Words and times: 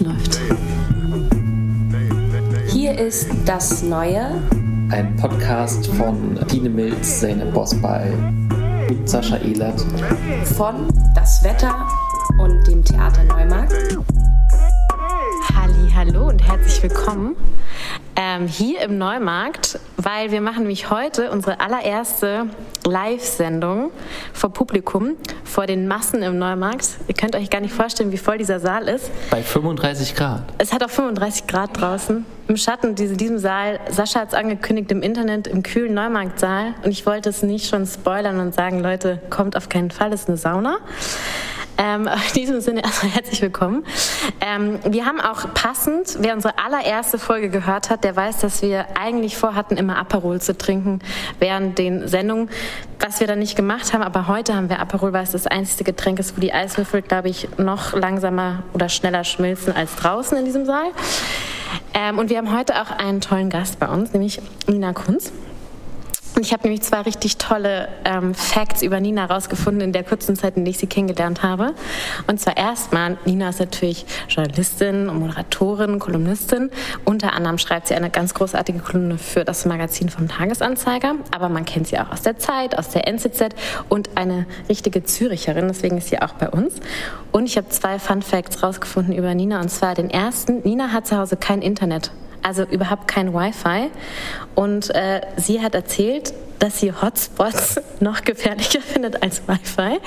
es 0.00 0.06
läuft. 0.06 0.40
Hier 2.68 2.98
ist 2.98 3.28
das 3.44 3.82
Neue. 3.82 4.42
Ein 4.90 5.14
Podcast 5.16 5.86
von 5.88 6.38
Dine 6.50 6.68
Milz, 6.68 7.20
Sene 7.20 7.46
Bosbal 7.46 8.12
mit 8.88 9.08
Sascha 9.08 9.36
Ehlert. 9.36 9.80
Von 10.56 10.88
Das 11.14 11.42
Wetter 11.44 11.88
und 12.38 12.66
dem 12.66 12.84
Theater 12.84 13.24
Neumarkt. 13.24 13.98
Halli, 15.54 15.90
hallo 15.94 16.28
und 16.28 16.42
herzlich 16.42 16.82
willkommen 16.82 17.36
ähm, 18.20 18.48
hier 18.48 18.82
im 18.82 18.98
Neumarkt, 18.98 19.78
weil 19.96 20.30
wir 20.30 20.42
machen 20.42 20.64
nämlich 20.64 20.90
heute 20.90 21.30
unsere 21.30 21.58
allererste 21.58 22.48
Live-Sendung 22.84 23.90
vor 24.34 24.52
Publikum, 24.52 25.16
vor 25.42 25.64
den 25.64 25.88
Massen 25.88 26.22
im 26.22 26.38
Neumarkt. 26.38 26.86
Ihr 27.08 27.14
könnt 27.14 27.34
euch 27.34 27.48
gar 27.48 27.62
nicht 27.62 27.72
vorstellen, 27.72 28.12
wie 28.12 28.18
voll 28.18 28.36
dieser 28.36 28.60
Saal 28.60 28.88
ist. 28.88 29.10
Bei 29.30 29.42
35 29.42 30.14
Grad. 30.14 30.42
Es 30.58 30.70
hat 30.70 30.84
auch 30.84 30.90
35 30.90 31.46
Grad 31.46 31.80
draußen. 31.80 32.26
Im 32.46 32.56
Schatten 32.58 32.94
in 32.94 33.16
diesem 33.16 33.38
Saal. 33.38 33.80
Sascha 33.88 34.20
hat 34.20 34.28
es 34.28 34.34
angekündigt 34.34 34.92
im 34.92 35.00
Internet, 35.00 35.46
im 35.46 35.62
kühlen 35.62 35.94
Neumarktsaal. 35.94 36.74
Und 36.84 36.90
ich 36.90 37.06
wollte 37.06 37.30
es 37.30 37.42
nicht 37.42 37.70
schon 37.70 37.86
spoilern 37.86 38.38
und 38.38 38.54
sagen, 38.54 38.80
Leute, 38.80 39.18
kommt 39.30 39.56
auf 39.56 39.70
keinen 39.70 39.90
Fall, 39.90 40.12
es 40.12 40.22
ist 40.22 40.28
eine 40.28 40.36
Sauna. 40.36 40.76
Ähm, 41.80 42.06
in 42.28 42.34
diesem 42.34 42.60
Sinne 42.60 42.84
erstmal 42.84 43.12
herzlich 43.12 43.40
willkommen. 43.40 43.84
Ähm, 44.40 44.78
wir 44.84 45.06
haben 45.06 45.20
auch 45.20 45.54
passend, 45.54 46.18
wer 46.20 46.34
unsere 46.34 46.58
allererste 46.58 47.18
Folge 47.18 47.48
gehört 47.48 47.88
hat, 47.88 48.04
der 48.04 48.14
weiß, 48.14 48.38
dass 48.38 48.60
wir 48.60 48.98
eigentlich 48.98 49.38
vorhatten, 49.38 49.78
immer 49.78 49.96
Aperol 49.96 50.40
zu 50.42 50.56
trinken 50.56 51.00
während 51.38 51.78
den 51.78 52.06
Sendungen, 52.06 52.50
was 52.98 53.20
wir 53.20 53.26
dann 53.26 53.38
nicht 53.38 53.56
gemacht 53.56 53.94
haben. 53.94 54.02
Aber 54.02 54.28
heute 54.28 54.54
haben 54.54 54.68
wir 54.68 54.78
Aperol, 54.78 55.14
weil 55.14 55.22
es 55.22 55.30
das 55.30 55.46
einzige 55.46 55.92
Getränk 55.92 56.18
ist, 56.18 56.36
wo 56.36 56.40
die 56.40 56.52
Eiswürfel, 56.52 57.00
glaube 57.00 57.30
ich, 57.30 57.48
noch 57.56 57.94
langsamer 57.94 58.62
oder 58.74 58.90
schneller 58.90 59.24
schmilzen 59.24 59.74
als 59.74 59.96
draußen 59.96 60.36
in 60.36 60.44
diesem 60.44 60.66
Saal. 60.66 60.90
Ähm, 61.94 62.18
und 62.18 62.28
wir 62.28 62.36
haben 62.36 62.54
heute 62.54 62.80
auch 62.80 62.90
einen 62.90 63.22
tollen 63.22 63.48
Gast 63.48 63.78
bei 63.78 63.88
uns, 63.88 64.12
nämlich 64.12 64.42
Nina 64.66 64.92
Kunz. 64.92 65.32
Ich 66.42 66.52
habe 66.52 66.62
nämlich 66.62 66.82
zwei 66.82 67.02
richtig 67.02 67.36
tolle 67.36 67.88
ähm, 68.04 68.34
Facts 68.34 68.82
über 68.82 68.98
Nina 68.98 69.28
herausgefunden 69.28 69.82
in 69.82 69.92
der 69.92 70.04
kurzen 70.04 70.36
Zeit, 70.36 70.56
in 70.56 70.64
der 70.64 70.70
ich 70.70 70.78
sie 70.78 70.86
kennengelernt 70.86 71.42
habe. 71.42 71.74
Und 72.26 72.40
zwar 72.40 72.56
erstmal, 72.56 73.18
Nina 73.26 73.50
ist 73.50 73.60
natürlich 73.60 74.06
Journalistin, 74.28 75.06
Moderatorin, 75.06 75.98
Kolumnistin. 75.98 76.70
Unter 77.04 77.34
anderem 77.34 77.58
schreibt 77.58 77.88
sie 77.88 77.94
eine 77.94 78.08
ganz 78.08 78.32
großartige 78.32 78.78
Kolumne 78.78 79.18
für 79.18 79.44
das 79.44 79.66
Magazin 79.66 80.08
vom 80.08 80.28
Tagesanzeiger. 80.28 81.16
Aber 81.30 81.50
man 81.50 81.66
kennt 81.66 81.88
sie 81.88 81.98
auch 81.98 82.10
aus 82.10 82.22
der 82.22 82.38
Zeit, 82.38 82.78
aus 82.78 82.88
der 82.88 83.06
NZZ 83.06 83.48
und 83.88 84.16
eine 84.16 84.46
richtige 84.68 85.04
Züricherin. 85.04 85.68
Deswegen 85.68 85.98
ist 85.98 86.08
sie 86.08 86.22
auch 86.22 86.32
bei 86.32 86.48
uns. 86.48 86.74
Und 87.32 87.44
ich 87.44 87.58
habe 87.58 87.68
zwei 87.68 87.98
Fun 87.98 88.22
Facts 88.22 88.62
herausgefunden 88.62 89.14
über 89.14 89.34
Nina. 89.34 89.60
Und 89.60 89.68
zwar 89.68 89.94
den 89.94 90.08
ersten, 90.08 90.60
Nina 90.60 90.92
hat 90.92 91.06
zu 91.06 91.18
Hause 91.18 91.36
kein 91.36 91.60
Internet 91.60 92.10
also 92.42 92.64
überhaupt 92.64 93.08
kein 93.08 93.32
Wi-Fi. 93.32 93.90
Und 94.54 94.94
äh, 94.94 95.20
sie 95.36 95.60
hat 95.60 95.74
erzählt, 95.74 96.32
dass 96.58 96.80
sie 96.80 96.92
Hotspots 96.92 97.80
noch 98.00 98.22
gefährlicher 98.22 98.80
findet 98.80 99.22
als 99.22 99.42
Wi-Fi. 99.46 99.98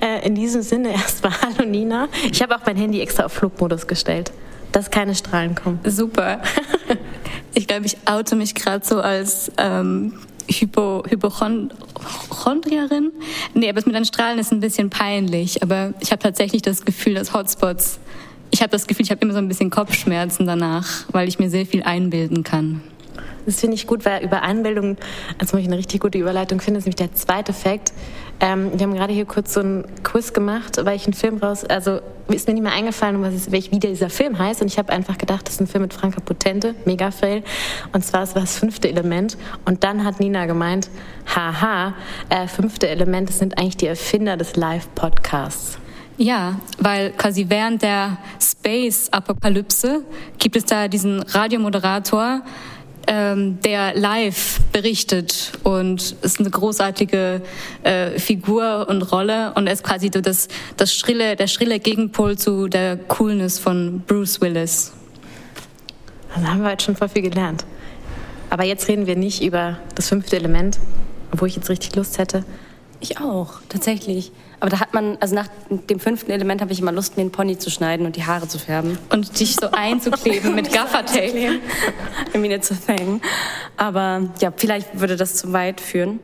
Äh, 0.00 0.26
in 0.26 0.34
diesem 0.34 0.62
Sinne 0.62 0.92
erstmal 0.92 1.32
Hallo 1.40 1.68
Nina. 1.68 2.08
Ich 2.30 2.42
habe 2.42 2.56
auch 2.56 2.66
mein 2.66 2.76
Handy 2.76 3.00
extra 3.00 3.24
auf 3.24 3.32
Flugmodus 3.32 3.86
gestellt, 3.86 4.32
dass 4.72 4.90
keine 4.90 5.14
Strahlen 5.14 5.54
kommen. 5.54 5.80
Super. 5.84 6.40
Ich 7.52 7.66
glaube, 7.66 7.84
ich 7.84 7.96
oute 8.06 8.36
mich 8.36 8.54
gerade 8.54 8.86
so 8.86 9.00
als 9.00 9.50
ähm, 9.56 10.12
Hypo, 10.48 11.02
Hypochondrierin. 11.08 13.12
Nee, 13.54 13.68
aber 13.68 13.76
das 13.76 13.86
mit 13.86 13.94
den 13.94 14.04
Strahlen 14.04 14.38
ist 14.38 14.52
ein 14.52 14.60
bisschen 14.60 14.90
peinlich. 14.90 15.62
Aber 15.62 15.94
ich 16.00 16.12
habe 16.12 16.22
tatsächlich 16.22 16.62
das 16.62 16.84
Gefühl, 16.84 17.14
dass 17.14 17.32
Hotspots 17.32 17.98
ich 18.60 18.62
habe 18.62 18.72
das 18.72 18.86
Gefühl, 18.86 19.06
ich 19.06 19.10
habe 19.10 19.22
immer 19.22 19.32
so 19.32 19.38
ein 19.38 19.48
bisschen 19.48 19.70
Kopfschmerzen 19.70 20.44
danach, 20.44 20.86
weil 21.12 21.28
ich 21.28 21.38
mir 21.38 21.48
sehr 21.48 21.64
viel 21.64 21.82
einbilden 21.82 22.44
kann. 22.44 22.82
Das 23.46 23.58
finde 23.58 23.74
ich 23.74 23.86
gut, 23.86 24.04
weil 24.04 24.22
über 24.22 24.42
Einbildung, 24.42 24.98
als 25.38 25.54
ich 25.54 25.66
eine 25.66 25.78
richtig 25.78 26.02
gute 26.02 26.18
Überleitung 26.18 26.60
finde, 26.60 26.76
ist 26.76 26.84
nämlich 26.84 26.96
der 26.96 27.14
zweite 27.14 27.54
Fakt. 27.54 27.94
Ähm, 28.38 28.70
wir 28.74 28.82
haben 28.82 28.92
gerade 28.92 29.14
hier 29.14 29.24
kurz 29.24 29.54
so 29.54 29.60
einen 29.60 29.86
Quiz 30.02 30.34
gemacht, 30.34 30.78
weil 30.84 30.94
ich 30.94 31.06
einen 31.06 31.14
Film 31.14 31.38
raus, 31.38 31.64
also 31.64 32.00
ist 32.28 32.48
mir 32.48 32.52
nicht 32.52 32.62
mehr 32.62 32.74
eingefallen, 32.74 33.22
was 33.22 33.32
ist, 33.32 33.50
wie 33.50 33.78
dieser 33.78 34.10
Film 34.10 34.38
heißt. 34.38 34.60
Und 34.60 34.66
ich 34.66 34.76
habe 34.76 34.92
einfach 34.92 35.16
gedacht, 35.16 35.46
das 35.46 35.54
ist 35.54 35.62
ein 35.62 35.66
Film 35.66 35.84
mit 35.84 35.94
Franka 35.94 36.20
Potente, 36.20 36.74
mega 36.84 37.10
fail. 37.12 37.42
Und 37.94 38.04
zwar 38.04 38.24
es 38.24 38.34
war 38.34 38.42
das 38.42 38.58
fünfte 38.58 38.90
Element. 38.90 39.38
Und 39.64 39.84
dann 39.84 40.04
hat 40.04 40.20
Nina 40.20 40.44
gemeint, 40.44 40.90
haha, 41.34 41.94
äh, 42.28 42.46
fünfte 42.46 42.88
Element, 42.88 43.30
das 43.30 43.38
sind 43.38 43.56
eigentlich 43.56 43.78
die 43.78 43.86
Erfinder 43.86 44.36
des 44.36 44.56
Live-Podcasts. 44.56 45.78
Ja, 46.22 46.60
weil 46.76 47.12
quasi 47.12 47.46
während 47.48 47.80
der 47.80 48.18
Space-Apokalypse 48.38 50.04
gibt 50.38 50.54
es 50.54 50.66
da 50.66 50.86
diesen 50.86 51.22
Radiomoderator, 51.22 52.42
ähm, 53.06 53.58
der 53.62 53.94
live 53.94 54.60
berichtet 54.70 55.52
und 55.64 56.16
ist 56.20 56.38
eine 56.38 56.50
großartige 56.50 57.40
äh, 57.84 58.18
Figur 58.18 58.86
und 58.90 59.00
Rolle 59.00 59.54
und 59.54 59.66
er 59.66 59.72
ist 59.72 59.82
quasi 59.82 60.10
das, 60.10 60.48
das 60.76 60.94
schrille, 60.94 61.36
der 61.36 61.46
schrille 61.46 61.80
Gegenpol 61.80 62.36
zu 62.36 62.68
der 62.68 62.98
Coolness 62.98 63.58
von 63.58 64.02
Bruce 64.06 64.42
Willis. 64.42 64.92
Also 66.34 66.46
haben 66.46 66.62
wir 66.62 66.70
heute 66.70 66.84
schon 66.84 66.96
voll 66.96 67.08
viel 67.08 67.22
gelernt. 67.22 67.64
Aber 68.50 68.66
jetzt 68.66 68.88
reden 68.88 69.06
wir 69.06 69.16
nicht 69.16 69.42
über 69.42 69.78
das 69.94 70.10
fünfte 70.10 70.36
Element, 70.36 70.78
wo 71.32 71.46
ich 71.46 71.56
jetzt 71.56 71.70
richtig 71.70 71.96
Lust 71.96 72.18
hätte. 72.18 72.44
Ich 73.00 73.18
auch, 73.18 73.54
tatsächlich. 73.70 74.32
Aber 74.60 74.68
da 74.68 74.78
hat 74.78 74.92
man, 74.92 75.16
also 75.20 75.34
nach 75.34 75.48
dem 75.70 75.98
fünften 75.98 76.30
Element 76.30 76.60
habe 76.60 76.70
ich 76.72 76.80
immer 76.80 76.92
Lust, 76.92 77.16
mir 77.16 77.24
den 77.24 77.32
Pony 77.32 77.58
zu 77.58 77.70
schneiden 77.70 78.04
und 78.04 78.16
die 78.16 78.26
Haare 78.26 78.46
zu 78.46 78.58
färben. 78.58 78.98
Und 79.10 79.40
dich 79.40 79.56
so 79.56 79.70
einzukleben 79.70 80.54
mit 80.54 80.70
Gaffertape. 80.72 81.60
Irgendwie 82.28 82.48
nicht 82.48 82.64
zu 82.64 82.74
fängen. 82.74 83.22
Aber 83.78 84.28
ja, 84.40 84.52
vielleicht 84.54 85.00
würde 85.00 85.16
das 85.16 85.36
zu 85.36 85.54
weit 85.54 85.80
führen. 85.80 86.20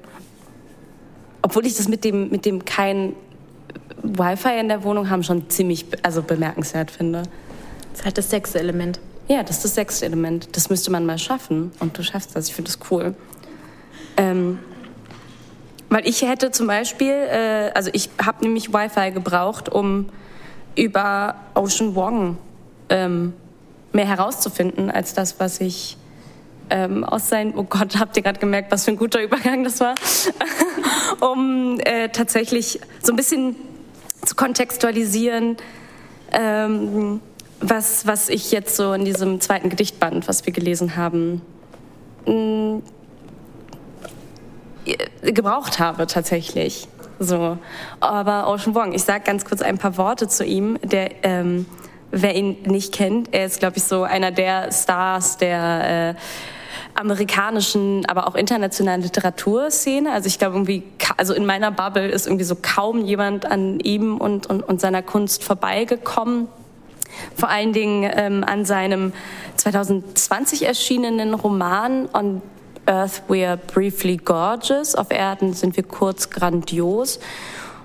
Obwohl 1.41 1.65
ich 1.65 1.77
das 1.77 1.89
mit 1.89 2.05
dem, 2.05 2.29
mit 2.29 2.45
dem 2.45 2.65
kein 2.67 3.15
Wi-Fi 4.03 4.61
in 4.61 4.69
der 4.69 4.85
Wohnung 4.85 5.09
haben 5.09 5.23
schon 5.23 5.49
ziemlich 5.49 5.87
also 6.03 6.23
bemerkenswert 6.23 6.91
finde. 6.91 7.23
Das 7.91 8.01
ist 8.01 8.05
halt 8.05 8.19
das 8.19 8.29
sechste 8.29 8.59
Element. 8.59 9.01
Ja, 9.29 9.43
das 9.43 9.57
ist 9.57 9.65
das 9.65 9.75
sechste 9.77 10.05
Element. 10.05 10.49
Das 10.53 10.69
müsste 10.69 10.91
man 10.91 11.07
mal 11.07 11.19
schaffen. 11.19 11.73
Und 11.81 11.97
du 11.97 12.03
schaffst 12.03 12.37
das. 12.37 12.49
Ich 12.49 12.55
finde 12.55 12.71
das 12.71 12.91
cool. 12.91 13.15
Ähm, 14.19 14.59
weil 15.89 16.07
ich 16.07 16.23
hätte 16.23 16.51
zum 16.51 16.67
Beispiel, 16.67 17.13
äh, 17.13 17.71
also 17.75 17.91
ich 17.93 18.11
habe 18.25 18.45
nämlich 18.45 18.73
Wi-Fi 18.73 19.13
gebraucht, 19.13 19.69
um 19.69 20.09
über 20.75 21.37
Ocean 21.55 21.95
Wong 21.95 22.39
ähm, 22.89 23.33
mehr 23.93 24.07
herauszufinden 24.07 24.91
als 24.91 25.15
das, 25.15 25.41
was 25.41 25.61
ich 25.61 25.97
ähm, 26.71 27.05
aus 27.05 27.29
sein. 27.29 27.55
Oh 27.57 27.65
Gott, 27.65 27.99
habt 27.99 28.17
ihr 28.17 28.23
gerade 28.23 28.39
gemerkt, 28.39 28.73
was 28.73 28.85
für 28.85 28.91
ein 28.91 28.97
guter 28.97 29.23
Übergang 29.23 29.65
das 29.65 29.81
war? 29.81 29.95
um 31.21 31.79
äh, 31.81 32.09
tatsächlich 32.09 32.81
so 33.03 33.13
ein 33.13 33.17
bisschen 33.17 33.57
zu 34.25 34.35
kontextualisieren, 34.35 35.57
ähm, 36.33 37.21
was, 37.61 38.07
was 38.07 38.29
ich 38.29 38.53
jetzt 38.53 38.77
so 38.77 38.93
in 38.93 39.05
diesem 39.05 39.41
zweiten 39.41 39.71
Gedichtband, 39.71 40.29
was 40.29 40.45
wir 40.45 40.53
gelesen 40.53 40.97
haben, 40.97 41.43
äh, 42.27 42.81
gebraucht 45.23 45.79
habe 45.79 46.07
tatsächlich. 46.07 46.89
So, 47.19 47.57
aber 48.01 48.49
Ocean 48.49 48.75
Wong, 48.75 48.93
ich 48.93 49.03
sage 49.03 49.25
ganz 49.25 49.45
kurz 49.45 49.63
ein 49.63 49.79
paar 49.79 49.97
Worte 49.97 50.29
zu 50.29 50.45
ihm. 50.45 50.79
Der, 50.83 51.25
ähm, 51.25 51.67
wer 52.11 52.35
ihn 52.35 52.63
nicht 52.65 52.93
kennt, 52.93 53.33
er 53.33 53.47
ist, 53.47 53.59
glaube 53.59 53.79
ich, 53.79 53.85
so 53.85 54.03
einer 54.03 54.31
der 54.31 54.71
Stars 54.71 55.39
der 55.39 56.15
äh, 56.15 56.15
amerikanischen, 56.95 58.05
aber 58.07 58.27
auch 58.27 58.35
internationalen 58.35 59.03
Literaturszene. 59.03 60.13
Also 60.13 60.27
ich 60.27 60.39
glaube 60.39 60.57
irgendwie, 60.57 60.83
also 61.17 61.35
in 61.35 61.47
meiner 61.47 61.71
Bubble 61.71 62.09
ist 62.09 62.27
irgendwie 62.27 62.45
so 62.45 62.57
kaum 62.61 63.05
jemand 63.05 63.47
an 63.47 63.81
ihm 63.81 64.19
und, 64.19 64.47
und, 64.47 64.63
und 64.63 64.81
seiner 64.81 65.03
Kunst 65.03 65.45
vorbeigekommen. 65.45 66.49
Vor 67.35 67.49
allen 67.49 67.73
Dingen 67.73 68.11
ähm, 68.15 68.45
an 68.45 68.65
seinem 68.65 69.13
2020 69.57 70.67
erschienenen 70.67 71.35
Roman 71.35 72.09
On 72.13 72.43
Earth 72.87 73.23
We 73.29 73.47
Are 73.47 73.57
Briefly 73.57 74.17
Gorgeous. 74.17 74.95
Auf 74.95 75.11
Erden 75.11 75.53
sind 75.53 75.77
wir 75.77 75.85
kurz 75.85 76.31
grandios. 76.31 77.19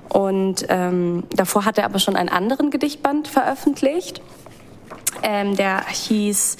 Und 0.10 0.66
ähm, 0.70 1.24
davor 1.36 1.66
hat 1.66 1.78
er 1.78 1.86
aber 1.86 2.00
schon 2.00 2.16
einen 2.16 2.30
anderen 2.30 2.70
Gedichtband 2.70 3.28
veröffentlicht. 3.28 4.22
Ähm, 5.24 5.56
der 5.56 5.86
hieß 5.88 6.58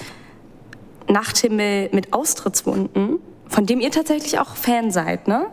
Nachthimmel 1.08 1.90
mit 1.92 2.14
Austrittswunden, 2.14 3.20
von 3.48 3.66
dem 3.66 3.80
ihr 3.80 3.92
tatsächlich 3.92 4.40
auch 4.40 4.56
Fan 4.56 4.92
seid, 4.92 5.28
ne? 5.28 5.48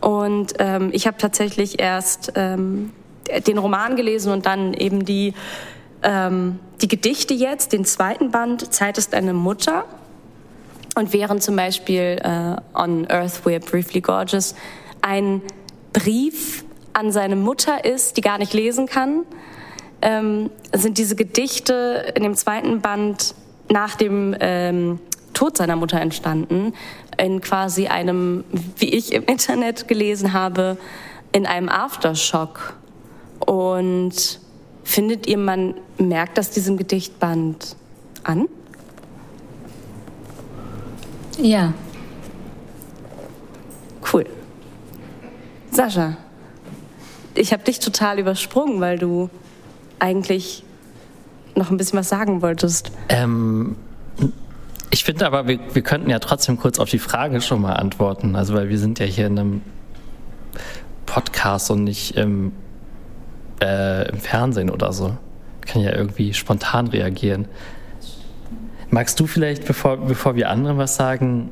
Und 0.00 0.54
ähm, 0.58 0.90
ich 0.92 1.06
habe 1.06 1.16
tatsächlich 1.16 1.80
erst 1.80 2.32
ähm, 2.36 2.92
den 3.46 3.58
Roman 3.58 3.96
gelesen 3.96 4.32
und 4.32 4.46
dann 4.46 4.74
eben 4.74 5.04
die, 5.04 5.32
ähm, 6.02 6.58
die 6.82 6.88
Gedichte 6.88 7.34
jetzt, 7.34 7.72
den 7.72 7.84
zweiten 7.84 8.30
Band, 8.30 8.72
Zeit 8.72 8.98
ist 8.98 9.14
eine 9.14 9.32
Mutter. 9.32 9.84
Und 10.96 11.12
während 11.12 11.42
zum 11.42 11.56
Beispiel 11.56 12.18
äh, 12.22 12.56
On 12.74 13.06
Earth 13.10 13.44
We 13.44 13.52
Are 13.52 13.60
Briefly 13.60 14.00
Gorgeous 14.00 14.54
ein 15.02 15.42
Brief 15.92 16.64
an 16.94 17.12
seine 17.12 17.36
Mutter 17.36 17.84
ist, 17.84 18.16
die 18.16 18.22
gar 18.22 18.38
nicht 18.38 18.54
lesen 18.54 18.86
kann, 18.86 19.24
ähm, 20.00 20.50
sind 20.72 20.96
diese 20.96 21.14
Gedichte 21.14 22.12
in 22.14 22.22
dem 22.22 22.34
zweiten 22.34 22.80
Band 22.80 23.34
nach 23.68 23.94
dem 23.96 24.34
ähm, 24.40 24.98
Tod 25.34 25.58
seiner 25.58 25.76
Mutter 25.76 26.00
entstanden, 26.00 26.72
in 27.18 27.42
quasi 27.42 27.88
einem, 27.88 28.44
wie 28.78 28.94
ich 28.94 29.12
im 29.12 29.24
Internet 29.24 29.88
gelesen 29.88 30.32
habe, 30.32 30.78
in 31.32 31.44
einem 31.44 31.68
Aftershock. 31.68 32.72
Und 33.40 34.40
findet 34.82 35.26
ihr, 35.26 35.36
man 35.36 35.74
merkt 35.98 36.38
das 36.38 36.52
diesem 36.52 36.78
Gedichtband 36.78 37.76
an? 38.22 38.48
Ja. 41.38 41.72
Cool. 44.12 44.26
Sascha, 45.70 46.16
ich 47.34 47.52
habe 47.52 47.62
dich 47.64 47.78
total 47.80 48.18
übersprungen, 48.18 48.80
weil 48.80 48.98
du 48.98 49.28
eigentlich 49.98 50.64
noch 51.54 51.70
ein 51.70 51.76
bisschen 51.76 51.98
was 51.98 52.08
sagen 52.08 52.42
wolltest. 52.42 52.92
Ähm, 53.08 53.76
ich 54.90 55.04
finde 55.04 55.26
aber, 55.26 55.48
wir, 55.48 55.58
wir 55.74 55.82
könnten 55.82 56.10
ja 56.10 56.18
trotzdem 56.18 56.58
kurz 56.58 56.78
auf 56.78 56.88
die 56.88 56.98
Frage 56.98 57.40
schon 57.40 57.60
mal 57.60 57.74
antworten. 57.74 58.36
Also, 58.36 58.54
weil 58.54 58.68
wir 58.68 58.78
sind 58.78 58.98
ja 58.98 59.06
hier 59.06 59.26
in 59.26 59.38
einem 59.38 59.62
Podcast 61.04 61.70
und 61.70 61.84
nicht 61.84 62.16
im, 62.16 62.52
äh, 63.62 64.08
im 64.08 64.18
Fernsehen 64.18 64.70
oder 64.70 64.92
so. 64.92 65.16
Ich 65.64 65.72
kann 65.72 65.82
ja 65.82 65.92
irgendwie 65.92 66.32
spontan 66.34 66.88
reagieren. 66.88 67.46
Magst 68.96 69.20
du 69.20 69.26
vielleicht, 69.26 69.66
bevor, 69.66 69.98
bevor 69.98 70.36
wir 70.36 70.48
anderen 70.48 70.78
was 70.78 70.96
sagen, 70.96 71.50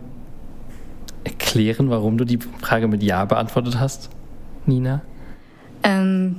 erklären, 1.25 1.91
warum 1.91 2.17
du 2.17 2.25
die 2.25 2.39
Frage 2.39 2.89
mit 2.89 3.03
Ja 3.03 3.27
beantwortet 3.27 3.79
hast, 3.79 4.09
Nina? 4.65 5.03
Ähm, 5.83 6.37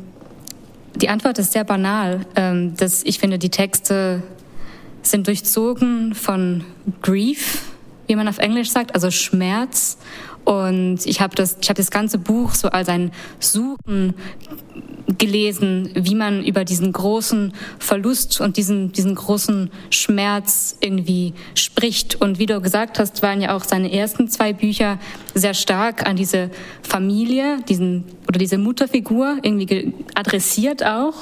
die 0.95 1.07
Antwort 1.09 1.37
ist 1.37 1.51
sehr 1.51 1.63
banal. 1.63 2.21
Ähm, 2.35 2.75
dass 2.75 3.03
ich 3.03 3.19
finde, 3.19 3.37
die 3.37 3.51
Texte 3.51 4.23
sind 5.03 5.27
durchzogen 5.27 6.15
von 6.15 6.63
Grief, 7.03 7.61
wie 8.07 8.15
man 8.15 8.27
auf 8.27 8.39
Englisch 8.39 8.71
sagt, 8.71 8.95
also 8.95 9.11
Schmerz. 9.11 9.99
Und 10.45 11.05
ich 11.05 11.21
habe 11.21 11.35
das, 11.35 11.57
ich 11.61 11.69
habe 11.69 11.77
das 11.77 11.91
ganze 11.91 12.19
Buch 12.19 12.53
so 12.53 12.69
als 12.69 12.87
ein 12.87 13.11
Suchen 13.39 14.13
gelesen, 15.17 15.89
wie 15.93 16.15
man 16.15 16.43
über 16.43 16.65
diesen 16.65 16.91
großen 16.91 17.53
Verlust 17.79 18.41
und 18.41 18.57
diesen, 18.57 18.91
diesen 18.91 19.15
großen 19.15 19.71
Schmerz 19.89 20.77
irgendwie 20.81 21.33
spricht. 21.53 22.21
Und 22.21 22.39
wie 22.39 22.45
du 22.45 22.61
gesagt 22.61 22.99
hast, 22.99 23.21
waren 23.21 23.41
ja 23.41 23.55
auch 23.55 23.63
seine 23.63 23.91
ersten 23.91 24.27
zwei 24.27 24.53
Bücher 24.53 24.99
sehr 25.33 25.53
stark 25.53 26.07
an 26.07 26.15
diese 26.15 26.49
Familie, 26.81 27.59
diesen, 27.67 28.05
oder 28.27 28.39
diese 28.39 28.57
Mutterfigur 28.57 29.37
irgendwie 29.41 29.93
adressiert 30.15 30.85
auch. 30.85 31.13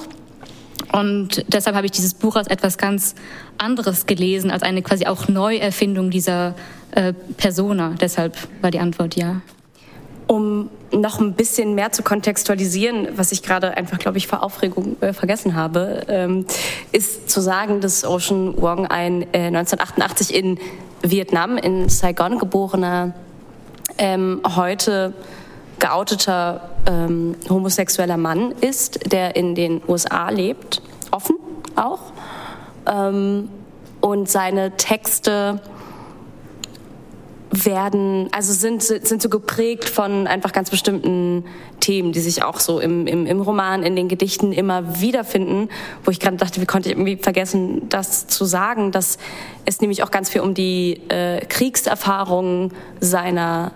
Und 0.94 1.44
deshalb 1.48 1.76
habe 1.76 1.88
ich 1.88 1.92
dieses 1.92 2.14
Buch 2.14 2.36
als 2.36 2.48
etwas 2.48 2.78
ganz 2.78 3.16
anderes 3.58 4.06
gelesen, 4.06 4.52
als 4.52 4.62
eine 4.62 4.84
quasi 4.84 5.08
auch 5.08 5.28
Neuerfindung 5.28 6.12
dieser 6.12 6.54
äh, 6.92 7.14
Persona. 7.36 7.96
Deshalb 8.00 8.38
war 8.62 8.70
die 8.70 8.80
Antwort 8.80 9.16
ja. 9.16 9.42
Um 10.28 10.70
noch 10.92 11.20
ein 11.20 11.34
bisschen 11.34 11.74
mehr 11.74 11.92
zu 11.92 12.04
kontextualisieren, 12.04 13.08
was 13.16 13.32
ich 13.32 13.42
gerade 13.42 13.76
einfach, 13.76 13.98
glaube 13.98 14.20
ich, 14.20 14.28
vor 14.28 14.44
Aufregung 14.44 14.96
äh, 15.02 15.14
vergessen 15.14 15.56
habe, 15.56 16.06
ähm, 16.08 16.46
ist 16.92 17.28
zu 17.28 17.42
sagen, 17.42 17.82
dass 17.82 18.06
Ocean 18.06 18.54
Wong 18.62 18.86
ein 18.86 19.24
äh, 19.34 19.48
1988 19.48 20.32
in 20.34 20.60
Vietnam, 21.02 21.58
in 21.58 21.90
Saigon 21.90 22.38
geborener, 22.38 23.16
ähm, 23.98 24.42
heute 24.56 25.14
geouteter 25.80 26.70
ähm, 26.86 27.36
homosexueller 27.50 28.18
Mann 28.18 28.52
ist, 28.62 29.12
der 29.12 29.36
in 29.36 29.56
den 29.56 29.82
USA 29.88 30.30
lebt, 30.30 30.82
offen 31.12 31.38
auch. 31.76 32.12
Ähm, 32.86 33.50
und 34.02 34.30
seine 34.30 34.76
Texte 34.76 35.62
werden, 37.54 38.30
also 38.32 38.52
sind, 38.52 38.82
sind 38.82 39.22
so 39.22 39.30
geprägt 39.30 39.88
von 39.88 40.28
einfach 40.28 40.52
ganz 40.52 40.70
bestimmten 40.70 41.46
Themen, 41.80 42.12
die 42.12 42.20
sich 42.20 42.44
auch 42.44 42.60
so 42.60 42.80
im, 42.80 43.06
im, 43.06 43.26
im 43.28 43.42
Roman, 43.42 43.84
in 43.84 43.96
den 43.96 44.08
Gedichten 44.08 44.52
immer 44.52 45.02
wiederfinden, 45.02 45.70
wo 46.04 46.12
ich 46.12 46.20
gerade 46.20 46.38
dachte, 46.38 46.62
wie 46.62 46.66
konnte 46.66 46.90
ich 46.90 46.96
irgendwie 46.96 47.18
vergessen, 47.18 47.88
das 47.90 48.28
zu 48.28 48.46
sagen, 48.46 48.92
dass 48.92 49.18
es 49.66 49.82
nämlich 49.82 50.04
auch 50.04 50.12
ganz 50.12 50.30
viel 50.30 50.42
um 50.42 50.54
die 50.54 51.02
äh, 51.10 51.46
Kriegserfahrungen 51.46 52.74
seiner 53.00 53.72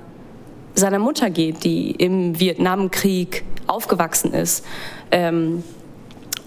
seiner 0.78 1.00
Mutter 1.00 1.30
geht, 1.30 1.64
die 1.64 1.92
im 1.92 2.40
Vietnamkrieg 2.40 3.44
aufgewachsen 3.68 4.34
ist 4.34 4.66
ähm, 5.12 5.64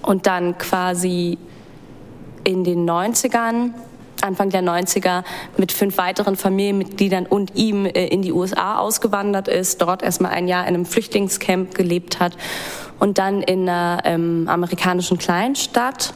und 0.03 0.27
dann 0.27 0.57
quasi 0.59 1.39
in 2.45 2.65
den 2.65 2.89
90ern, 2.89 3.73
Anfang 4.23 4.51
der 4.51 4.63
90er, 4.63 5.25
mit 5.57 5.73
fünf 5.73 5.99
weiteren 5.99 6.37
Familienmitgliedern 6.37 7.27
und 7.27 7.57
ihm 7.57 7.87
äh, 7.87 8.07
in 8.07 8.23
die 8.23 8.33
USA 8.33 8.79
ausgewandert 8.79 9.49
ist, 9.49 9.83
dort 9.83 10.03
erstmal 10.03 10.33
ein 10.33 10.49
Jahr 10.49 10.63
in 10.63 10.75
einem 10.75 10.87
Flüchtlingscamp 10.87 11.75
gelebt 11.75 12.21
hat 12.21 12.37
und 12.99 13.19
dann 13.19 13.43
in 13.43 13.69
einer 13.69 14.03
ähm, 14.05 14.47
amerikanischen 14.49 15.19
Kleinstadt. 15.19 16.15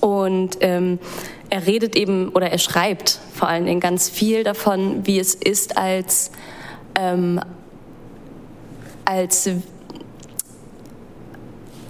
Und 0.00 0.58
ähm, 0.60 0.98
er 1.48 1.66
redet 1.66 1.96
eben 1.96 2.28
oder 2.30 2.50
er 2.50 2.58
schreibt 2.58 3.20
vor 3.34 3.48
allen 3.48 3.66
Dingen 3.66 3.80
ganz 3.80 4.10
viel 4.10 4.44
davon, 4.44 5.06
wie 5.06 5.18
es 5.18 5.34
ist 5.34 5.78
als 5.78 6.32
ähm, 6.98 7.40
als 9.04 9.48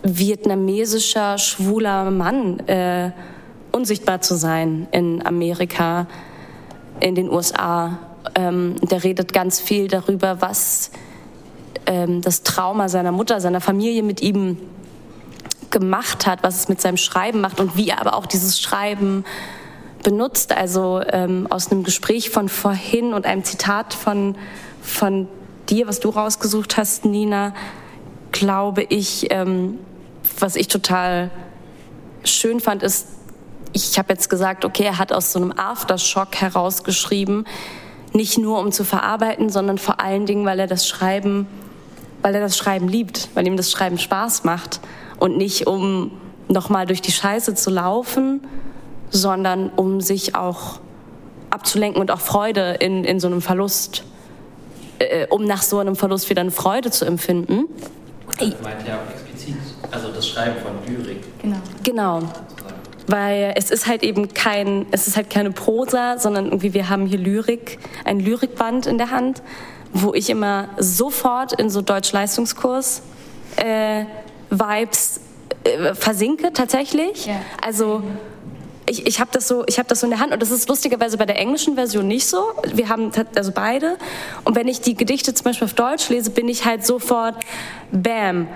vietnamesischer 0.02 1.38
schwuler 1.38 2.10
Mann 2.10 2.60
äh, 2.68 3.10
unsichtbar 3.72 4.20
zu 4.20 4.36
sein 4.36 4.86
in 4.92 5.24
Amerika, 5.26 6.06
in 7.00 7.14
den 7.14 7.30
USA. 7.30 7.98
Ähm, 8.34 8.76
der 8.82 9.04
redet 9.04 9.32
ganz 9.32 9.60
viel 9.60 9.88
darüber, 9.88 10.40
was 10.40 10.90
ähm, 11.86 12.20
das 12.22 12.42
Trauma 12.42 12.88
seiner 12.88 13.12
Mutter, 13.12 13.40
seiner 13.40 13.60
Familie 13.60 14.02
mit 14.02 14.20
ihm 14.20 14.58
gemacht 15.70 16.26
hat, 16.26 16.42
was 16.42 16.60
es 16.60 16.68
mit 16.68 16.80
seinem 16.80 16.96
Schreiben 16.96 17.40
macht 17.40 17.60
und 17.60 17.76
wie 17.76 17.88
er 17.88 18.00
aber 18.00 18.14
auch 18.14 18.26
dieses 18.26 18.60
Schreiben 18.60 19.24
benutzt. 20.02 20.56
Also 20.56 21.02
ähm, 21.10 21.46
aus 21.50 21.70
einem 21.70 21.82
Gespräch 21.82 22.30
von 22.30 22.48
vorhin 22.48 23.12
und 23.12 23.26
einem 23.26 23.44
Zitat 23.44 23.92
von 23.92 24.36
von 24.86 25.28
dir, 25.68 25.88
was 25.88 26.00
du 26.00 26.10
rausgesucht 26.10 26.76
hast, 26.76 27.04
Nina, 27.04 27.52
glaube 28.32 28.82
ich, 28.82 29.26
ähm, 29.30 29.78
was 30.38 30.56
ich 30.56 30.68
total 30.68 31.30
schön 32.24 32.60
fand, 32.60 32.82
ist, 32.82 33.08
ich 33.72 33.98
habe 33.98 34.12
jetzt 34.12 34.30
gesagt, 34.30 34.64
okay, 34.64 34.84
er 34.84 34.98
hat 34.98 35.12
aus 35.12 35.32
so 35.32 35.40
einem 35.40 35.52
Aftershock 35.52 36.36
herausgeschrieben, 36.36 37.46
nicht 38.12 38.38
nur 38.38 38.60
um 38.60 38.72
zu 38.72 38.84
verarbeiten, 38.84 39.50
sondern 39.50 39.78
vor 39.78 40.00
allen 40.00 40.24
Dingen, 40.24 40.46
weil 40.46 40.60
er 40.60 40.66
das 40.66 40.88
Schreiben, 40.88 41.46
weil 42.22 42.34
er 42.34 42.40
das 42.40 42.56
Schreiben 42.56 42.88
liebt, 42.88 43.28
weil 43.34 43.46
ihm 43.46 43.56
das 43.56 43.70
Schreiben 43.70 43.98
Spaß 43.98 44.44
macht 44.44 44.80
und 45.18 45.36
nicht 45.36 45.66
um 45.66 46.12
nochmal 46.48 46.86
durch 46.86 47.02
die 47.02 47.12
Scheiße 47.12 47.54
zu 47.54 47.70
laufen, 47.70 48.40
sondern 49.10 49.68
um 49.70 50.00
sich 50.00 50.34
auch 50.34 50.80
abzulenken 51.50 52.00
und 52.00 52.10
auch 52.10 52.20
Freude 52.20 52.76
in, 52.80 53.04
in 53.04 53.20
so 53.20 53.26
einem 53.26 53.42
Verlust 53.42 54.04
äh, 54.98 55.26
um 55.28 55.44
nach 55.44 55.62
so 55.62 55.78
einem 55.78 55.96
Verlust 55.96 56.30
wieder 56.30 56.40
eine 56.40 56.50
Freude 56.50 56.90
zu 56.90 57.04
empfinden. 57.04 57.64
Er 58.38 58.46
meint 58.62 58.86
ja 58.86 58.96
auch 58.96 59.10
explizit, 59.10 59.56
also 59.90 60.08
das 60.10 60.28
Schreiben 60.28 60.56
von 60.60 60.72
Lyrik. 60.86 61.22
Genau. 61.40 61.56
Genau. 61.82 62.22
Weil 63.06 63.54
es 63.56 63.70
ist 63.70 63.86
halt 63.86 64.02
eben 64.02 64.34
kein, 64.34 64.86
es 64.90 65.06
ist 65.06 65.16
halt 65.16 65.30
keine 65.30 65.52
Prosa, 65.52 66.18
sondern 66.18 66.46
irgendwie 66.46 66.74
wir 66.74 66.88
haben 66.88 67.06
hier 67.06 67.18
Lyrik, 67.18 67.78
ein 68.04 68.18
Lyrikband 68.18 68.86
in 68.86 68.98
der 68.98 69.10
Hand, 69.10 69.42
wo 69.92 70.12
ich 70.12 70.28
immer 70.28 70.68
sofort 70.78 71.52
in 71.52 71.70
so 71.70 71.82
Deutsch-Leistungskurs 71.82 73.02
äh, 73.56 74.04
Vibes 74.50 75.20
äh, 75.64 75.94
versinke 75.94 76.52
tatsächlich. 76.52 77.26
Ja. 77.26 77.40
Also 77.64 78.02
ich, 78.88 79.06
ich 79.06 79.20
habe 79.20 79.30
das 79.32 79.48
so, 79.48 79.64
ich 79.66 79.78
habe 79.78 79.88
das 79.88 80.00
so 80.00 80.06
in 80.06 80.10
der 80.10 80.20
Hand 80.20 80.32
und 80.32 80.40
das 80.40 80.50
ist 80.50 80.68
lustigerweise 80.68 81.18
bei 81.18 81.26
der 81.26 81.38
englischen 81.38 81.74
Version 81.74 82.06
nicht 82.06 82.26
so. 82.26 82.52
Wir 82.72 82.88
haben 82.88 83.10
also 83.34 83.52
beide. 83.52 83.98
Und 84.44 84.56
wenn 84.56 84.68
ich 84.68 84.80
die 84.80 84.94
Gedichte 84.94 85.34
zum 85.34 85.44
Beispiel 85.44 85.66
auf 85.66 85.74
Deutsch 85.74 86.08
lese, 86.08 86.30
bin 86.30 86.48
ich 86.48 86.64
halt 86.64 86.86
sofort, 86.86 87.36
bam. 87.90 88.48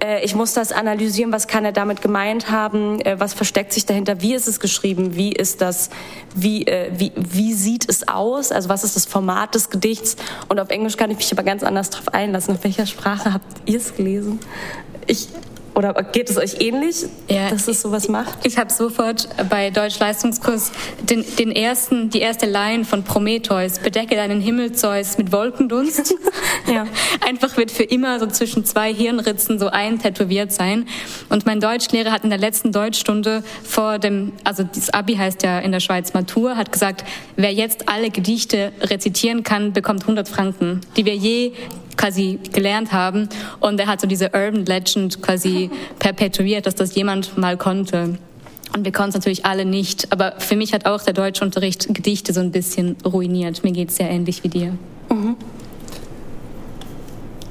Äh, 0.00 0.24
ich 0.24 0.34
muss 0.34 0.52
das 0.52 0.72
analysieren, 0.72 1.32
was 1.32 1.48
kann 1.48 1.64
er 1.64 1.72
damit 1.72 2.02
gemeint 2.02 2.50
haben, 2.50 3.00
äh, 3.00 3.18
was 3.18 3.34
versteckt 3.34 3.72
sich 3.72 3.86
dahinter, 3.86 4.20
wie 4.20 4.34
ist 4.34 4.46
es 4.46 4.60
geschrieben, 4.60 5.16
wie 5.16 5.32
ist 5.32 5.60
das, 5.60 5.90
wie, 6.34 6.66
äh, 6.66 6.90
wie, 6.96 7.12
wie 7.16 7.54
sieht 7.54 7.88
es 7.88 8.06
aus, 8.06 8.52
also 8.52 8.68
was 8.68 8.84
ist 8.84 8.94
das 8.94 9.06
Format 9.06 9.54
des 9.54 9.70
Gedichts. 9.70 10.16
Und 10.48 10.60
auf 10.60 10.70
Englisch 10.70 10.96
kann 10.96 11.10
ich 11.10 11.16
mich 11.16 11.32
aber 11.32 11.42
ganz 11.42 11.62
anders 11.62 11.90
drauf 11.90 12.08
einlassen. 12.08 12.54
Auf 12.54 12.64
welcher 12.64 12.86
Sprache 12.86 13.32
habt 13.32 13.46
ihr 13.64 13.78
es 13.78 13.94
gelesen? 13.96 14.38
Ich 15.06 15.28
Oder 15.78 15.94
geht 16.02 16.28
es 16.28 16.36
euch 16.38 16.60
ähnlich, 16.60 17.06
ja, 17.28 17.50
dass 17.50 17.68
es 17.68 17.82
sowas 17.82 18.08
macht? 18.08 18.44
Ich 18.44 18.58
habe 18.58 18.68
sofort 18.72 19.28
bei 19.48 19.70
Deutsch-Leistungskurs 19.70 20.72
den, 21.08 21.24
den 21.38 21.52
ersten, 21.52 22.10
die 22.10 22.18
erste 22.18 22.46
Line 22.46 22.84
von 22.84 23.04
Prometheus, 23.04 23.78
bedecke 23.78 24.16
deinen 24.16 24.40
Himmel, 24.40 24.72
Zeus, 24.72 25.18
mit 25.18 25.30
Wolkendunst. 25.30 26.16
ja. 26.66 26.88
Einfach 27.24 27.56
wird 27.56 27.70
für 27.70 27.84
immer 27.84 28.18
so 28.18 28.26
zwischen 28.26 28.64
zwei 28.64 28.92
Hirnritzen 28.92 29.60
so 29.60 29.68
ein 29.68 30.00
tätowiert 30.00 30.50
sein. 30.50 30.88
Und 31.28 31.46
mein 31.46 31.60
Deutschlehrer 31.60 32.10
hat 32.10 32.24
in 32.24 32.30
der 32.30 32.40
letzten 32.40 32.72
Deutschstunde 32.72 33.44
vor 33.62 34.00
dem, 34.00 34.32
also 34.42 34.64
das 34.64 34.90
Abi 34.90 35.14
heißt 35.14 35.44
ja 35.44 35.60
in 35.60 35.70
der 35.70 35.78
Schweiz 35.78 36.12
Matur, 36.12 36.56
hat 36.56 36.72
gesagt, 36.72 37.04
wer 37.36 37.52
jetzt 37.52 37.88
alle 37.88 38.10
Gedichte 38.10 38.72
rezitieren 38.80 39.44
kann, 39.44 39.72
bekommt 39.72 40.02
100 40.02 40.28
Franken, 40.28 40.80
die 40.96 41.04
wir 41.04 41.14
je 41.14 41.52
quasi 41.98 42.38
gelernt 42.52 42.92
haben. 42.92 43.28
Und 43.60 43.78
er 43.78 43.86
hat 43.86 44.00
so 44.00 44.06
diese 44.06 44.26
Urban 44.26 44.64
Legend 44.64 45.20
quasi 45.20 45.70
perpetuiert, 45.98 46.64
dass 46.64 46.74
das 46.74 46.94
jemand 46.94 47.36
mal 47.36 47.58
konnte. 47.58 48.18
Und 48.74 48.84
wir 48.84 48.92
konnten 48.92 49.10
es 49.10 49.14
natürlich 49.16 49.44
alle 49.44 49.66
nicht. 49.66 50.10
Aber 50.12 50.34
für 50.38 50.56
mich 50.56 50.72
hat 50.72 50.86
auch 50.86 51.02
der 51.02 51.12
Deutschunterricht 51.12 51.92
Gedichte 51.92 52.32
so 52.32 52.40
ein 52.40 52.52
bisschen 52.52 52.96
ruiniert. 53.04 53.64
Mir 53.64 53.72
geht 53.72 53.90
es 53.90 53.96
sehr 53.96 54.08
ähnlich 54.08 54.42
wie 54.44 54.48
dir. 54.48 54.78
Mhm. 55.10 55.36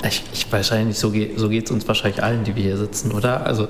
Ich, 0.08 0.24
ich 0.32 0.52
wahrscheinlich, 0.52 0.98
so, 0.98 1.12
geht, 1.12 1.40
so 1.40 1.50
geht 1.50 1.66
es 1.66 1.72
uns 1.72 1.88
wahrscheinlich 1.88 2.24
allen, 2.24 2.44
die 2.44 2.56
wir 2.56 2.64
hier 2.64 2.78
sitzen, 2.78 3.12
oder? 3.12 3.46
Also, 3.46 3.68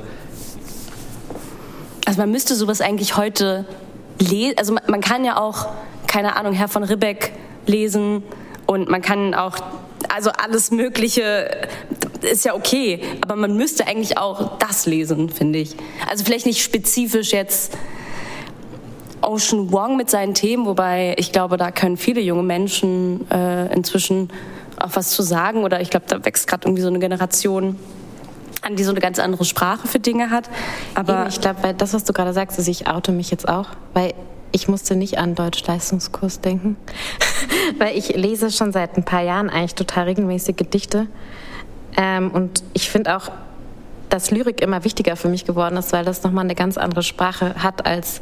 also 2.05 2.19
man 2.19 2.31
müsste 2.31 2.55
sowas 2.55 2.81
eigentlich 2.81 3.17
heute 3.17 3.65
lesen. 4.19 4.57
Also 4.57 4.73
man, 4.73 4.83
man 4.87 5.01
kann 5.01 5.23
ja 5.23 5.39
auch, 5.39 5.67
keine 6.05 6.35
Ahnung, 6.35 6.53
Herr 6.53 6.67
von 6.67 6.83
Ribbeck 6.83 7.31
lesen 7.65 8.23
und 8.65 8.89
man 8.89 9.01
kann 9.01 9.33
auch 9.33 9.55
also 10.09 10.31
alles 10.31 10.71
Mögliche 10.71 11.67
ist 12.21 12.45
ja 12.45 12.55
okay, 12.55 13.01
aber 13.21 13.35
man 13.35 13.55
müsste 13.55 13.87
eigentlich 13.87 14.17
auch 14.17 14.57
das 14.57 14.85
lesen, 14.85 15.29
finde 15.29 15.59
ich. 15.59 15.75
Also 16.09 16.23
vielleicht 16.23 16.45
nicht 16.45 16.61
spezifisch 16.61 17.31
jetzt 17.31 17.77
Ocean 19.21 19.71
Wong 19.71 19.97
mit 19.97 20.09
seinen 20.09 20.33
Themen, 20.33 20.65
wobei 20.65 21.15
ich 21.17 21.31
glaube, 21.31 21.57
da 21.57 21.71
können 21.71 21.97
viele 21.97 22.21
junge 22.21 22.43
Menschen 22.43 23.29
äh, 23.31 23.73
inzwischen 23.73 24.29
auch 24.79 24.91
was 24.93 25.09
zu 25.09 25.23
sagen 25.23 25.63
oder 25.63 25.81
ich 25.81 25.89
glaube, 25.89 26.05
da 26.07 26.23
wächst 26.23 26.47
gerade 26.47 26.67
irgendwie 26.67 26.83
so 26.83 26.87
eine 26.87 26.99
Generation 26.99 27.77
an, 28.61 28.75
die 28.75 28.83
so 28.83 28.91
eine 28.91 28.99
ganz 28.99 29.19
andere 29.19 29.45
Sprache 29.45 29.87
für 29.87 29.99
Dinge 29.99 30.29
hat. 30.29 30.49
Aber 30.93 31.21
Eben, 31.21 31.29
ich 31.29 31.41
glaube, 31.41 31.63
weil 31.63 31.73
das, 31.73 31.93
was 31.93 32.03
du 32.03 32.13
gerade 32.13 32.33
sagst, 32.33 32.59
ist, 32.59 32.67
ich 32.67 32.87
oute 32.87 33.11
mich 33.11 33.31
jetzt 33.31 33.47
auch, 33.47 33.67
weil 33.93 34.13
ich 34.51 34.67
musste 34.67 34.95
nicht 34.95 35.17
an 35.17 35.35
Deutsch-Leistungskurs 35.35 36.41
denken, 36.41 36.77
weil 37.77 37.97
ich 37.97 38.09
lese 38.15 38.51
schon 38.51 38.71
seit 38.71 38.97
ein 38.97 39.03
paar 39.03 39.21
Jahren 39.21 39.49
eigentlich 39.49 39.75
total 39.75 40.05
regelmäßig 40.05 40.55
Gedichte. 40.55 41.07
Ähm, 41.95 42.31
und 42.31 42.63
ich 42.73 42.89
finde 42.89 43.15
auch, 43.17 43.31
dass 44.09 44.31
Lyrik 44.31 44.61
immer 44.61 44.83
wichtiger 44.83 45.15
für 45.15 45.27
mich 45.27 45.45
geworden 45.45 45.77
ist, 45.77 45.91
weil 45.91 46.05
das 46.05 46.23
nochmal 46.23 46.45
eine 46.45 46.55
ganz 46.55 46.77
andere 46.77 47.03
Sprache 47.03 47.55
hat 47.61 47.85
als 47.85 48.21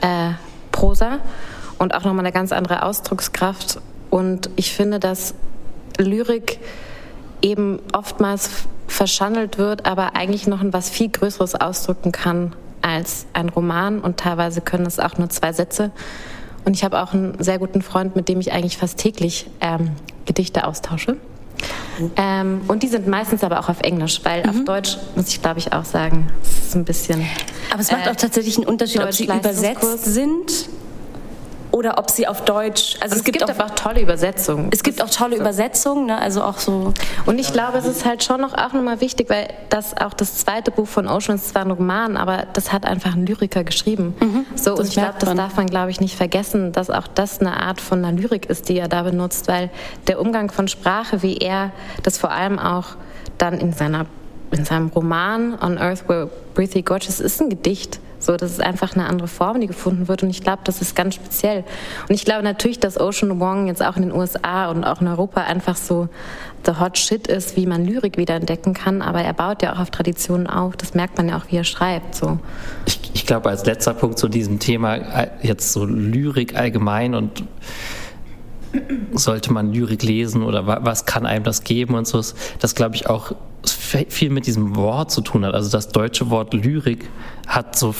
äh, 0.00 0.30
Prosa 0.72 1.18
und 1.78 1.94
auch 1.94 2.04
nochmal 2.04 2.24
eine 2.24 2.32
ganz 2.32 2.52
andere 2.52 2.82
Ausdruckskraft. 2.82 3.80
Und 4.10 4.50
ich 4.56 4.72
finde, 4.72 4.98
dass 4.98 5.34
Lyrik 5.98 6.58
eben 7.40 7.80
oftmals 7.92 8.50
verschandelt 8.88 9.58
wird, 9.58 9.86
aber 9.86 10.16
eigentlich 10.16 10.46
noch 10.46 10.60
ein 10.60 10.72
was 10.72 10.90
viel 10.90 11.08
Größeres 11.08 11.54
ausdrücken 11.54 12.12
kann 12.12 12.54
als 12.82 13.26
ein 13.32 13.48
Roman 13.48 14.00
und 14.00 14.18
teilweise 14.18 14.60
können 14.60 14.86
es 14.86 14.98
auch 14.98 15.18
nur 15.18 15.28
zwei 15.30 15.52
Sätze. 15.52 15.90
Und 16.64 16.74
ich 16.74 16.84
habe 16.84 17.02
auch 17.02 17.12
einen 17.12 17.42
sehr 17.42 17.58
guten 17.58 17.82
Freund, 17.82 18.14
mit 18.14 18.28
dem 18.28 18.40
ich 18.40 18.52
eigentlich 18.52 18.76
fast 18.76 18.98
täglich 18.98 19.48
ähm, 19.60 19.90
Gedichte 20.26 20.66
austausche. 20.66 21.16
Ähm, 22.16 22.62
und 22.68 22.82
die 22.82 22.88
sind 22.88 23.06
meistens 23.06 23.44
aber 23.44 23.60
auch 23.60 23.68
auf 23.68 23.80
Englisch, 23.80 24.20
weil 24.24 24.42
mhm. 24.42 24.50
auf 24.50 24.64
Deutsch 24.64 24.96
muss 25.14 25.28
ich 25.28 25.40
glaube 25.40 25.58
ich 25.58 25.72
auch 25.72 25.84
sagen, 25.84 26.28
es 26.42 26.68
ist 26.68 26.76
ein 26.76 26.84
bisschen. 26.84 27.24
Aber 27.70 27.80
es 27.80 27.90
macht 27.90 28.06
äh, 28.06 28.10
auch 28.10 28.16
tatsächlich 28.16 28.56
einen 28.56 28.66
Unterschied, 28.66 29.00
ob 29.00 29.12
sie 29.12 29.24
übersetzt 29.24 30.04
sind 30.04 30.68
oder 31.72 31.98
ob 31.98 32.10
sie 32.10 32.28
auf 32.28 32.44
Deutsch. 32.44 32.96
Also 33.00 33.14
es, 33.14 33.20
es, 33.20 33.24
gibt, 33.24 33.38
gibt 33.38 33.60
auch, 33.60 33.70
tolle 33.70 34.00
Übersetzungen. 34.00 34.68
Es 34.70 34.82
gibt 34.82 35.02
auch 35.02 35.10
tolle 35.10 35.36
Übersetzungen, 35.36 36.06
ne? 36.06 36.18
also 36.18 36.42
auch 36.42 36.58
so. 36.58 36.92
Und 37.26 37.38
ich 37.38 37.52
glaube, 37.52 37.78
es 37.78 37.86
ist 37.86 38.04
halt 38.04 38.22
schon 38.22 38.40
noch 38.40 38.52
auch 38.52 38.72
nochmal 38.72 39.00
wichtig, 39.00 39.30
weil 39.30 39.48
das 39.70 39.96
auch 39.96 40.12
das 40.12 40.36
zweite 40.36 40.70
Buch 40.70 40.86
von 40.86 41.08
Ocean 41.08 41.36
ist 41.36 41.48
zwar 41.48 41.62
ein 41.62 41.70
Roman, 41.70 42.16
aber 42.16 42.46
das 42.52 42.72
hat 42.72 42.84
einfach 42.84 43.14
ein 43.14 43.26
Lyriker 43.26 43.64
geschrieben. 43.64 44.14
Mhm, 44.20 44.46
so 44.54 44.74
und 44.74 44.86
ich 44.86 44.92
glaube, 44.92 45.14
das 45.18 45.34
darf 45.34 45.56
man 45.56 45.66
glaube 45.66 45.90
ich 45.90 46.00
nicht 46.00 46.16
vergessen, 46.16 46.72
dass 46.72 46.90
auch 46.90 47.08
das 47.08 47.40
eine 47.40 47.60
Art 47.60 47.80
von 47.80 48.04
einer 48.04 48.16
Lyrik 48.16 48.46
ist, 48.46 48.68
die 48.68 48.78
er 48.78 48.88
da 48.88 49.02
benutzt, 49.02 49.48
weil 49.48 49.70
der 50.06 50.20
Umgang 50.20 50.50
von 50.50 50.68
Sprache, 50.68 51.22
wie 51.22 51.38
er 51.38 51.72
das 52.02 52.18
vor 52.18 52.30
allem 52.30 52.58
auch 52.58 52.96
dann 53.38 53.58
in 53.58 53.72
seiner 53.72 54.06
in 54.50 54.66
seinem 54.66 54.88
Roman 54.88 55.58
On 55.62 55.78
Earth 55.78 56.08
Where 56.08 56.28
Breathy 56.54 56.82
Gorgeous 56.82 57.20
ist 57.20 57.40
ein 57.40 57.48
Gedicht. 57.48 58.00
So, 58.22 58.36
das 58.36 58.52
ist 58.52 58.60
einfach 58.60 58.94
eine 58.94 59.06
andere 59.06 59.28
Form, 59.28 59.60
die 59.60 59.66
gefunden 59.66 60.08
wird. 60.08 60.22
Und 60.22 60.30
ich 60.30 60.42
glaube, 60.42 60.60
das 60.64 60.80
ist 60.80 60.94
ganz 60.94 61.14
speziell. 61.14 61.64
Und 62.08 62.14
ich 62.14 62.24
glaube 62.24 62.42
natürlich, 62.42 62.78
dass 62.78 62.98
Ocean 62.98 63.40
Wong 63.40 63.66
jetzt 63.66 63.84
auch 63.84 63.96
in 63.96 64.02
den 64.02 64.12
USA 64.12 64.70
und 64.70 64.84
auch 64.84 65.00
in 65.00 65.08
Europa 65.08 65.42
einfach 65.42 65.76
so 65.76 66.08
the 66.64 66.72
hot 66.78 66.96
shit 66.96 67.26
ist, 67.26 67.56
wie 67.56 67.66
man 67.66 67.84
Lyrik 67.84 68.16
wiederentdecken 68.16 68.74
kann. 68.74 69.02
Aber 69.02 69.20
er 69.22 69.32
baut 69.32 69.62
ja 69.62 69.74
auch 69.74 69.80
auf 69.80 69.90
Traditionen 69.90 70.46
auf. 70.46 70.76
Das 70.76 70.94
merkt 70.94 71.16
man 71.16 71.28
ja 71.28 71.36
auch, 71.36 71.44
wie 71.50 71.56
er 71.56 71.64
schreibt. 71.64 72.14
So. 72.14 72.38
Ich, 72.86 73.00
ich 73.14 73.26
glaube, 73.26 73.48
als 73.48 73.66
letzter 73.66 73.94
Punkt 73.94 74.18
zu 74.18 74.28
diesem 74.28 74.58
Thema, 74.58 74.96
äh, 74.96 75.30
jetzt 75.42 75.72
so 75.72 75.84
Lyrik 75.84 76.54
allgemein 76.56 77.14
und 77.14 77.44
sollte 79.12 79.52
man 79.52 79.72
Lyrik 79.72 80.02
lesen 80.02 80.42
oder 80.42 80.66
was 80.66 81.06
kann 81.06 81.26
einem 81.26 81.44
das 81.44 81.64
geben 81.64 81.94
und 81.94 82.06
so, 82.06 82.22
das 82.58 82.74
glaube 82.74 82.96
ich 82.96 83.08
auch 83.08 83.34
viel 83.62 84.30
mit 84.30 84.46
diesem 84.46 84.76
Wort 84.76 85.10
zu 85.10 85.20
tun 85.20 85.44
hat. 85.44 85.54
Also 85.54 85.70
das 85.70 85.88
deutsche 85.88 86.30
Wort 86.30 86.54
Lyrik 86.54 87.08
hat 87.46 87.76
so, 87.78 87.94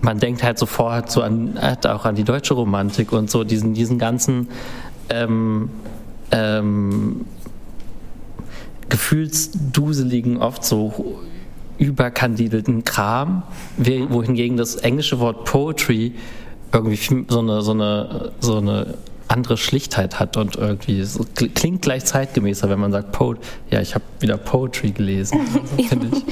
man 0.00 0.18
denkt 0.18 0.42
halt 0.42 0.58
sofort 0.58 1.10
so 1.10 1.22
an, 1.22 1.58
hat 1.60 1.86
auch 1.86 2.04
an 2.04 2.14
die 2.14 2.24
deutsche 2.24 2.54
Romantik 2.54 3.12
und 3.12 3.30
so 3.30 3.44
diesen, 3.44 3.74
diesen 3.74 3.98
ganzen 3.98 4.48
ähm, 5.10 5.70
ähm, 6.30 7.26
gefühlsduseligen, 8.88 10.38
oft 10.38 10.64
so 10.64 11.20
überkandidelten 11.78 12.84
Kram, 12.84 13.42
wohingegen 13.76 14.56
das 14.56 14.76
englische 14.76 15.18
Wort 15.18 15.44
Poetry 15.44 16.14
irgendwie 16.72 17.24
so 17.28 17.40
eine, 17.40 17.62
so 17.62 17.70
eine, 17.72 18.32
so 18.40 18.58
eine 18.58 18.94
andere 19.34 19.56
Schlichtheit 19.56 20.20
hat 20.20 20.36
und 20.36 20.54
irgendwie 20.54 21.02
so 21.02 21.24
klingt 21.34 21.82
gleich 21.82 22.04
zeitgemäßer, 22.04 22.70
wenn 22.70 22.78
man 22.78 22.92
sagt 22.92 23.10
Poet. 23.10 23.38
Ja, 23.68 23.80
ich 23.80 23.96
habe 23.96 24.04
wieder 24.20 24.36
Poetry 24.36 24.92
gelesen, 24.92 25.40
finde 25.88 26.16
ich. 26.16 26.24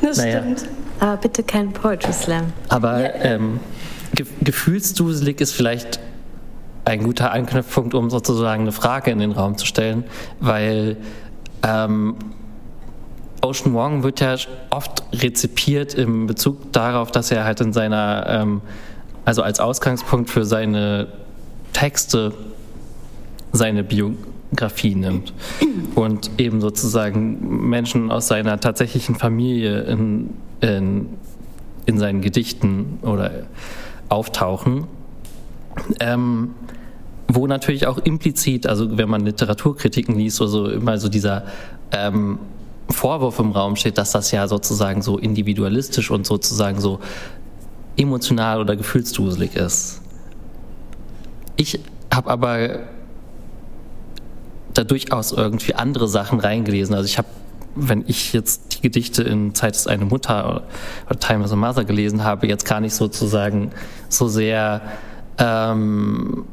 das 0.00 0.16
naja. 0.16 0.40
stimmt. 0.40 0.68
Aber 1.00 1.16
bitte 1.16 1.42
kein 1.42 1.72
Poetry 1.72 2.12
Slam. 2.12 2.52
Aber 2.68 3.00
ja. 3.00 3.14
ähm, 3.22 3.58
ge 4.14 4.26
gefühlsduselig 4.42 5.40
ist 5.40 5.52
vielleicht 5.52 5.98
ein 6.84 7.02
guter 7.02 7.32
Anknüpfpunkt, 7.32 7.94
um 7.94 8.10
sozusagen 8.10 8.62
eine 8.62 8.72
Frage 8.72 9.10
in 9.10 9.18
den 9.18 9.32
Raum 9.32 9.56
zu 9.58 9.66
stellen, 9.66 10.04
weil 10.38 10.96
ähm, 11.64 12.14
Ocean 13.42 13.74
Wong 13.74 14.04
wird 14.04 14.20
ja 14.20 14.36
oft 14.70 15.02
rezipiert 15.12 15.94
im 15.94 16.28
Bezug 16.28 16.72
darauf, 16.72 17.10
dass 17.10 17.32
er 17.32 17.44
halt 17.44 17.60
in 17.60 17.72
seiner, 17.72 18.24
ähm, 18.28 18.60
also 19.24 19.42
als 19.42 19.58
Ausgangspunkt 19.58 20.30
für 20.30 20.44
seine 20.44 21.08
Texte 21.72 22.32
seine 23.52 23.84
Biografie 23.84 24.94
nimmt 24.94 25.32
und 25.94 26.30
eben 26.38 26.60
sozusagen 26.60 27.68
Menschen 27.68 28.10
aus 28.10 28.28
seiner 28.28 28.60
tatsächlichen 28.60 29.16
Familie 29.16 29.80
in, 29.82 30.30
in, 30.60 31.08
in 31.86 31.98
seinen 31.98 32.20
Gedichten 32.20 32.98
oder 33.02 33.30
auftauchen. 34.08 34.84
Ähm, 36.00 36.50
wo 37.34 37.46
natürlich 37.46 37.86
auch 37.86 37.98
implizit, 37.98 38.66
also 38.66 38.98
wenn 38.98 39.08
man 39.08 39.24
Literaturkritiken 39.24 40.16
liest, 40.16 40.40
oder 40.40 40.50
so 40.50 40.68
immer 40.68 40.98
so 40.98 41.08
dieser 41.08 41.44
ähm, 41.92 42.38
Vorwurf 42.88 43.38
im 43.38 43.52
Raum 43.52 43.76
steht, 43.76 43.98
dass 43.98 44.12
das 44.12 44.32
ja 44.32 44.48
sozusagen 44.48 45.00
so 45.02 45.16
individualistisch 45.16 46.10
und 46.10 46.26
sozusagen 46.26 46.80
so 46.80 46.98
emotional 47.96 48.60
oder 48.60 48.76
gefühlsduselig 48.76 49.54
ist. 49.54 49.99
Ich 51.60 51.78
habe 52.10 52.30
aber 52.30 52.78
da 54.72 54.82
durchaus 54.82 55.30
irgendwie 55.30 55.74
andere 55.74 56.08
Sachen 56.08 56.40
reingelesen. 56.40 56.94
Also 56.94 57.04
ich 57.04 57.18
habe, 57.18 57.28
wenn 57.74 58.02
ich 58.06 58.32
jetzt 58.32 58.76
die 58.76 58.80
Gedichte 58.80 59.22
in 59.24 59.54
Zeit 59.54 59.76
ist 59.76 59.86
eine 59.86 60.06
Mutter 60.06 60.62
oder 61.06 61.18
Time 61.18 61.44
is 61.44 61.52
a 61.52 61.56
Mother 61.56 61.84
gelesen 61.84 62.24
habe, 62.24 62.46
jetzt 62.46 62.64
gar 62.64 62.80
nicht 62.80 62.94
sozusagen 62.94 63.72
so 64.08 64.26
sehr 64.26 64.80
ähm, 65.36 66.46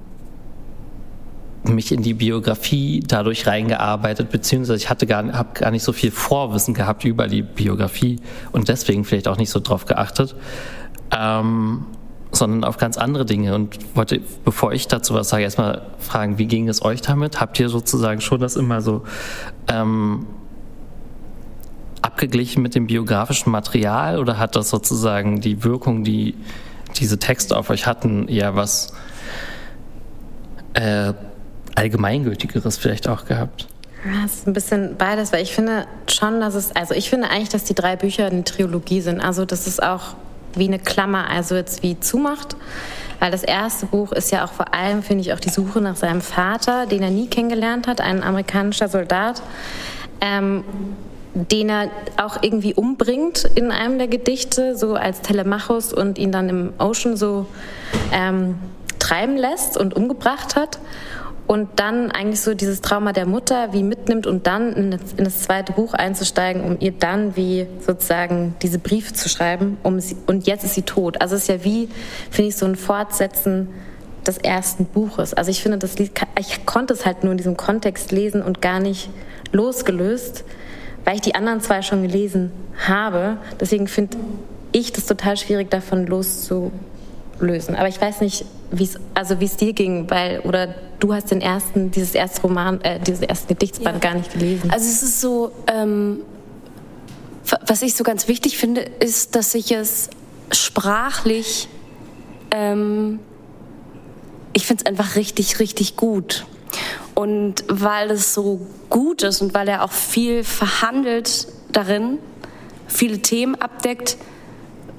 mich 1.64 1.94
in 1.94 2.02
die 2.02 2.14
Biografie 2.14 3.02
dadurch 3.08 3.48
reingearbeitet, 3.48 4.30
beziehungsweise 4.30 4.76
ich 4.76 4.90
hatte 4.90 5.08
gar, 5.08 5.32
habe 5.32 5.54
gar 5.54 5.72
nicht 5.72 5.84
so 5.84 5.94
viel 5.94 6.12
Vorwissen 6.12 6.74
gehabt 6.74 7.06
über 7.06 7.28
die 7.28 7.44
Biografie 7.44 8.20
und 8.52 8.68
deswegen 8.68 9.06
vielleicht 9.06 9.30
auch 9.30 9.38
nicht 9.38 9.52
so 9.52 9.62
drauf 9.62 9.86
geachtet. 9.86 10.36
Ähm, 11.18 11.86
sondern 12.32 12.64
auf 12.64 12.78
ganz 12.78 12.98
andere 12.98 13.26
Dinge. 13.26 13.56
Und 13.56 13.78
wollte, 13.96 14.22
bevor 14.44 14.74
ich 14.74 14.88
dazu 14.88 15.14
was 15.14 15.30
sage, 15.30 15.44
erstmal 15.44 15.84
fragen, 16.00 16.38
wie 16.38 16.46
ging 16.46 16.68
es 16.68 16.84
euch 16.84 17.02
damit? 17.02 17.40
Habt 17.40 17.60
ihr 17.60 17.70
sozusagen 17.70 18.22
schon 18.22 18.40
das 18.40 18.56
immer 18.56 18.82
so 18.82 19.04
ähm, 19.68 20.26
abgeglichen 22.02 22.62
mit 22.62 22.76
dem 22.76 22.88
biografischen 22.88 23.52
Material 23.52 24.20
oder 24.20 24.38
hat 24.38 24.56
das 24.56 24.70
sozusagen 24.70 25.42
die 25.42 25.64
Wirkung, 25.64 26.04
die 26.04 26.36
diese 26.98 27.20
Texte 27.20 27.58
auf 27.58 27.70
euch 27.70 27.86
hatten, 27.86 28.28
eher 28.28 28.56
was 28.56 28.94
äh, 30.74 31.14
Allgemeingültigeres 31.76 32.78
vielleicht 32.78 33.08
auch 33.08 33.26
gehabt? 33.26 33.68
Ja, 34.06 34.26
es 34.26 34.36
ist 34.36 34.48
ein 34.48 34.54
bisschen 34.54 34.96
beides, 34.98 35.34
weil 35.34 35.44
ich 35.44 35.54
finde 35.54 35.86
schon, 36.08 36.40
dass 36.40 36.56
es, 36.56 36.76
also 36.76 36.94
ich 36.94 37.10
finde 37.10 37.30
eigentlich, 37.30 37.50
dass 37.50 37.66
die 37.66 37.76
drei 37.76 37.96
Bücher 37.96 38.28
eine 38.28 38.44
Trilogie 38.44 39.02
sind. 39.02 39.20
Also 39.20 39.46
das 39.46 39.68
ist 39.68 39.84
auch 39.84 40.16
wie 40.58 40.68
eine 40.68 40.80
Klammer, 40.80 41.30
also 41.30 41.56
jetzt 41.56 41.84
wie 41.84 42.00
zumacht. 42.00 42.56
Weil 43.20 43.32
das 43.32 43.44
erste 43.44 43.88
Buch 43.88 44.12
ist 44.12 44.32
ja 44.32 44.46
auch 44.46 44.52
vor 44.52 44.74
allem, 44.74 45.02
finde 45.02 45.22
ich, 45.22 45.34
auch 45.34 45.40
die 45.40 45.50
Suche 45.50 45.82
nach 45.82 45.96
seinem 45.96 46.22
Vater, 46.22 46.86
den 46.86 47.02
er 47.02 47.10
nie 47.10 47.28
kennengelernt 47.28 47.88
hat, 47.88 48.00
ein 48.00 48.24
amerikanischer 48.24 48.88
Soldat. 48.88 49.42
Ähm, 50.22 50.64
den 51.52 51.70
er 51.70 51.90
auch 52.18 52.42
irgendwie 52.42 52.74
umbringt 52.74 53.48
in 53.56 53.72
einem 53.72 54.00
der 54.00 54.08
Gedichte, 54.08 54.76
so 54.76 54.96
als 54.96 55.22
Telemachus 55.22 55.94
und 55.94 56.18
ihn 56.18 56.32
dann 56.32 56.50
im 56.50 56.74
Ocean 56.80 57.16
so 57.16 57.46
ähm, 58.12 58.56
treiben 58.98 59.38
lässt 59.38 59.78
und 59.78 59.96
umgebracht 59.96 60.56
hat. 60.56 60.80
Und 61.48 61.70
dann 61.78 62.12
eigentlich 62.12 62.42
so 62.42 62.54
dieses 62.54 62.82
Trauma 62.82 63.14
der 63.14 63.26
Mutter 63.26 63.72
wie 63.72 63.82
mitnimmt 63.82 64.28
und 64.28 64.48
dann 64.48 64.74
in 64.74 64.92
das, 64.92 65.42
zweite 65.42 65.72
Buch 65.72 65.94
einzusteigen, 65.94 66.62
um 66.62 66.78
ihr 66.80 66.92
dann 66.92 67.38
wie 67.38 67.68
sozusagen 67.80 68.56
diese 68.62 68.80
Briefe 68.80 69.14
zu 69.14 69.30
schreiben. 69.30 69.78
Um 69.82 70.00
sie, 70.00 70.18
und 70.28 70.46
jetzt 70.46 70.66
ist 70.66 70.76
sie 70.76 70.82
tot. 70.82 71.22
Also 71.22 71.36
es 71.36 71.44
ist 71.44 71.48
ja 71.48 71.64
wie, 71.64 71.90
finde 72.30 72.50
ich, 72.50 72.58
so 72.58 72.66
ein 72.66 72.76
Fortsetzen 72.76 73.70
des 74.26 74.38
ersten 74.38 74.86
Buches. 74.86 75.34
Also 75.34 75.50
ich 75.50 75.62
finde, 75.62 75.78
das 75.78 75.96
ich 75.96 76.66
konnte 76.66 76.94
es 76.94 77.06
halt 77.06 77.24
nur 77.24 77.32
in 77.32 77.38
diesem 77.38 77.56
Kontext 77.56 78.12
lesen 78.12 78.42
und 78.42 78.62
gar 78.62 78.82
nicht 78.82 79.10
losgelöst 79.54 80.44
weil 81.08 81.16
ich 81.16 81.22
die 81.22 81.36
anderen 81.36 81.62
zwei 81.62 81.82
schon 81.84 82.02
gelesen 82.02 82.52
habe. 82.86 83.38
Deswegen 83.62 83.88
finde 83.88 84.18
ich 84.74 84.92
das 84.92 85.06
total 85.06 85.38
schwierig, 85.38 85.72
davon 85.72 86.06
loszulösen. 87.40 87.76
Aber 87.76 87.88
ich 87.88 88.00
weiß 88.00 88.22
nicht, 88.22 88.46
wie 88.72 88.84
es 88.84 89.00
also 89.14 89.36
dir 89.36 89.74
ging, 89.74 90.10
weil 90.10 90.40
oder 90.42 90.76
du 91.00 91.14
hast 91.14 91.32
den 91.32 91.42
ersten 91.42 91.92
dieses 91.92 92.16
erste 92.16 92.42
Roman, 92.42 92.82
äh, 92.82 93.00
dieses 93.00 93.22
ersten 93.22 93.48
Gedichtsband 93.48 94.04
ja. 94.04 94.12
gar 94.12 94.18
nicht 94.18 94.34
gelesen. 94.34 94.70
Also 94.72 94.86
es 94.86 95.04
ist 95.04 95.22
so, 95.22 95.52
ähm, 95.68 96.22
was 97.66 97.82
ich 97.82 97.96
so 97.96 98.04
ganz 98.04 98.28
wichtig 98.28 98.58
finde, 98.58 98.82
ist, 98.82 99.36
dass 99.36 99.54
ich 99.56 99.72
es 99.72 100.10
sprachlich, 100.52 101.68
ähm, 102.52 103.20
ich 104.54 104.66
finde 104.66 104.84
es 104.84 104.90
einfach 104.90 105.16
richtig, 105.16 105.60
richtig 105.60 105.96
gut. 105.96 106.46
Und 107.16 107.64
weil 107.68 108.12
es 108.12 108.34
so 108.34 108.62
gut 108.90 109.24
ist 109.24 109.42
und 109.42 109.54
weil 109.54 109.68
er 109.68 109.84
auch 109.84 109.92
viel 109.92 110.44
verhandelt 110.44 111.48
darin, 111.72 112.20
viele 112.88 113.20
Themen 113.20 113.56
abdeckt 113.56 114.18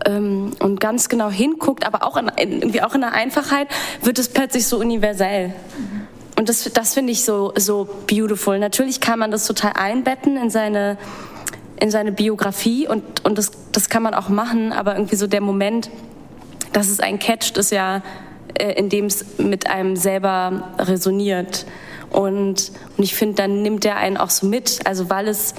ähm, 0.05 0.53
und 0.61 0.81
ganz 0.81 1.09
genau 1.09 1.31
hinguckt, 1.31 1.87
aber 1.87 2.03
auch 2.05 2.17
in, 2.17 2.31
irgendwie 2.37 2.83
auch 2.83 2.95
in 2.95 3.01
der 3.01 3.13
Einfachheit, 3.13 3.69
wird 4.03 4.19
es 4.19 4.29
plötzlich 4.29 4.67
so 4.67 4.79
universell. 4.79 5.55
Und 6.39 6.49
das, 6.49 6.71
das 6.73 6.95
finde 6.95 7.13
ich 7.13 7.25
so, 7.25 7.53
so 7.57 7.89
beautiful. 8.07 8.59
Natürlich 8.59 9.01
kann 9.01 9.19
man 9.19 9.31
das 9.31 9.47
total 9.47 9.73
einbetten 9.75 10.37
in 10.37 10.51
seine, 10.51 10.97
in 11.81 11.91
seine 11.91 12.13
Biografie 12.13 12.87
und, 12.87 13.25
und 13.25 13.39
das, 13.39 13.51
das 13.73 13.89
kann 13.89 14.03
man 14.05 14.15
auch 14.15 14.29
machen, 14.29 14.73
aber 14.73 14.95
irgendwie 14.95 15.17
so 15.17 15.27
der 15.27 15.41
Moment, 15.41 15.91
dass 16.73 16.89
es 16.89 17.01
einen 17.01 17.19
catcht, 17.19 17.57
ist 17.57 17.73
ja, 17.73 18.03
äh, 18.55 18.73
in 18.75 18.89
dem 18.89 19.07
es 19.07 19.39
mit 19.39 19.69
einem 19.69 19.97
selber 19.97 20.75
resoniert. 20.79 21.67
Und, 22.11 22.73
und 22.97 23.05
ich 23.05 23.15
finde, 23.15 23.35
dann 23.35 23.63
nimmt 23.63 23.85
er 23.85 23.97
einen 23.97 24.17
auch 24.17 24.31
so 24.31 24.47
mit, 24.47 24.81
also 24.85 25.11
weil 25.11 25.29
es 25.29 25.55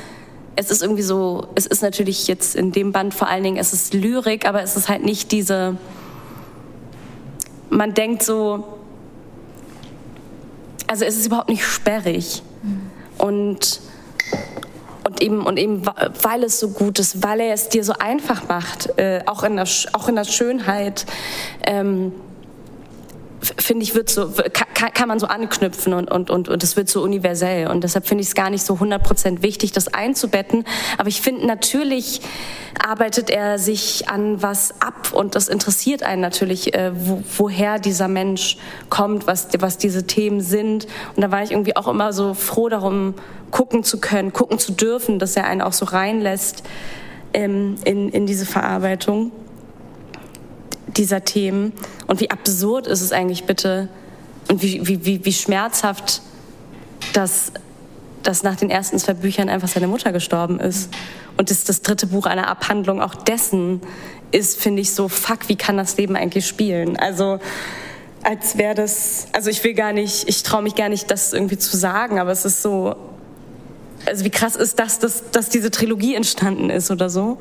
es 0.55 0.71
ist 0.71 0.81
irgendwie 0.81 1.03
so, 1.03 1.47
es 1.55 1.65
ist 1.65 1.81
natürlich 1.81 2.27
jetzt 2.27 2.55
in 2.55 2.71
dem 2.71 2.91
Band 2.91 3.13
vor 3.13 3.27
allen 3.27 3.43
Dingen, 3.43 3.57
es 3.57 3.73
ist 3.73 3.93
Lyrik, 3.93 4.47
aber 4.47 4.61
es 4.61 4.75
ist 4.75 4.89
halt 4.89 5.03
nicht 5.03 5.31
diese, 5.31 5.77
man 7.69 7.93
denkt 7.93 8.23
so, 8.23 8.63
also 10.87 11.05
es 11.05 11.17
ist 11.17 11.27
überhaupt 11.27 11.49
nicht 11.49 11.63
sperrig. 11.63 12.41
Und, 13.17 13.79
und, 15.03 15.21
eben, 15.21 15.45
und 15.45 15.57
eben, 15.57 15.85
weil 15.85 16.43
es 16.43 16.59
so 16.59 16.69
gut 16.69 16.99
ist, 16.99 17.23
weil 17.23 17.41
er 17.41 17.53
es 17.53 17.69
dir 17.69 17.83
so 17.83 17.93
einfach 17.93 18.47
macht, 18.47 18.97
äh, 18.97 19.21
auch, 19.27 19.43
in 19.43 19.55
der, 19.55 19.67
auch 19.93 20.07
in 20.07 20.15
der 20.15 20.23
Schönheit. 20.23 21.05
Ähm, 21.63 22.11
finde 23.41 23.83
ich, 23.83 23.95
wird 23.95 24.09
so, 24.09 24.31
kann, 24.53 24.93
kann, 24.93 25.07
man 25.07 25.19
so 25.19 25.27
anknüpfen 25.27 25.93
und, 25.93 26.11
und, 26.11 26.29
und, 26.29 26.49
und 26.49 26.63
es 26.63 26.75
wird 26.75 26.89
so 26.89 27.01
universell. 27.01 27.67
Und 27.67 27.83
deshalb 27.83 28.07
finde 28.07 28.21
ich 28.21 28.29
es 28.29 28.35
gar 28.35 28.49
nicht 28.49 28.65
so 28.65 28.75
100% 28.75 29.41
wichtig, 29.41 29.71
das 29.71 29.87
einzubetten. 29.87 30.65
Aber 30.97 31.09
ich 31.09 31.21
finde, 31.21 31.45
natürlich 31.45 32.21
arbeitet 32.77 33.29
er 33.29 33.59
sich 33.59 34.09
an 34.09 34.41
was 34.41 34.81
ab 34.81 35.13
und 35.13 35.35
das 35.35 35.47
interessiert 35.47 36.03
einen 36.03 36.21
natürlich, 36.21 36.73
äh, 36.73 36.91
wo, 36.93 37.23
woher 37.37 37.79
dieser 37.79 38.07
Mensch 38.07 38.57
kommt, 38.89 39.27
was, 39.27 39.47
was 39.59 39.77
diese 39.77 40.05
Themen 40.05 40.41
sind. 40.41 40.87
Und 41.15 41.23
da 41.23 41.31
war 41.31 41.43
ich 41.43 41.51
irgendwie 41.51 41.75
auch 41.75 41.87
immer 41.87 42.13
so 42.13 42.33
froh 42.33 42.69
darum, 42.69 43.15
gucken 43.51 43.83
zu 43.83 43.99
können, 43.99 44.33
gucken 44.33 44.59
zu 44.59 44.73
dürfen, 44.73 45.19
dass 45.19 45.35
er 45.35 45.45
einen 45.45 45.61
auch 45.61 45.73
so 45.73 45.85
reinlässt 45.85 46.63
ähm, 47.33 47.75
in, 47.85 48.09
in 48.09 48.25
diese 48.25 48.45
Verarbeitung 48.45 49.31
dieser 50.97 51.23
Themen 51.23 51.73
und 52.07 52.19
wie 52.19 52.31
absurd 52.31 52.87
ist 52.87 53.01
es 53.01 53.11
eigentlich 53.11 53.45
bitte 53.45 53.89
und 54.49 54.61
wie, 54.61 54.85
wie, 54.87 55.05
wie, 55.05 55.25
wie 55.25 55.33
schmerzhaft, 55.33 56.21
dass, 57.13 57.51
dass 58.23 58.43
nach 58.43 58.55
den 58.55 58.69
ersten 58.69 58.97
zwei 58.99 59.13
Büchern 59.13 59.49
einfach 59.49 59.67
seine 59.67 59.87
Mutter 59.87 60.11
gestorben 60.11 60.59
ist. 60.59 60.89
Und 61.37 61.51
das, 61.51 61.63
das 61.63 61.81
dritte 61.81 62.07
Buch 62.07 62.25
einer 62.25 62.47
Abhandlung 62.47 63.01
auch 63.01 63.15
dessen 63.15 63.81
ist, 64.31 64.59
finde 64.59 64.81
ich, 64.81 64.91
so, 64.91 65.07
fuck, 65.07 65.47
wie 65.47 65.55
kann 65.55 65.77
das 65.77 65.97
Leben 65.97 66.15
eigentlich 66.15 66.47
spielen? 66.47 66.97
Also, 66.97 67.39
als 68.23 68.57
wäre 68.57 68.75
das, 68.75 69.27
also 69.31 69.49
ich 69.49 69.63
will 69.63 69.73
gar 69.73 69.93
nicht, 69.93 70.27
ich 70.27 70.43
traue 70.43 70.61
mich 70.61 70.75
gar 70.75 70.89
nicht, 70.89 71.09
das 71.09 71.33
irgendwie 71.33 71.57
zu 71.57 71.77
sagen, 71.77 72.19
aber 72.19 72.31
es 72.31 72.45
ist 72.45 72.61
so, 72.61 72.95
also 74.05 74.25
wie 74.25 74.29
krass 74.29 74.55
ist 74.55 74.79
das, 74.79 74.99
dass, 74.99 75.31
dass 75.31 75.49
diese 75.49 75.71
Trilogie 75.71 76.15
entstanden 76.15 76.69
ist 76.69 76.91
oder 76.91 77.09
so? 77.09 77.37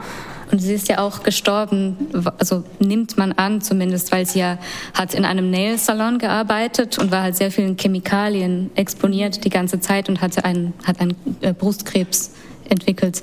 Und 0.51 0.61
sie 0.61 0.73
ist 0.73 0.89
ja 0.89 0.99
auch 0.99 1.23
gestorben, 1.23 1.97
also 2.39 2.65
nimmt 2.79 3.19
man 3.19 3.33
an 3.33 3.61
zumindest, 3.61 4.13
weil 4.13 4.27
sie 4.27 4.39
ja 4.39 4.59
hat 4.95 5.15
in 5.15 5.25
einem 5.25 5.51
Nail-Salon 5.51 6.19
gearbeitet 6.19 6.99
und 6.99 7.11
war 7.11 7.23
halt 7.23 7.37
sehr 7.37 7.51
vielen 7.51 7.77
Chemikalien 7.77 8.71
exponiert 8.75 9.45
die 9.45 9.51
ganze 9.51 9.81
Zeit 9.81 10.09
und 10.09 10.21
hatte 10.21 10.45
einen, 10.45 10.73
hat 10.85 11.01
einen 11.01 11.17
äh, 11.43 11.53
Brustkrebs 11.53 12.33
entwickelt. 12.69 13.23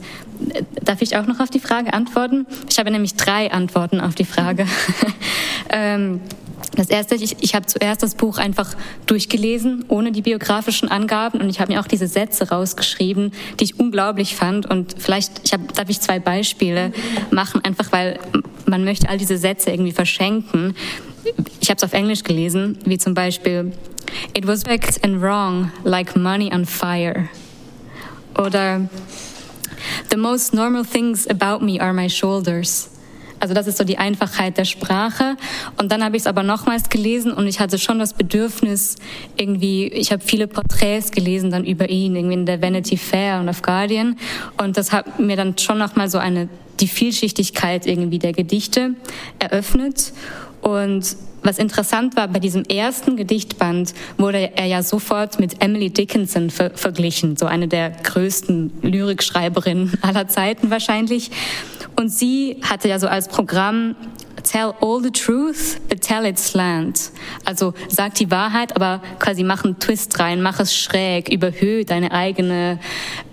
Darf 0.84 1.02
ich 1.02 1.18
auch 1.18 1.26
noch 1.26 1.40
auf 1.40 1.50
die 1.50 1.60
Frage 1.60 1.94
antworten? 1.94 2.46
Ich 2.70 2.78
habe 2.78 2.92
nämlich 2.92 3.16
drei 3.16 3.52
Antworten 3.52 4.02
auf 4.02 4.16
die 4.16 4.26
Frage. 4.26 4.68
ähm, 5.70 6.22
das 6.76 6.90
erste, 6.90 7.16
ich, 7.16 7.38
ich 7.42 7.56
habe 7.56 7.66
zuerst 7.66 8.04
das 8.04 8.16
Buch 8.16 8.38
einfach 8.38 8.76
durchgelesen, 9.06 9.86
ohne 9.88 10.12
die 10.12 10.22
biografischen 10.22 10.90
Angaben, 10.90 11.40
und 11.42 11.50
ich 11.50 11.60
habe 11.60 11.74
mir 11.74 11.80
auch 11.80 11.88
diese 11.88 12.08
Sätze 12.08 12.50
rausgeschrieben, 12.50 13.32
die 13.60 13.66
ich 13.66 13.80
unglaublich 13.80 14.36
fand. 14.36 14.66
Und 14.66 14.96
vielleicht 14.98 15.42
ich 15.44 15.54
hab, 15.54 15.74
darf 15.74 15.90
ich 15.90 16.02
zwei 16.02 16.20
Beispiele 16.20 16.92
machen, 17.32 17.64
einfach 17.64 17.92
weil 17.92 18.20
man 18.66 18.84
möchte 18.84 19.10
all 19.10 19.18
diese 19.18 19.38
Sätze 19.38 19.72
irgendwie 19.72 19.92
verschenken. 19.92 20.76
Ich 21.62 21.70
habe 21.70 21.78
es 21.78 21.84
auf 21.84 21.94
Englisch 21.94 22.24
gelesen, 22.24 22.78
wie 22.86 22.98
zum 22.98 23.14
Beispiel 23.14 23.72
It 24.36 24.48
was 24.48 24.64
back 24.64 24.88
and 25.04 25.22
wrong, 25.22 25.72
like 25.84 26.16
money 26.16 26.54
on 26.54 26.66
fire. 26.66 27.28
Oder 28.38 28.88
The 30.10 30.18
most 30.18 30.54
normal 30.54 30.84
things 30.84 31.28
about 31.28 31.64
me 31.64 31.80
are 31.80 31.94
my 31.94 32.10
shoulders. 32.10 32.90
Also 33.40 33.54
das 33.54 33.68
ist 33.68 33.78
so 33.78 33.84
die 33.84 33.98
Einfachheit 33.98 34.58
der 34.58 34.66
Sprache. 34.66 35.36
Und 35.78 35.92
dann 35.92 36.04
habe 36.04 36.16
ich 36.16 36.24
es 36.24 36.28
aber 36.28 36.44
nochmals 36.44 36.90
gelesen 36.90 37.32
und 37.32 37.48
ich 37.48 37.60
hatte 37.60 37.78
schon 37.78 38.00
das 38.00 38.14
Bedürfnis, 38.14 38.96
irgendwie, 39.36 39.88
ich 39.88 40.12
habe 40.12 40.24
viele 40.24 40.48
Porträts 40.48 41.12
gelesen 41.12 41.52
dann 41.52 41.66
über 41.66 41.90
ihn, 41.90 42.16
irgendwie 42.16 42.36
in 42.36 42.46
der 42.46 42.62
Vanity 42.62 42.98
Fair 42.98 43.40
und 43.40 43.50
auf 43.50 43.62
Guardian. 43.62 44.18
Und 44.58 44.78
das 44.78 44.92
hat 44.92 45.20
mir 45.20 45.36
dann 45.36 45.58
schon 45.58 45.78
nochmal 45.78 46.10
so 46.10 46.18
eine, 46.18 46.50
die 46.80 46.88
Vielschichtigkeit 46.88 47.86
irgendwie 47.86 48.20
der 48.20 48.34
Gedichte 48.34 48.92
eröffnet. 49.40 50.14
Und 50.66 51.16
was 51.44 51.60
interessant 51.60 52.16
war, 52.16 52.28
bei 52.28 52.40
diesem 52.40 52.64
ersten 52.64 53.18
Gedichtband 53.18 53.94
wurde 54.18 54.58
er 54.58 54.66
ja 54.66 54.82
sofort 54.82 55.40
mit 55.40 55.62
Emily 55.62 55.92
Dickinson 55.92 56.50
ver 56.50 56.72
verglichen, 56.72 57.38
so 57.38 57.46
eine 57.46 57.68
der 57.68 57.92
größten 57.92 58.74
Lyrikschreiberinnen 58.82 59.94
aller 60.02 60.28
Zeiten 60.28 60.72
wahrscheinlich. 60.72 61.30
Und 61.96 62.10
sie 62.10 62.62
hatte 62.64 62.90
ja 62.90 62.98
so 62.98 63.08
als 63.08 63.28
Programm 63.28 63.96
Tell 64.46 64.76
all 64.80 65.02
the 65.02 65.10
truth, 65.10 65.80
but 65.90 66.02
tell 66.02 66.24
it 66.24 66.38
slant. 66.38 67.12
Also 67.46 67.74
sag 67.90 68.14
die 68.14 68.30
Wahrheit, 68.30 68.76
aber 68.76 69.02
quasi 69.18 69.44
mach 69.44 69.64
einen 69.64 69.80
Twist 69.80 70.20
rein, 70.20 70.42
mach 70.42 70.60
es 70.60 70.76
schräg, 70.76 71.30
überhöhe 71.30 71.84
deine 71.84 72.12
eigene 72.12 72.80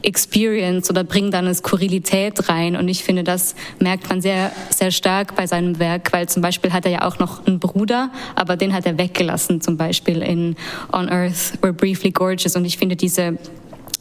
Experience 0.03 0.89
oder 0.89 1.05
bring 1.05 1.31
da 1.31 1.41
eine 1.41 1.55
Skurrilität 1.55 2.49
rein. 2.49 2.77
Und 2.77 2.89
ich 2.89 3.05
finde, 3.05 3.25
das 3.25 3.55
merkt 3.79 4.09
man 4.09 4.23
sehr, 4.23 4.53
sehr 4.71 4.91
stark 4.91 5.37
bei 5.37 5.47
seinem 5.47 5.79
Werk, 5.79 6.15
weil 6.15 6.31
zum 6.31 6.41
Beispiel 6.41 6.73
hat 6.73 6.87
er 6.87 6.93
ja 6.93 7.03
auch 7.07 7.19
noch 7.19 7.47
einen 7.47 7.59
Bruder, 7.59 8.11
aber 8.35 8.57
den 8.57 8.73
hat 8.73 8.87
er 8.87 8.97
weggelassen, 8.97 9.61
zum 9.61 9.77
Beispiel 9.77 10.23
in 10.23 10.57
On 10.93 11.11
Earth 11.11 11.59
We're 11.61 11.73
Briefly 11.73 12.11
Gorgeous. 12.11 12.57
Und 12.57 12.65
ich 12.65 12.79
finde 12.79 12.97
diese 12.97 13.37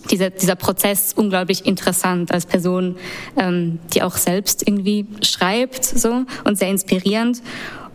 dieser, 0.10 0.30
dieser 0.30 0.56
Prozess 0.56 1.14
unglaublich 1.14 1.66
interessant 1.66 2.32
als 2.32 2.46
Person, 2.46 2.98
ähm, 3.38 3.80
die 3.94 4.02
auch 4.02 4.18
selbst 4.18 4.68
irgendwie 4.68 5.06
schreibt 5.22 5.86
so 5.86 6.24
und 6.44 6.58
sehr 6.58 6.70
inspirierend. 6.70 7.42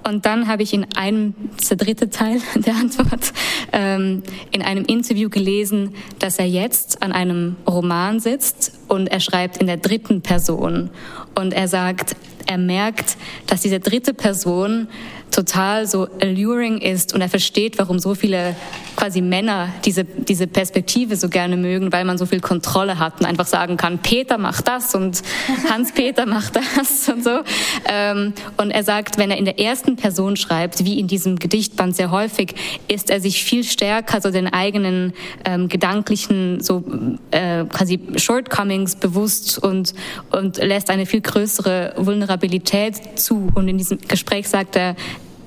Und 0.06 0.24
dann 0.24 0.46
habe 0.46 0.62
ich 0.62 0.72
in 0.72 0.86
einem, 0.94 1.34
der 1.68 1.76
dritte 1.76 2.10
Teil 2.10 2.40
der 2.54 2.76
Antwort, 2.76 3.32
ähm, 3.72 4.22
in 4.52 4.62
einem 4.62 4.84
Interview 4.84 5.28
gelesen, 5.28 5.94
dass 6.20 6.38
er 6.38 6.46
jetzt 6.46 7.02
an 7.02 7.10
einem 7.10 7.56
Roman 7.68 8.20
sitzt 8.20 8.72
und 8.86 9.08
er 9.08 9.18
schreibt 9.18 9.56
in 9.56 9.66
der 9.66 9.78
dritten 9.78 10.22
Person. 10.22 10.90
Und 11.34 11.52
er 11.52 11.66
sagt, 11.66 12.14
er 12.46 12.58
merkt, 12.58 13.16
dass 13.48 13.62
diese 13.62 13.80
dritte 13.80 14.14
Person 14.14 14.86
total 15.30 15.86
so 15.86 16.08
alluring 16.20 16.78
ist 16.78 17.14
und 17.14 17.20
er 17.20 17.28
versteht, 17.28 17.78
warum 17.78 17.98
so 17.98 18.14
viele 18.14 18.56
quasi 18.96 19.20
Männer 19.20 19.68
diese, 19.84 20.04
diese 20.04 20.46
Perspektive 20.46 21.16
so 21.16 21.28
gerne 21.28 21.56
mögen, 21.56 21.92
weil 21.92 22.04
man 22.04 22.18
so 22.18 22.26
viel 22.26 22.40
Kontrolle 22.40 22.98
hat 22.98 23.20
und 23.20 23.26
einfach 23.26 23.46
sagen 23.46 23.76
kann, 23.76 23.98
Peter 23.98 24.38
macht 24.38 24.66
das 24.66 24.94
und 24.94 25.22
Hans-Peter 25.70 26.26
macht 26.26 26.56
das 26.56 27.08
und 27.08 27.22
so. 27.22 27.40
Ähm, 27.86 28.32
und 28.56 28.70
er 28.70 28.82
sagt, 28.82 29.18
wenn 29.18 29.30
er 29.30 29.36
in 29.36 29.44
der 29.44 29.60
ersten 29.60 29.96
Person 29.96 30.36
schreibt, 30.36 30.84
wie 30.84 30.98
in 30.98 31.06
diesem 31.06 31.38
Gedichtband 31.38 31.94
sehr 31.94 32.10
häufig, 32.10 32.54
ist 32.88 33.10
er 33.10 33.20
sich 33.20 33.44
viel 33.44 33.64
stärker 33.64 34.20
so 34.20 34.30
den 34.30 34.52
eigenen 34.52 35.12
ähm, 35.44 35.68
gedanklichen 35.68 36.60
so 36.60 36.82
äh, 37.30 37.64
quasi 37.64 38.00
Shortcomings 38.16 38.96
bewusst 38.96 39.58
und, 39.58 39.92
und 40.30 40.56
lässt 40.56 40.90
eine 40.90 41.06
viel 41.06 41.20
größere 41.20 41.94
Vulnerabilität 41.96 43.18
zu. 43.18 43.48
Und 43.54 43.68
in 43.68 43.76
diesem 43.78 43.98
Gespräch 43.98 44.48
sagt 44.48 44.76
er, 44.76 44.96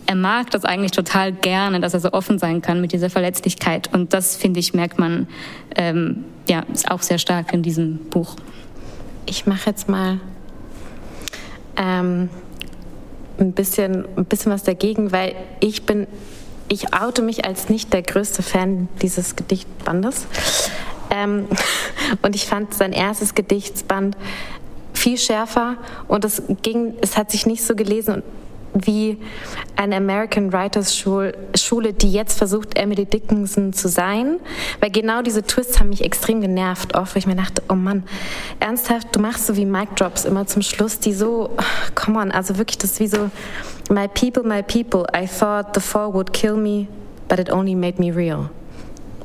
er 0.10 0.16
mag 0.16 0.50
das 0.50 0.66
eigentlich 0.66 0.90
total 0.90 1.32
gerne, 1.32 1.80
dass 1.80 1.94
er 1.94 2.00
so 2.00 2.14
offen 2.14 2.40
sein 2.40 2.64
kann 2.64 2.82
mit 2.82 2.94
dieser 2.94 3.12
Verletzlichkeit. 3.12 3.94
Und 3.94 4.12
das, 4.12 4.36
finde 4.36 4.60
ich, 4.60 4.74
merkt 4.74 4.98
man 4.98 5.28
ähm, 5.76 6.26
ja, 6.48 6.62
ist 6.74 6.90
auch 6.90 7.04
sehr 7.04 7.20
stark 7.20 7.54
in 7.54 7.62
diesem 7.62 8.00
Buch. 8.10 8.36
Ich 9.28 9.46
mache 9.46 9.70
jetzt 9.70 9.88
mal 9.88 10.20
ähm, 11.78 12.30
ein, 13.40 13.52
bisschen, 13.52 14.08
ein 14.18 14.26
bisschen 14.26 14.52
was 14.52 14.64
dagegen, 14.64 15.12
weil 15.12 15.36
ich 15.60 15.86
bin, 15.86 16.08
ich 16.70 16.92
oute 16.92 17.22
mich 17.22 17.46
als 17.46 17.70
nicht 17.70 17.94
der 17.94 18.02
größte 18.02 18.42
Fan 18.42 18.90
dieses 19.04 19.36
Gedichtbandes. 19.36 20.26
Ähm, 21.12 21.46
und 22.24 22.36
ich 22.36 22.48
fand 22.48 22.74
sein 22.74 22.94
erstes 22.94 23.36
Gedichtsband 23.36 24.18
viel 24.92 25.20
schärfer 25.20 25.78
und 26.08 26.26
es 26.26 26.42
ging, 26.64 26.96
es 27.02 27.16
hat 27.16 27.30
sich 27.30 27.46
nicht 27.46 27.64
so 27.64 27.76
gelesen 27.76 28.24
wie 28.74 29.18
eine 29.76 29.96
American 29.96 30.54
Writers 30.54 30.96
Schule, 30.96 31.94
die 31.94 32.12
jetzt 32.12 32.38
versucht, 32.38 32.78
Emily 32.78 33.06
Dickinson 33.06 33.74
zu 33.74 33.88
sein. 33.88 34.40
Weil 34.80 34.92
genau 34.92 35.22
diese 35.22 35.44
Twists 35.44 35.80
haben 35.80 35.90
mich 35.90 36.04
extrem 36.04 36.42
genervt, 36.42 36.96
oft, 36.96 37.16
weil 37.16 37.20
ich 37.20 37.28
mir 37.28 37.36
dachte, 37.36 37.64
oh 37.70 37.76
Mann, 37.76 38.04
ernsthaft, 38.60 39.16
du 39.16 39.20
machst 39.20 39.48
so 39.48 39.56
wie 39.56 39.66
Mic 39.66 39.96
Drops 39.96 40.26
immer 40.26 40.46
zum 40.48 40.62
Schluss, 40.62 41.00
die 41.00 41.14
so, 41.14 41.52
come 41.96 42.20
on, 42.20 42.32
also 42.32 42.58
wirklich, 42.58 42.78
das 42.78 43.00
wie 43.00 43.08
so, 43.08 43.30
my 43.90 44.08
people, 44.08 44.44
my 44.44 44.62
people, 44.62 45.06
I 45.16 45.28
thought 45.28 45.74
the 45.74 45.82
fall 45.82 46.14
would 46.14 46.34
kill 46.34 46.56
me, 46.56 46.88
but 47.28 47.40
it 47.40 47.52
only 47.52 47.76
made 47.76 48.00
me 48.00 48.12
real. 48.12 48.50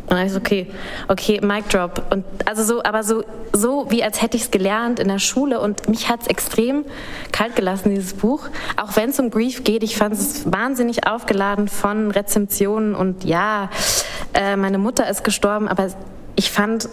Und 0.07 0.19
dann 0.19 0.27
ich 0.27 0.33
so, 0.33 0.38
okay, 0.38 0.67
okay, 1.09 1.40
Mic 1.43 1.69
Drop. 1.71 2.03
Und 2.11 2.25
also 2.45 2.62
so, 2.62 2.83
aber 2.85 3.03
so, 3.03 3.25
so 3.53 3.90
wie 3.90 4.03
als 4.05 4.21
hätte 4.21 4.37
ich 4.37 4.45
es 4.45 4.51
gelernt 4.51 5.01
in 5.01 5.09
der 5.09 5.19
Schule. 5.19 5.61
Und 5.61 5.88
mich 5.88 6.09
hat 6.09 6.23
es 6.23 6.27
extrem 6.27 6.85
kalt 7.33 7.57
gelassen, 7.57 7.90
dieses 7.95 8.14
Buch. 8.14 8.49
Auch 8.77 8.97
wenn 8.97 9.11
es 9.11 9.19
um 9.19 9.31
Grief 9.31 9.64
geht, 9.64 9.83
ich 9.83 9.97
fand 9.97 10.14
es 10.14 10.51
wahnsinnig 10.51 11.07
aufgeladen 11.07 11.69
von 11.69 12.11
Rezensionen 12.11 12.95
und 12.95 13.25
ja, 13.25 13.71
äh, 14.35 14.57
meine 14.57 14.79
Mutter 14.79 15.09
ist 15.09 15.25
gestorben, 15.25 15.69
aber 15.69 15.88
ich 16.37 16.51
fand, 16.51 16.88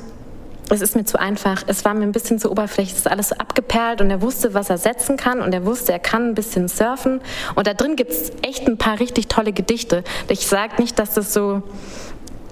es 0.69 0.81
ist 0.81 0.95
mir 0.95 1.03
zu 1.03 1.19
einfach. 1.19 1.63
Es 1.67 1.83
war 1.83 1.93
mir 1.93 2.03
ein 2.03 2.13
bisschen 2.13 2.39
zu 2.39 2.49
oberflächlich. 2.49 2.93
Es 2.93 2.99
ist 2.99 3.11
alles 3.11 3.29
so 3.29 3.35
abgeperlt 3.35 3.99
und 3.99 4.09
er 4.09 4.21
wusste, 4.21 4.53
was 4.53 4.69
er 4.69 4.77
setzen 4.77 5.17
kann 5.17 5.41
und 5.41 5.53
er 5.53 5.65
wusste, 5.65 5.91
er 5.91 5.99
kann 5.99 6.29
ein 6.29 6.33
bisschen 6.33 6.69
surfen. 6.69 7.19
Und 7.55 7.67
da 7.67 7.73
drin 7.73 7.97
gibt 7.97 8.11
es 8.11 8.31
echt 8.41 8.67
ein 8.67 8.77
paar 8.77 8.99
richtig 8.99 9.27
tolle 9.27 9.51
Gedichte. 9.51 10.03
Ich 10.29 10.47
sage 10.47 10.81
nicht, 10.81 10.97
dass 10.97 11.13
das 11.13 11.33
so 11.33 11.63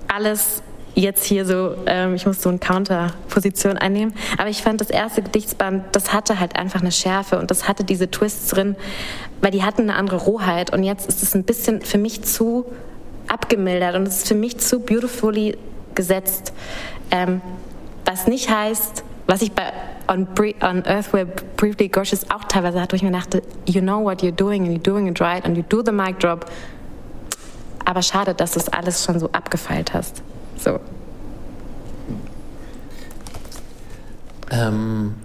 alles 0.09 0.61
jetzt 0.95 1.23
hier 1.23 1.45
so, 1.45 1.75
ähm, 1.85 2.15
ich 2.15 2.25
muss 2.25 2.41
so 2.41 2.49
eine 2.49 2.59
Counter-Position 2.59 3.77
einnehmen. 3.77 4.13
Aber 4.37 4.49
ich 4.49 4.61
fand 4.61 4.81
das 4.81 4.89
erste 4.89 5.21
Gedichtsband, 5.21 5.83
das 5.93 6.13
hatte 6.13 6.39
halt 6.39 6.55
einfach 6.55 6.81
eine 6.81 6.91
Schärfe 6.91 7.39
und 7.39 7.51
das 7.51 7.67
hatte 7.67 7.83
diese 7.83 8.11
Twists 8.11 8.49
drin, 8.49 8.75
weil 9.41 9.51
die 9.51 9.63
hatten 9.63 9.83
eine 9.83 9.95
andere 9.95 10.17
Rohheit. 10.17 10.73
Und 10.73 10.83
jetzt 10.83 11.07
ist 11.07 11.23
es 11.23 11.35
ein 11.35 11.43
bisschen 11.43 11.81
für 11.81 11.97
mich 11.97 12.23
zu 12.23 12.65
abgemildert 13.27 13.95
und 13.95 14.07
es 14.07 14.17
ist 14.17 14.27
für 14.27 14.35
mich 14.35 14.57
zu 14.57 14.79
beautifully 14.79 15.57
gesetzt. 15.95 16.53
Ähm, 17.11 17.41
was 18.05 18.27
nicht 18.27 18.49
heißt, 18.49 19.03
was 19.27 19.41
ich 19.41 19.51
bei 19.51 19.71
on, 20.07 20.27
on 20.61 20.85
Earth 20.85 21.13
Where 21.13 21.27
Briefly 21.55 21.87
Gorgeous 21.87 22.29
auch 22.31 22.45
teilweise 22.45 22.81
hatte, 22.81 22.93
wo 22.93 22.95
ich 22.95 23.03
mir 23.03 23.11
dachte, 23.11 23.43
you 23.67 23.81
know 23.81 24.03
what 24.03 24.23
you're 24.23 24.31
doing 24.31 24.65
and 24.65 24.75
you're 24.75 24.83
doing 24.83 25.07
it 25.07 25.21
right 25.21 25.45
and 25.45 25.55
you 25.55 25.63
do 25.69 25.83
the 25.85 25.91
mic 25.91 26.19
drop 26.19 26.49
aber 27.89 28.03
schade, 28.03 28.35
dass 28.35 28.51
du 28.51 28.59
es 28.59 28.69
alles 28.69 29.03
schon 29.03 29.19
so 29.19 29.31
abgefeilt 29.31 29.95
hast. 29.95 30.21
So. 30.57 30.79
Ähm, 34.51 35.15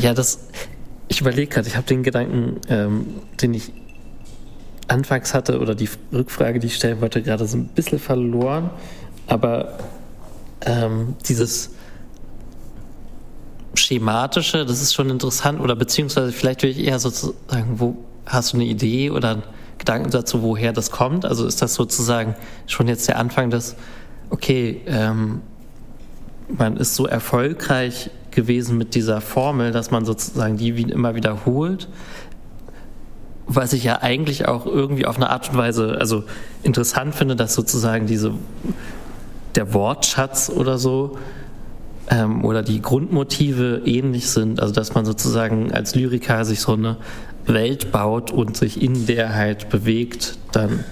ja, 0.00 0.12
das. 0.12 0.48
Ich 1.06 1.20
überlege 1.20 1.46
gerade, 1.46 1.68
ich 1.68 1.76
habe 1.76 1.86
den 1.86 2.02
Gedanken, 2.02 2.60
ähm, 2.68 3.06
den 3.40 3.54
ich 3.54 3.72
anfangs 4.88 5.32
hatte, 5.32 5.60
oder 5.60 5.76
die 5.76 5.88
Rückfrage, 6.12 6.58
die 6.58 6.66
ich 6.66 6.74
stellen 6.74 7.00
wollte, 7.00 7.22
gerade 7.22 7.46
so 7.46 7.56
ein 7.56 7.68
bisschen 7.68 8.00
verloren. 8.00 8.70
Aber 9.28 9.78
ähm, 10.62 11.14
dieses 11.28 11.70
schematische, 13.74 14.66
das 14.66 14.82
ist 14.82 14.92
schon 14.92 15.08
interessant, 15.08 15.60
oder 15.60 15.76
beziehungsweise 15.76 16.32
vielleicht 16.32 16.64
will 16.64 16.70
ich 16.70 16.80
eher 16.80 16.98
sozusagen, 16.98 17.78
wo 17.78 17.96
hast 18.26 18.54
du 18.54 18.56
eine 18.56 18.64
Idee 18.64 19.10
oder 19.10 19.44
Gedanken 19.84 20.10
dazu, 20.10 20.42
woher 20.42 20.72
das 20.72 20.90
kommt? 20.90 21.26
Also 21.26 21.46
ist 21.46 21.60
das 21.60 21.74
sozusagen 21.74 22.34
schon 22.66 22.88
jetzt 22.88 23.06
der 23.06 23.18
Anfang 23.18 23.50
des, 23.50 23.76
okay, 24.30 24.80
ähm, 24.86 25.42
man 26.48 26.78
ist 26.78 26.94
so 26.94 27.06
erfolgreich 27.06 28.10
gewesen 28.30 28.78
mit 28.78 28.94
dieser 28.94 29.20
Formel, 29.20 29.72
dass 29.72 29.90
man 29.90 30.06
sozusagen 30.06 30.56
die 30.56 30.70
immer 30.70 31.14
wiederholt, 31.14 31.88
was 33.46 33.74
ich 33.74 33.84
ja 33.84 34.00
eigentlich 34.00 34.48
auch 34.48 34.64
irgendwie 34.64 35.04
auf 35.04 35.16
eine 35.16 35.28
Art 35.28 35.50
und 35.50 35.58
Weise, 35.58 35.98
also 36.00 36.24
interessant 36.62 37.14
finde, 37.14 37.36
dass 37.36 37.54
sozusagen 37.54 38.06
diese, 38.06 38.32
der 39.54 39.74
Wortschatz 39.74 40.48
oder 40.48 40.78
so, 40.78 41.18
ähm, 42.08 42.42
oder 42.42 42.62
die 42.62 42.80
Grundmotive 42.80 43.82
ähnlich 43.84 44.28
sind, 44.30 44.60
also 44.60 44.72
dass 44.72 44.94
man 44.94 45.04
sozusagen 45.04 45.72
als 45.72 45.94
Lyriker 45.94 46.44
sich 46.44 46.60
so 46.60 46.72
eine 46.72 46.96
Welt 47.46 47.92
baut 47.92 48.30
und 48.30 48.56
sich 48.56 48.82
in 48.82 49.06
der 49.06 49.34
halt 49.34 49.68
bewegt, 49.68 50.38
dann 50.52 50.84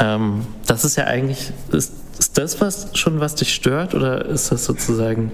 ähm, 0.00 0.46
das 0.66 0.84
ist 0.84 0.96
ja 0.96 1.04
eigentlich, 1.04 1.52
ist, 1.72 1.92
ist 2.18 2.38
das 2.38 2.60
was 2.60 2.90
schon, 2.94 3.20
was 3.20 3.34
dich 3.34 3.54
stört 3.54 3.94
oder 3.94 4.24
ist 4.26 4.52
das 4.52 4.64
sozusagen... 4.64 5.32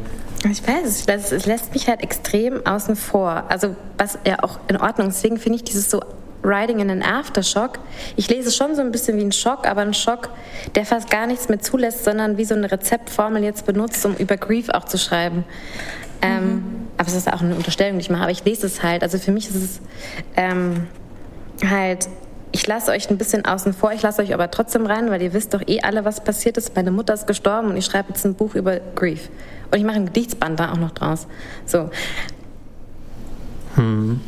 Ich 0.50 0.66
weiß, 0.66 1.06
es, 1.06 1.32
es 1.32 1.46
lässt 1.46 1.72
mich 1.72 1.88
halt 1.88 2.02
extrem 2.02 2.66
außen 2.66 2.96
vor. 2.96 3.44
Also 3.48 3.76
was 3.96 4.18
ja 4.26 4.42
auch 4.42 4.58
in 4.68 4.76
Ordnung 4.76 5.08
ist. 5.08 5.16
Deswegen 5.16 5.38
finde 5.38 5.56
ich 5.56 5.64
dieses 5.64 5.90
so 5.90 6.02
Riding 6.44 6.80
in 6.80 6.90
an 6.90 7.02
Aftershock. 7.02 7.78
Ich 8.16 8.28
lese 8.28 8.48
es 8.48 8.56
schon 8.56 8.74
so 8.74 8.82
ein 8.82 8.92
bisschen 8.92 9.16
wie 9.16 9.22
ein 9.22 9.32
Schock, 9.32 9.66
aber 9.66 9.80
ein 9.80 9.94
Schock, 9.94 10.28
der 10.74 10.84
fast 10.84 11.08
gar 11.08 11.26
nichts 11.26 11.48
mehr 11.48 11.60
zulässt, 11.60 12.04
sondern 12.04 12.36
wie 12.36 12.44
so 12.44 12.54
eine 12.54 12.70
Rezeptformel 12.70 13.42
jetzt 13.42 13.64
benutzt, 13.64 14.04
um 14.04 14.14
über 14.16 14.36
Grief 14.36 14.68
auch 14.68 14.84
zu 14.84 14.98
schreiben. 14.98 15.44
Ähm, 16.20 16.44
mhm. 16.44 16.83
Aber 16.96 17.08
es 17.08 17.14
ist 17.14 17.32
auch 17.32 17.40
eine 17.40 17.54
Unterstellung, 17.54 17.98
die 17.98 18.02
ich 18.02 18.10
mache. 18.10 18.22
Aber 18.22 18.30
ich 18.30 18.44
lese 18.44 18.66
es 18.66 18.82
halt. 18.82 19.02
Also 19.02 19.18
für 19.18 19.32
mich 19.32 19.48
ist 19.48 19.56
es 19.56 19.80
ähm, 20.36 20.86
halt 21.68 22.08
ich 22.54 22.68
lasse 22.68 22.92
euch 22.92 23.10
ein 23.10 23.18
bisschen 23.18 23.44
außen 23.44 23.74
vor, 23.74 23.92
ich 23.92 24.02
lasse 24.02 24.22
euch 24.22 24.32
aber 24.32 24.48
trotzdem 24.48 24.86
rein, 24.86 25.10
weil 25.10 25.20
ihr 25.20 25.32
wisst 25.32 25.54
doch 25.54 25.62
eh 25.66 25.80
alle, 25.80 26.04
was 26.04 26.22
passiert 26.22 26.56
ist. 26.56 26.76
Meine 26.76 26.92
Mutter 26.92 27.12
ist 27.12 27.26
gestorben 27.26 27.70
und 27.70 27.76
ich 27.76 27.84
schreibe 27.84 28.10
jetzt 28.10 28.24
ein 28.24 28.36
Buch 28.36 28.54
über 28.54 28.78
Grief. 28.94 29.28
Und 29.72 29.78
ich 29.78 29.84
mache 29.84 29.96
ein 29.96 30.06
Gedichtsband 30.06 30.60
da 30.60 30.70
auch 30.70 30.76
noch 30.76 30.92
draus. 30.92 31.26
So. 31.66 31.90
Hm. 33.74 34.20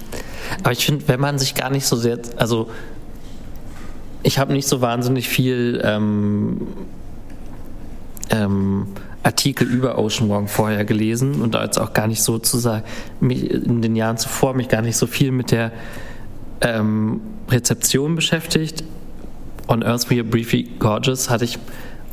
Aber 0.58 0.72
ich 0.72 0.84
finde, 0.84 1.06
wenn 1.06 1.20
man 1.20 1.38
sich 1.38 1.54
gar 1.54 1.70
nicht 1.70 1.86
so 1.86 1.94
sehr, 1.94 2.18
also 2.36 2.68
ich 4.24 4.40
habe 4.40 4.52
nicht 4.52 4.66
so 4.66 4.80
wahnsinnig 4.80 5.28
viel 5.28 5.80
ähm, 5.84 6.66
ähm, 8.30 8.88
Artikel 9.26 9.66
über 9.66 9.98
Ocean 9.98 10.28
Wong 10.28 10.46
vorher 10.46 10.84
gelesen 10.84 11.42
und 11.42 11.56
als 11.56 11.78
auch 11.78 11.92
gar 11.92 12.06
nicht 12.06 12.22
so 12.22 12.38
zu 12.38 12.58
sagen, 12.58 12.84
mich 13.18 13.50
in 13.50 13.82
den 13.82 13.96
Jahren 13.96 14.18
zuvor 14.18 14.54
mich 14.54 14.68
gar 14.68 14.82
nicht 14.82 14.96
so 14.96 15.08
viel 15.08 15.32
mit 15.32 15.50
der 15.50 15.72
ähm, 16.60 17.20
Rezeption 17.50 18.14
beschäftigt. 18.14 18.84
On 19.66 19.82
Earth 19.82 20.10
We 20.10 20.14
Are 20.14 20.24
Briefly 20.24 20.70
Gorgeous 20.78 21.28
hatte 21.28 21.44
ich 21.44 21.58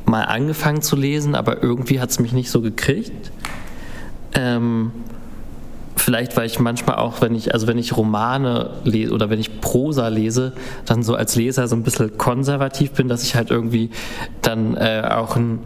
mal 0.05 0.23
angefangen 0.23 0.81
zu 0.81 0.95
lesen, 0.95 1.35
aber 1.35 1.61
irgendwie 1.61 1.99
hat 1.99 2.09
es 2.09 2.19
mich 2.19 2.33
nicht 2.33 2.49
so 2.49 2.61
gekriegt. 2.61 3.31
Ähm, 4.33 4.91
vielleicht, 5.95 6.35
weil 6.35 6.47
ich 6.47 6.59
manchmal 6.59 6.95
auch, 6.95 7.21
wenn 7.21 7.35
ich, 7.35 7.53
also 7.53 7.67
wenn 7.67 7.77
ich 7.77 7.95
Romane 7.95 8.71
lese 8.85 9.13
oder 9.13 9.29
wenn 9.29 9.39
ich 9.39 9.61
Prosa 9.61 10.07
lese, 10.07 10.53
dann 10.87 11.03
so 11.03 11.13
als 11.13 11.35
Leser 11.35 11.67
so 11.67 11.75
ein 11.75 11.83
bisschen 11.83 12.17
konservativ 12.17 12.93
bin, 12.93 13.07
dass 13.07 13.21
ich 13.21 13.35
halt 13.35 13.51
irgendwie 13.51 13.91
dann 14.41 14.75
äh, 14.75 15.07
auch 15.11 15.35
ein 15.35 15.59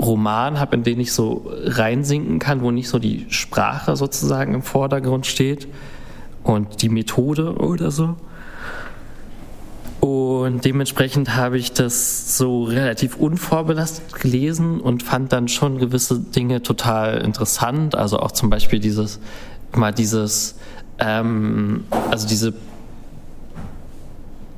Roman 0.00 0.58
habe, 0.58 0.76
in 0.76 0.82
den 0.82 1.00
ich 1.00 1.12
so 1.12 1.50
reinsinken 1.64 2.38
kann, 2.38 2.62
wo 2.62 2.70
nicht 2.70 2.88
so 2.88 2.98
die 2.98 3.26
Sprache 3.28 3.96
sozusagen 3.96 4.54
im 4.54 4.62
Vordergrund 4.62 5.26
steht 5.26 5.68
und 6.42 6.82
die 6.82 6.88
Methode 6.88 7.56
oder 7.56 7.90
so. 7.90 8.16
Und 10.00 10.64
dementsprechend 10.64 11.36
habe 11.36 11.58
ich 11.58 11.72
das 11.72 12.38
so 12.38 12.64
relativ 12.64 13.16
unvorbelastet 13.16 14.14
gelesen 14.14 14.80
und 14.80 15.02
fand 15.02 15.30
dann 15.32 15.48
schon 15.48 15.78
gewisse 15.78 16.18
Dinge 16.18 16.62
total 16.62 17.18
interessant. 17.18 17.94
Also 17.94 18.18
auch 18.18 18.32
zum 18.32 18.48
Beispiel 18.48 18.78
dieses, 18.80 19.20
mal 19.76 19.92
dieses, 19.92 20.56
ähm, 20.98 21.84
also 22.10 22.26
diese 22.26 22.54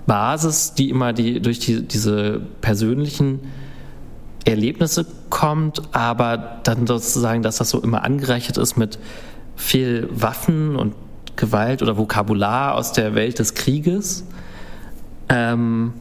Basis, 0.06 0.74
die 0.74 0.90
immer 0.90 1.12
die, 1.12 1.40
durch 1.40 1.58
die, 1.58 1.82
diese 1.82 2.40
persönlichen 2.60 3.40
Erlebnisse 4.44 5.06
kommt, 5.30 5.82
aber 5.94 6.60
dann 6.64 6.86
sozusagen, 6.86 7.42
dass 7.42 7.56
das 7.58 7.70
so 7.70 7.80
immer 7.80 8.04
angereichert 8.04 8.58
ist 8.58 8.76
mit 8.76 8.98
viel 9.56 10.08
Waffen 10.10 10.76
und 10.76 10.94
Gewalt 11.36 11.82
oder 11.82 11.96
Vokabular 11.96 12.74
aus 12.74 12.92
der 12.92 13.14
Welt 13.14 13.38
des 13.38 13.54
Krieges. 13.54 14.24
Ähm, 15.28 15.94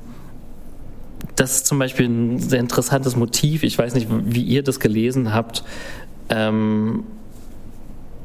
das 1.36 1.58
ist 1.58 1.68
zum 1.68 1.80
Beispiel 1.80 2.08
ein 2.08 2.40
sehr 2.40 2.60
interessantes 2.60 3.16
Motiv. 3.16 3.64
Ich 3.64 3.78
weiß 3.78 3.94
nicht, 3.94 4.08
wie 4.10 4.44
ihr 4.44 4.64
das 4.64 4.80
gelesen 4.80 5.34
habt 5.34 5.64
ähm, 6.30 7.04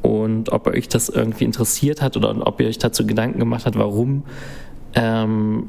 und 0.01 0.51
ob 0.51 0.67
euch 0.67 0.87
das 0.89 1.09
irgendwie 1.09 1.45
interessiert 1.45 2.01
hat 2.01 2.17
oder 2.17 2.35
ob 2.45 2.59
ihr 2.59 2.67
euch 2.67 2.79
dazu 2.79 3.05
Gedanken 3.05 3.39
gemacht 3.39 3.65
habt, 3.65 3.77
warum 3.77 4.23
ähm, 4.95 5.67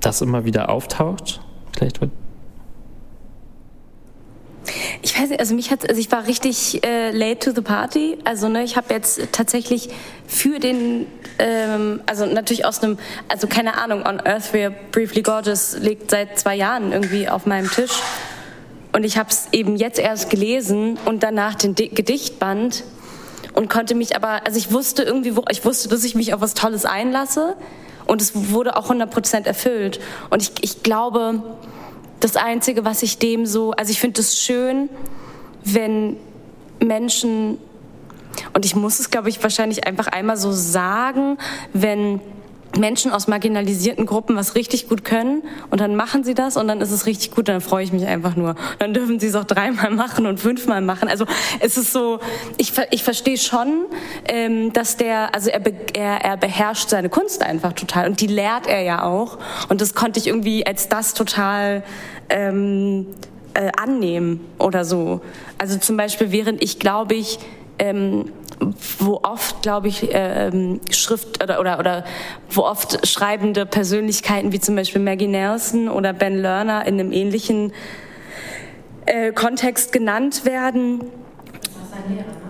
das 0.00 0.20
immer 0.20 0.44
wieder 0.44 0.68
auftaucht. 0.68 1.40
Vielleicht 1.76 2.00
ich 5.02 5.20
weiß 5.20 5.30
nicht, 5.30 5.40
also 5.40 5.54
mich 5.54 5.70
hat, 5.70 5.88
also 5.88 6.00
ich 6.00 6.10
war 6.12 6.26
richtig 6.26 6.84
äh, 6.86 7.10
late 7.10 7.40
to 7.40 7.52
the 7.52 7.60
party. 7.60 8.18
Also 8.24 8.48
ne, 8.48 8.62
ich 8.62 8.76
habe 8.76 8.94
jetzt 8.94 9.20
tatsächlich 9.32 9.88
für 10.28 10.60
den, 10.60 11.06
ähm, 11.40 12.00
also 12.06 12.24
natürlich 12.24 12.64
aus 12.64 12.82
einem, 12.82 12.98
also 13.28 13.48
keine 13.48 13.78
Ahnung, 13.78 14.06
On 14.06 14.20
Earth 14.20 14.52
We're 14.52 14.72
Briefly 14.92 15.22
Gorgeous 15.22 15.76
liegt 15.78 16.10
seit 16.10 16.38
zwei 16.38 16.54
Jahren 16.54 16.92
irgendwie 16.92 17.28
auf 17.28 17.46
meinem 17.46 17.68
Tisch. 17.68 17.90
Und 18.92 19.04
ich 19.04 19.18
habe 19.18 19.30
es 19.30 19.48
eben 19.50 19.76
jetzt 19.76 19.98
erst 19.98 20.30
gelesen 20.30 20.98
und 21.04 21.22
danach 21.24 21.56
den 21.56 21.74
Di 21.74 21.88
Gedichtband 21.88 22.84
und 23.54 23.68
konnte 23.68 23.96
mich 23.96 24.14
aber, 24.14 24.46
also 24.46 24.56
ich 24.56 24.70
wusste 24.70 25.02
irgendwie, 25.02 25.36
wo, 25.36 25.44
ich 25.50 25.64
wusste, 25.64 25.88
dass 25.88 26.04
ich 26.04 26.14
mich 26.14 26.32
auf 26.32 26.40
was 26.40 26.54
Tolles 26.54 26.84
einlasse 26.84 27.56
und 28.06 28.22
es 28.22 28.50
wurde 28.52 28.76
auch 28.76 28.84
100 28.84 29.10
Prozent 29.10 29.46
erfüllt. 29.48 29.98
Und 30.30 30.42
ich, 30.42 30.52
ich 30.60 30.82
glaube, 30.82 31.42
das 32.22 32.36
Einzige, 32.36 32.84
was 32.84 33.02
ich 33.02 33.18
dem 33.18 33.46
so, 33.46 33.72
also 33.72 33.90
ich 33.90 34.00
finde 34.00 34.20
es 34.20 34.38
schön, 34.38 34.88
wenn 35.64 36.16
Menschen, 36.80 37.58
und 38.54 38.64
ich 38.64 38.76
muss 38.76 39.00
es, 39.00 39.10
glaube 39.10 39.28
ich, 39.28 39.42
wahrscheinlich 39.42 39.86
einfach 39.86 40.06
einmal 40.06 40.36
so 40.36 40.52
sagen, 40.52 41.38
wenn 41.72 42.20
Menschen 42.78 43.12
aus 43.12 43.28
marginalisierten 43.28 44.06
Gruppen 44.06 44.36
was 44.36 44.54
richtig 44.54 44.88
gut 44.88 45.04
können 45.04 45.42
und 45.70 45.80
dann 45.80 45.96
machen 45.96 46.24
sie 46.24 46.34
das 46.34 46.56
und 46.56 46.68
dann 46.68 46.80
ist 46.80 46.90
es 46.90 47.06
richtig 47.06 47.32
gut, 47.32 47.48
dann 47.48 47.60
freue 47.60 47.84
ich 47.84 47.92
mich 47.92 48.06
einfach 48.06 48.36
nur. 48.36 48.54
Dann 48.78 48.94
dürfen 48.94 49.20
sie 49.20 49.26
es 49.26 49.34
auch 49.34 49.44
dreimal 49.44 49.90
machen 49.94 50.26
und 50.26 50.40
fünfmal 50.40 50.80
machen. 50.80 51.08
Also 51.08 51.26
es 51.60 51.76
ist 51.76 51.92
so, 51.92 52.20
ich, 52.56 52.72
ich 52.90 53.02
verstehe 53.02 53.36
schon, 53.36 53.86
ähm, 54.26 54.72
dass 54.72 54.96
der, 54.96 55.34
also 55.34 55.50
er, 55.50 55.60
er, 55.94 56.24
er 56.24 56.36
beherrscht 56.36 56.88
seine 56.88 57.08
Kunst 57.08 57.42
einfach 57.42 57.72
total 57.72 58.08
und 58.08 58.20
die 58.20 58.26
lehrt 58.26 58.66
er 58.66 58.82
ja 58.82 59.04
auch 59.04 59.38
und 59.68 59.80
das 59.80 59.94
konnte 59.94 60.18
ich 60.18 60.26
irgendwie 60.26 60.66
als 60.66 60.88
das 60.88 61.14
total 61.14 61.82
ähm, 62.28 63.06
äh, 63.54 63.70
annehmen 63.76 64.40
oder 64.58 64.84
so. 64.84 65.20
Also 65.58 65.78
zum 65.78 65.96
Beispiel 65.96 66.32
während 66.32 66.62
ich, 66.62 66.78
glaube 66.78 67.14
ich, 67.14 67.38
ähm, 67.82 68.26
wo 69.00 69.20
oft, 69.24 69.62
glaube 69.62 69.88
ich, 69.88 70.08
ähm, 70.12 70.80
Schrift 70.90 71.42
oder, 71.42 71.58
oder, 71.58 71.80
oder 71.80 72.04
wo 72.48 72.62
oft 72.62 73.06
schreibende 73.08 73.66
Persönlichkeiten 73.66 74.52
wie 74.52 74.60
zum 74.60 74.76
Beispiel 74.76 75.02
Maggie 75.02 75.26
Nelson 75.26 75.88
oder 75.88 76.12
Ben 76.12 76.40
Lerner 76.40 76.86
in 76.86 77.00
einem 77.00 77.10
ähnlichen 77.10 77.72
äh, 79.06 79.32
Kontext 79.32 79.90
genannt 79.90 80.44
werden. 80.44 81.00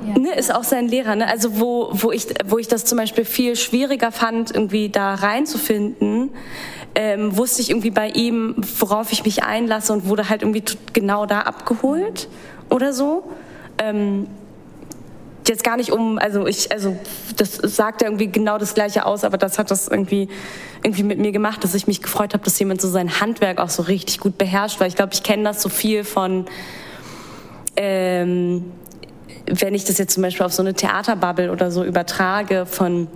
Ja. 0.07 0.18
Ne, 0.18 0.35
ist 0.35 0.55
auch 0.55 0.64
sein 0.64 0.87
Lehrer. 0.87 1.16
Ne? 1.16 1.27
Also 1.27 1.59
wo, 1.59 1.88
wo, 1.92 2.12
ich, 2.12 2.27
wo 2.45 2.59
ich 2.59 2.68
das 2.68 2.85
zum 2.85 2.99
Beispiel 2.99 3.25
viel 3.25 3.57
schwieriger 3.57 4.12
fand, 4.12 4.55
irgendwie 4.55 4.90
da 4.90 5.14
reinzufinden, 5.14 6.31
ähm, 6.95 7.37
wusste 7.38 7.62
ich 7.62 7.71
irgendwie 7.71 7.90
bei 7.90 8.11
ihm, 8.11 8.57
worauf 8.79 9.12
ich 9.12 9.25
mich 9.25 9.45
einlasse 9.45 9.95
und 9.95 10.07
wurde 10.07 10.29
halt 10.29 10.42
irgendwie 10.42 10.62
genau 10.92 11.25
da 11.25 11.40
abgeholt 11.40 12.29
oder 12.68 12.92
so. 12.92 13.25
Ähm, 13.79 14.27
jetzt 15.48 15.64
gar 15.64 15.76
nicht 15.76 15.92
um, 15.92 16.18
also 16.18 16.46
ich, 16.46 16.72
also 16.72 16.96
das 17.37 17.57
sagt 17.57 18.02
ja 18.02 18.09
irgendwie 18.09 18.28
genau 18.28 18.59
das 18.59 18.74
Gleiche 18.74 19.07
aus, 19.07 19.24
aber 19.24 19.38
das 19.38 19.59
hat 19.59 19.70
das 19.70 19.88
irgendwie 19.88 20.28
irgendwie 20.83 21.02
mit 21.02 21.18
mir 21.18 21.33
gemacht, 21.33 21.62
dass 21.64 21.74
ich 21.74 21.87
mich 21.87 22.02
gefreut 22.02 22.35
habe, 22.35 22.44
dass 22.44 22.59
jemand 22.59 22.81
so 22.81 22.88
sein 22.88 23.20
Handwerk 23.20 23.59
auch 23.59 23.70
so 23.70 23.83
richtig 23.83 24.20
gut 24.20 24.38
beherrscht, 24.38 24.81
weil 24.81 24.88
ich 24.88 24.96
glaube, 24.96 25.12
ich 25.14 25.22
kenne 25.22 25.44
das 25.44 25.62
so 25.62 25.68
viel 25.68 26.05
von, 26.05 26.46
ähm, 27.76 28.72
wenn 29.46 29.74
ich 29.74 29.85
das 29.85 29.98
jetzt 29.98 30.14
zum 30.14 30.22
Beispiel 30.22 30.44
auf 30.44 30.52
so 30.52 30.62
eine 30.62 30.74
Theaterbubble 30.74 31.50
oder 31.50 31.70
so 31.70 31.85
übertrage 31.85 32.66
von 32.66 33.09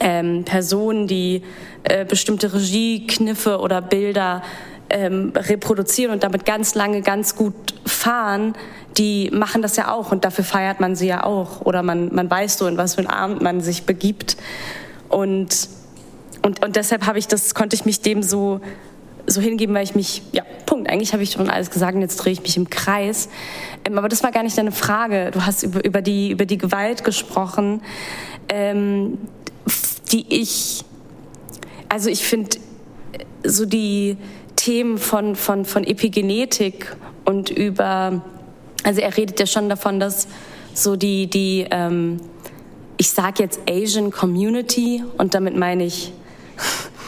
ähm, 0.00 0.44
Personen, 0.44 1.06
die 1.06 1.42
äh, 1.84 2.04
bestimmte 2.04 2.52
Regiekniffe 2.52 3.58
oder 3.58 3.80
Bilder 3.80 4.42
ähm, 4.90 5.32
reproduzieren 5.34 6.12
und 6.12 6.22
damit 6.22 6.44
ganz 6.44 6.74
lange 6.74 7.02
ganz 7.02 7.36
gut 7.36 7.54
fahren, 7.84 8.54
die 8.98 9.30
machen 9.32 9.62
das 9.62 9.76
ja 9.76 9.92
auch 9.92 10.12
und 10.12 10.24
dafür 10.24 10.44
feiert 10.44 10.80
man 10.80 10.96
sie 10.96 11.08
ja 11.08 11.24
auch 11.24 11.60
oder 11.62 11.82
man, 11.82 12.14
man 12.14 12.30
weiß 12.30 12.58
so, 12.58 12.66
in 12.66 12.76
was 12.76 12.94
für 12.94 13.00
einen 13.00 13.10
Abend 13.10 13.42
man 13.42 13.60
sich 13.60 13.84
begibt 13.84 14.36
und, 15.08 15.68
und, 16.42 16.64
und 16.64 16.76
deshalb 16.76 17.06
habe 17.06 17.18
ich 17.18 17.28
das, 17.28 17.54
konnte 17.54 17.76
ich 17.76 17.84
mich 17.84 18.00
dem 18.00 18.22
so, 18.22 18.60
so 19.26 19.40
hingeben, 19.40 19.74
weil 19.74 19.84
ich 19.84 19.94
mich, 19.94 20.22
ja, 20.32 20.42
Punkt, 20.66 20.88
eigentlich 20.90 21.12
habe 21.12 21.22
ich 21.22 21.32
schon 21.32 21.50
alles 21.50 21.70
gesagt 21.70 21.94
und 21.94 22.02
jetzt 22.02 22.16
drehe 22.16 22.32
ich 22.32 22.42
mich 22.42 22.56
im 22.56 22.70
Kreis. 22.70 23.28
Ähm, 23.84 23.98
aber 23.98 24.08
das 24.08 24.22
war 24.22 24.30
gar 24.30 24.42
nicht 24.42 24.56
deine 24.56 24.72
Frage. 24.72 25.30
Du 25.32 25.44
hast 25.44 25.62
über, 25.62 25.84
über, 25.84 26.02
die, 26.02 26.30
über 26.30 26.46
die 26.46 26.58
Gewalt 26.58 27.04
gesprochen, 27.04 27.82
ähm, 28.48 29.18
die 30.12 30.26
ich, 30.28 30.84
also 31.88 32.08
ich 32.08 32.24
finde, 32.24 32.58
so 33.44 33.66
die 33.66 34.16
Themen 34.56 34.98
von, 34.98 35.36
von, 35.36 35.64
von 35.64 35.84
Epigenetik 35.84 36.96
und 37.24 37.50
über 37.50 38.22
also 38.86 39.00
er 39.00 39.16
redet 39.16 39.40
ja 39.40 39.46
schon 39.46 39.68
davon, 39.68 39.98
dass 39.98 40.28
so 40.72 40.94
die, 40.94 41.26
die 41.26 41.66
ähm, 41.70 42.20
ich 42.98 43.10
sage 43.10 43.42
jetzt 43.42 43.60
Asian 43.68 44.12
Community 44.12 45.02
und 45.18 45.34
damit 45.34 45.56
meine 45.56 45.84
ich, 45.84 46.12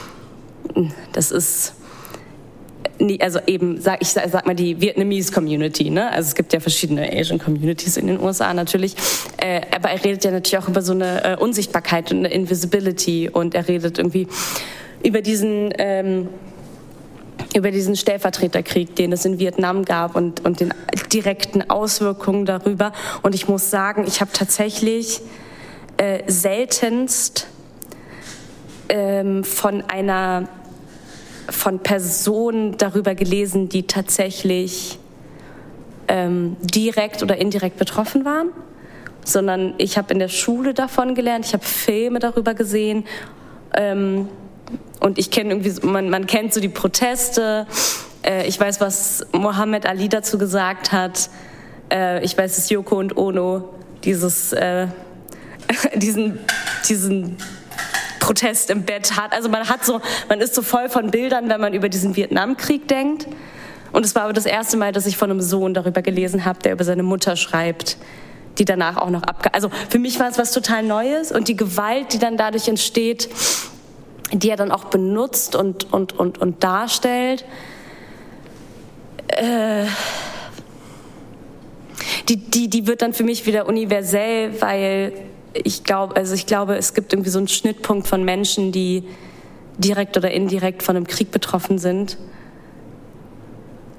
das 1.13 1.31
ist 1.31 1.75
also 3.21 3.39
eben, 3.47 3.81
sag, 3.81 4.03
ich 4.03 4.09
sag, 4.09 4.45
mal 4.45 4.57
die 4.57 4.81
Vietnamese 4.81 5.33
Community, 5.33 5.89
ne? 5.89 6.11
Also 6.11 6.31
es 6.31 6.35
gibt 6.35 6.53
ja 6.53 6.59
verschiedene 6.59 7.09
Asian 7.13 7.39
Communities 7.39 7.97
in 7.97 8.09
den 8.09 8.19
USA 8.19 8.53
natürlich, 8.53 8.97
äh, 9.37 9.61
aber 9.73 9.91
er 9.91 10.05
redet 10.05 10.25
ja 10.25 10.33
natürlich 10.33 10.59
auch 10.59 10.69
über 10.69 10.83
so 10.83 10.93
eine 10.95 11.23
äh, 11.23 11.37
Unsichtbarkeit 11.37 12.11
und 12.11 12.19
eine 12.19 12.33
Invisibility 12.33 13.31
und 13.33 13.55
er 13.55 13.69
redet 13.69 13.99
irgendwie 13.99 14.27
über 15.05 15.23
diesen 15.23 15.73
ähm, 15.79 16.29
über 17.55 17.71
diesen 17.71 17.97
Stellvertreterkrieg, 17.97 18.95
den 18.97 19.13
es 19.13 19.25
in 19.25 19.39
Vietnam 19.39 19.85
gab 19.85 20.17
und, 20.17 20.45
und 20.45 20.61
den 20.61 20.75
direkten 21.13 21.69
Auswirkungen 21.71 22.45
darüber. 22.45 22.93
Und 23.23 23.35
ich 23.35 23.49
muss 23.49 23.71
sagen, 23.71 24.05
ich 24.07 24.21
habe 24.21 24.31
tatsächlich 24.33 25.21
äh, 25.97 26.23
seltenst 26.27 27.49
ähm, 28.89 29.45
von 29.45 29.83
einer 29.83 30.49
von 31.51 31.79
Personen 31.79 32.77
darüber 32.77 33.15
gelesen, 33.15 33.71
die 33.71 33.87
tatsächlich 33.87 34.99
ähm, 36.09 36.57
direkt 36.61 37.23
oder 37.23 37.39
indirekt 37.39 37.79
betroffen 37.79 38.25
waren, 38.25 38.51
sondern 39.25 39.75
ich 39.79 39.97
habe 39.97 40.13
in 40.13 40.19
der 40.19 40.29
Schule 40.29 40.75
davon 40.75 41.15
gelernt, 41.15 41.47
ich 41.47 41.55
habe 41.55 41.65
Filme 41.65 42.19
darüber 42.19 42.55
gesehen. 42.55 43.05
Ähm, 43.75 44.29
und 45.01 45.19
ich 45.19 45.31
kenne 45.31 45.51
irgendwie, 45.51 45.87
man, 45.87 46.11
man 46.11 46.27
kennt 46.27 46.53
so 46.53 46.61
die 46.61 46.69
Proteste. 46.69 47.67
Äh, 48.25 48.47
ich 48.47 48.59
weiß, 48.59 48.81
was 48.81 49.27
Mohammed 49.33 49.87
Ali 49.87 50.09
dazu 50.09 50.39
gesagt 50.39 50.93
hat. 50.93 51.31
Äh, 51.91 52.25
ich 52.25 52.37
weiß, 52.37 52.57
dass 52.57 52.71
Yoko 52.71 52.99
und 52.99 53.17
Ono 53.17 53.75
dieses, 54.05 54.53
äh, 54.53 54.89
diesen, 55.95 56.39
diesen 56.89 57.37
Protest 58.21 58.71
im 58.71 58.83
Bett 58.83 59.17
hat. 59.17 59.33
Also 59.33 59.49
man 59.49 59.69
hat 59.69 59.85
so, 59.85 60.01
man 60.29 60.41
ist 60.41 60.55
so 60.55 60.63
voll 60.63 60.89
von 60.89 61.11
Bildern, 61.11 61.49
wenn 61.49 61.61
man 61.61 61.75
über 61.75 61.89
diesen 61.89 62.17
Vietnamkrieg 62.17 62.89
denkt. 62.89 63.27
Und 63.93 64.05
es 64.05 64.15
war 64.15 64.25
aber 64.25 64.33
das 64.33 64.47
erste 64.47 64.77
Mal, 64.77 64.93
dass 64.93 65.07
ich 65.07 65.17
von 65.17 65.31
einem 65.31 65.41
Sohn 65.41 65.73
darüber 65.73 66.03
gelesen 66.03 66.45
habe, 66.45 66.59
der 66.59 66.73
über 66.73 66.85
seine 66.85 67.03
Mutter 67.03 67.37
schreibt, 67.37 67.97
die 68.59 68.65
danach 68.65 68.97
auch 68.97 69.11
noch 69.11 69.23
abge... 69.23 69.55
Also 69.55 69.71
für 69.89 69.99
mich 69.99 70.21
war 70.21 70.29
es 70.29 70.37
was 70.37 70.53
total 70.53 70.83
Neues 70.83 71.33
und 71.33 71.49
die 71.49 71.57
Gewalt, 71.57 72.13
die 72.13 72.19
dann 72.19 72.37
dadurch 72.37 72.69
entsteht, 72.69 73.31
die 74.33 74.51
er 74.51 74.57
dann 74.57 74.73
auch 74.73 74.85
benutzt 74.85 75.55
und, 75.55 75.93
und, 75.93 76.19
und, 76.19 76.39
und 76.39 76.63
darstellt, 76.63 77.45
äh, 79.29 79.87
die, 82.29 82.37
die, 82.37 82.69
die 82.69 82.87
wird 82.87 83.03
dann 83.03 83.15
für 83.15 83.25
mich 83.25 83.47
wieder 83.47 83.67
universell, 83.67 84.61
weil 84.61 85.13
ich 85.55 85.85
glaube, 85.85 86.17
also 86.17 86.35
ich 86.35 86.47
glaube, 86.47 86.77
es 86.77 86.95
gibt 86.95 87.13
irgendwie 87.13 87.31
so 87.31 87.39
einen 87.39 87.49
Schnittpunkt 87.49 88.07
von 88.07 88.25
Menschen, 88.25 88.73
die 88.73 89.05
direkt 89.79 90.17
oder 90.17 90.31
indirekt 90.31 90.83
von 90.83 90.97
einem 90.97 91.07
Krieg 91.07 91.31
betroffen 91.31 91.79
sind 91.79 92.19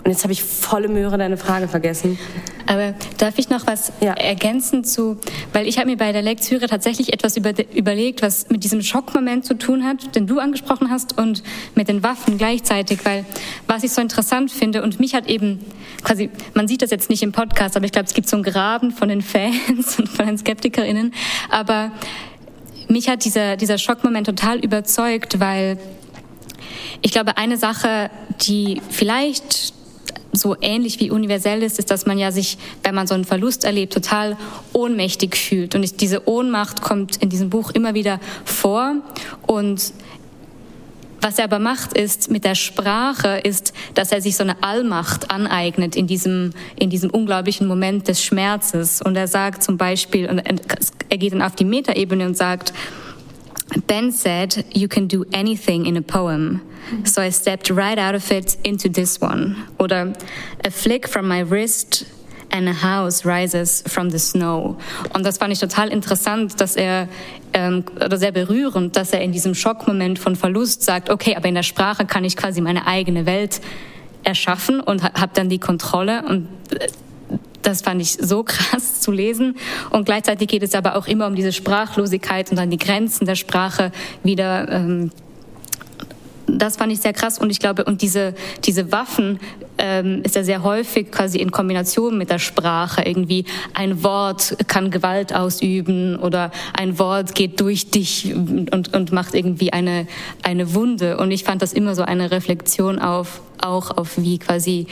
und 0.09 0.13
jetzt 0.13 0.23
habe 0.23 0.33
ich 0.33 0.43
volle 0.43 0.87
Möhre 0.87 1.19
deine 1.19 1.37
Frage 1.37 1.67
vergessen. 1.67 2.17
Aber 2.65 2.95
darf 3.19 3.37
ich 3.37 3.51
noch 3.51 3.67
was 3.67 3.91
ja. 4.01 4.13
ergänzen 4.13 4.83
zu, 4.83 5.19
weil 5.53 5.67
ich 5.67 5.77
habe 5.77 5.87
mir 5.87 5.97
bei 5.97 6.11
der 6.11 6.23
Lektüre 6.23 6.65
tatsächlich 6.65 7.13
etwas 7.13 7.37
über, 7.37 7.53
überlegt, 7.75 8.23
was 8.23 8.49
mit 8.49 8.63
diesem 8.63 8.81
Schockmoment 8.81 9.45
zu 9.45 9.55
tun 9.55 9.83
hat, 9.83 10.15
den 10.15 10.25
du 10.25 10.39
angesprochen 10.39 10.89
hast, 10.89 11.15
und 11.19 11.43
mit 11.75 11.89
den 11.89 12.01
Waffen 12.01 12.39
gleichzeitig, 12.39 13.05
weil 13.05 13.23
was 13.67 13.83
ich 13.83 13.91
so 13.91 14.01
interessant 14.01 14.49
finde 14.49 14.81
und 14.81 14.99
mich 14.99 15.13
hat 15.13 15.29
eben 15.29 15.63
quasi, 16.03 16.31
man 16.55 16.67
sieht 16.67 16.81
das 16.81 16.89
jetzt 16.89 17.11
nicht 17.11 17.21
im 17.21 17.31
Podcast, 17.31 17.77
aber 17.77 17.85
ich 17.85 17.91
glaube, 17.91 18.07
es 18.07 18.15
gibt 18.15 18.27
so 18.27 18.35
einen 18.35 18.43
Graben 18.43 18.89
von 18.89 19.09
den 19.09 19.21
Fans 19.21 19.99
und 19.99 20.09
von 20.09 20.25
den 20.25 20.39
SkeptikerInnen, 20.39 21.13
aber 21.51 21.91
mich 22.87 23.09
hat 23.09 23.25
dieser, 23.25 23.57
dieser 23.57 23.77
Schockmoment 23.77 24.25
total 24.25 24.57
überzeugt, 24.57 25.39
weil 25.39 25.77
ich 27.03 27.11
glaube, 27.11 27.37
eine 27.37 27.57
Sache, 27.57 28.09
die 28.41 28.81
vielleicht 28.89 29.77
so 30.31 30.55
ähnlich 30.61 30.99
wie 30.99 31.11
universell 31.11 31.63
ist, 31.63 31.79
ist, 31.79 31.91
dass 31.91 32.05
man 32.05 32.17
ja 32.17 32.31
sich, 32.31 32.57
wenn 32.83 32.95
man 32.95 33.07
so 33.07 33.15
einen 33.15 33.25
Verlust 33.25 33.63
erlebt, 33.63 33.93
total 33.93 34.37
ohnmächtig 34.73 35.35
fühlt. 35.35 35.75
Und 35.75 36.01
diese 36.01 36.27
Ohnmacht 36.27 36.81
kommt 36.81 37.17
in 37.17 37.29
diesem 37.29 37.49
Buch 37.49 37.71
immer 37.71 37.93
wieder 37.93 38.19
vor. 38.45 38.95
Und 39.47 39.93
was 41.21 41.37
er 41.37 41.45
aber 41.45 41.59
macht, 41.59 41.93
ist 41.93 42.31
mit 42.31 42.45
der 42.45 42.55
Sprache, 42.55 43.39
ist, 43.43 43.73
dass 43.93 44.11
er 44.11 44.21
sich 44.21 44.37
so 44.37 44.43
eine 44.43 44.63
Allmacht 44.63 45.29
aneignet 45.31 45.95
in 45.95 46.07
diesem, 46.07 46.53
in 46.77 46.89
diesem 46.89 47.09
unglaublichen 47.09 47.67
Moment 47.67 48.07
des 48.07 48.23
Schmerzes. 48.23 49.01
Und 49.01 49.15
er 49.15 49.27
sagt 49.27 49.63
zum 49.63 49.77
Beispiel, 49.77 50.29
und 50.29 50.39
er 50.39 51.17
geht 51.17 51.33
dann 51.33 51.41
auf 51.41 51.55
die 51.55 51.65
Metaebene 51.65 52.25
und 52.25 52.37
sagt, 52.37 52.73
Ben 53.87 54.11
said, 54.11 54.65
you 54.73 54.87
can 54.87 55.07
do 55.07 55.25
anything 55.31 55.85
in 55.85 55.97
a 55.97 56.01
poem. 56.01 56.61
So 57.03 57.21
I 57.21 57.29
stepped 57.29 57.69
right 57.69 57.97
out 57.97 58.15
of 58.15 58.31
it 58.31 58.57
into 58.63 58.89
this 58.89 59.21
one. 59.21 59.55
Oder 59.79 60.13
a 60.63 60.71
flick 60.71 61.07
from 61.07 61.27
my 61.27 61.41
wrist 61.41 62.05
and 62.51 62.67
a 62.67 62.73
house 62.73 63.25
rises 63.25 63.83
from 63.87 64.09
the 64.09 64.17
snow. 64.17 64.77
Und 65.13 65.23
das 65.23 65.37
fand 65.37 65.53
ich 65.53 65.59
total 65.59 65.89
interessant, 65.89 66.59
dass 66.59 66.75
er, 66.75 67.07
ähm, 67.53 67.83
oder 68.03 68.17
sehr 68.17 68.31
berührend, 68.31 68.95
dass 68.95 69.13
er 69.13 69.21
in 69.21 69.31
diesem 69.31 69.53
Schockmoment 69.53 70.17
von 70.17 70.35
Verlust 70.35 70.83
sagt, 70.83 71.09
okay, 71.09 71.35
aber 71.35 71.47
in 71.47 71.55
der 71.55 71.63
Sprache 71.63 72.05
kann 72.05 72.23
ich 72.23 72.35
quasi 72.35 72.61
meine 72.61 72.87
eigene 72.87 73.25
Welt 73.25 73.61
erschaffen 74.23 74.79
und 74.81 75.03
habe 75.03 75.31
dann 75.33 75.49
die 75.49 75.59
Kontrolle 75.59 76.23
und 76.27 76.47
äh, 76.73 76.87
das 77.61 77.81
fand 77.81 78.01
ich 78.01 78.13
so 78.13 78.43
krass 78.43 79.01
zu 79.01 79.11
lesen. 79.11 79.55
Und 79.89 80.05
gleichzeitig 80.05 80.47
geht 80.47 80.63
es 80.63 80.75
aber 80.75 80.95
auch 80.95 81.07
immer 81.07 81.27
um 81.27 81.35
diese 81.35 81.53
Sprachlosigkeit 81.53 82.49
und 82.51 82.57
dann 82.57 82.69
die 82.69 82.77
Grenzen 82.77 83.25
der 83.25 83.35
Sprache 83.35 83.91
wieder. 84.23 84.69
Ähm, 84.71 85.11
das 86.57 86.77
fand 86.77 86.91
ich 86.91 86.99
sehr 86.99 87.13
krass 87.13 87.37
und 87.37 87.51
ich 87.51 87.59
glaube, 87.59 87.83
und 87.83 88.01
diese, 88.01 88.33
diese 88.65 88.91
Waffen 88.91 89.39
ähm, 89.77 90.21
ist 90.23 90.35
ja 90.35 90.43
sehr 90.43 90.63
häufig 90.63 91.11
quasi 91.11 91.37
in 91.37 91.51
Kombination 91.51 92.17
mit 92.17 92.29
der 92.29 92.39
Sprache. 92.39 93.03
Irgendwie 93.03 93.45
ein 93.73 94.03
Wort 94.03 94.57
kann 94.67 94.89
Gewalt 94.89 95.33
ausüben 95.33 96.15
oder 96.17 96.51
ein 96.73 96.97
Wort 96.99 97.35
geht 97.35 97.61
durch 97.61 97.91
dich 97.91 98.33
und, 98.33 98.93
und 98.93 99.11
macht 99.11 99.35
irgendwie 99.35 99.71
eine, 99.71 100.07
eine 100.43 100.73
Wunde. 100.73 101.17
Und 101.17 101.31
ich 101.31 101.43
fand 101.43 101.61
das 101.61 101.73
immer 101.73 101.95
so 101.95 102.01
eine 102.01 102.31
Reflexion 102.31 102.99
auf, 102.99 103.41
auch 103.61 103.95
auf 103.95 104.17
wie 104.17 104.39
quasi 104.39 104.87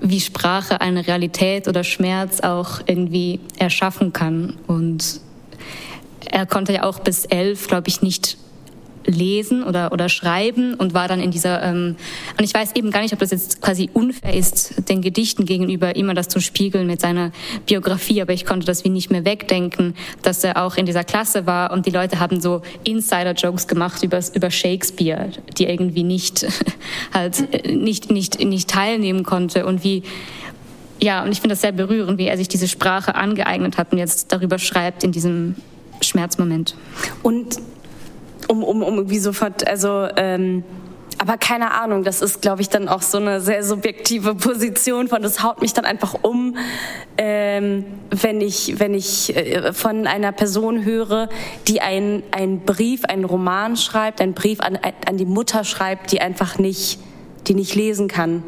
wie 0.00 0.20
Sprache 0.20 0.80
eine 0.80 1.06
Realität 1.06 1.68
oder 1.68 1.84
Schmerz 1.84 2.40
auch 2.40 2.80
irgendwie 2.86 3.40
erschaffen 3.58 4.12
kann. 4.12 4.56
Und 4.66 5.20
er 6.30 6.46
konnte 6.46 6.72
ja 6.72 6.82
auch 6.84 7.00
bis 7.00 7.24
elf, 7.24 7.68
glaube 7.68 7.88
ich, 7.88 8.02
nicht 8.02 8.36
lesen 9.06 9.62
oder, 9.62 9.92
oder 9.92 10.08
schreiben 10.08 10.74
und 10.74 10.94
war 10.94 11.08
dann 11.08 11.20
in 11.20 11.30
dieser, 11.30 11.62
ähm, 11.62 11.96
und 12.36 12.44
ich 12.44 12.52
weiß 12.52 12.74
eben 12.74 12.90
gar 12.90 13.00
nicht, 13.00 13.12
ob 13.12 13.18
das 13.20 13.30
jetzt 13.30 13.62
quasi 13.62 13.88
unfair 13.92 14.34
ist, 14.34 14.88
den 14.88 15.02
Gedichten 15.02 15.44
gegenüber 15.44 15.96
immer 15.96 16.14
das 16.14 16.28
zu 16.28 16.40
spiegeln 16.40 16.86
mit 16.86 17.00
seiner 17.00 17.32
Biografie, 17.66 18.20
aber 18.20 18.32
ich 18.32 18.44
konnte 18.44 18.66
das 18.66 18.84
wie 18.84 18.88
nicht 18.88 19.10
mehr 19.10 19.24
wegdenken, 19.24 19.94
dass 20.22 20.44
er 20.44 20.62
auch 20.62 20.76
in 20.76 20.86
dieser 20.86 21.04
Klasse 21.04 21.46
war 21.46 21.72
und 21.72 21.86
die 21.86 21.90
Leute 21.90 22.20
haben 22.20 22.40
so 22.40 22.62
Insider-Jokes 22.84 23.68
gemacht 23.68 24.02
über, 24.02 24.20
über 24.34 24.50
Shakespeare, 24.50 25.30
die 25.56 25.64
irgendwie 25.64 26.02
nicht, 26.02 26.46
halt, 27.14 27.66
nicht, 27.72 28.10
nicht, 28.10 28.40
nicht 28.40 28.68
teilnehmen 28.68 29.22
konnte 29.22 29.66
und 29.66 29.84
wie, 29.84 30.02
ja, 31.00 31.22
und 31.22 31.32
ich 31.32 31.40
finde 31.40 31.52
das 31.52 31.60
sehr 31.60 31.72
berührend, 31.72 32.18
wie 32.18 32.26
er 32.26 32.36
sich 32.36 32.48
diese 32.48 32.68
Sprache 32.68 33.14
angeeignet 33.14 33.78
hat 33.78 33.92
und 33.92 33.98
jetzt 33.98 34.32
darüber 34.32 34.58
schreibt 34.58 35.04
in 35.04 35.12
diesem 35.12 35.56
Schmerzmoment. 36.00 36.74
Und 37.22 37.56
um, 38.48 38.62
um, 38.62 38.82
um 38.82 38.94
irgendwie 38.96 39.18
sofort, 39.18 39.66
also 39.66 40.08
ähm, 40.16 40.64
aber 41.18 41.38
keine 41.38 41.72
Ahnung, 41.72 42.04
das 42.04 42.20
ist, 42.20 42.42
glaube 42.42 42.60
ich, 42.60 42.68
dann 42.68 42.88
auch 42.88 43.00
so 43.00 43.16
eine 43.16 43.40
sehr 43.40 43.62
subjektive 43.62 44.34
Position 44.34 45.08
von, 45.08 45.22
das 45.22 45.42
haut 45.42 45.62
mich 45.62 45.72
dann 45.72 45.86
einfach 45.86 46.14
um, 46.20 46.56
ähm, 47.16 47.86
wenn 48.10 48.40
ich, 48.40 48.78
wenn 48.78 48.92
ich 48.92 49.34
äh, 49.34 49.72
von 49.72 50.06
einer 50.06 50.32
Person 50.32 50.84
höre, 50.84 51.28
die 51.68 51.80
einen 51.80 52.22
Brief, 52.66 53.04
einen 53.06 53.24
Roman 53.24 53.76
schreibt, 53.76 54.20
einen 54.20 54.34
Brief 54.34 54.60
an, 54.60 54.78
an 55.06 55.16
die 55.16 55.24
Mutter 55.24 55.64
schreibt, 55.64 56.12
die 56.12 56.20
einfach 56.20 56.58
nicht, 56.58 56.98
die 57.46 57.54
nicht 57.54 57.74
lesen 57.74 58.08
kann. 58.08 58.42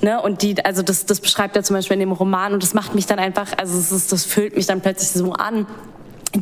Ne? 0.00 0.20
Und 0.20 0.42
die, 0.42 0.64
also 0.64 0.82
das, 0.82 1.04
das 1.04 1.20
beschreibt 1.20 1.56
er 1.56 1.62
zum 1.62 1.76
Beispiel 1.76 1.94
in 1.94 2.00
dem 2.00 2.12
Roman 2.12 2.54
und 2.54 2.62
das 2.62 2.72
macht 2.72 2.94
mich 2.94 3.06
dann 3.06 3.18
einfach, 3.18 3.48
also 3.58 3.78
ist, 3.78 4.12
das 4.12 4.24
füllt 4.24 4.56
mich 4.56 4.66
dann 4.66 4.80
plötzlich 4.80 5.10
so 5.10 5.32
an 5.32 5.66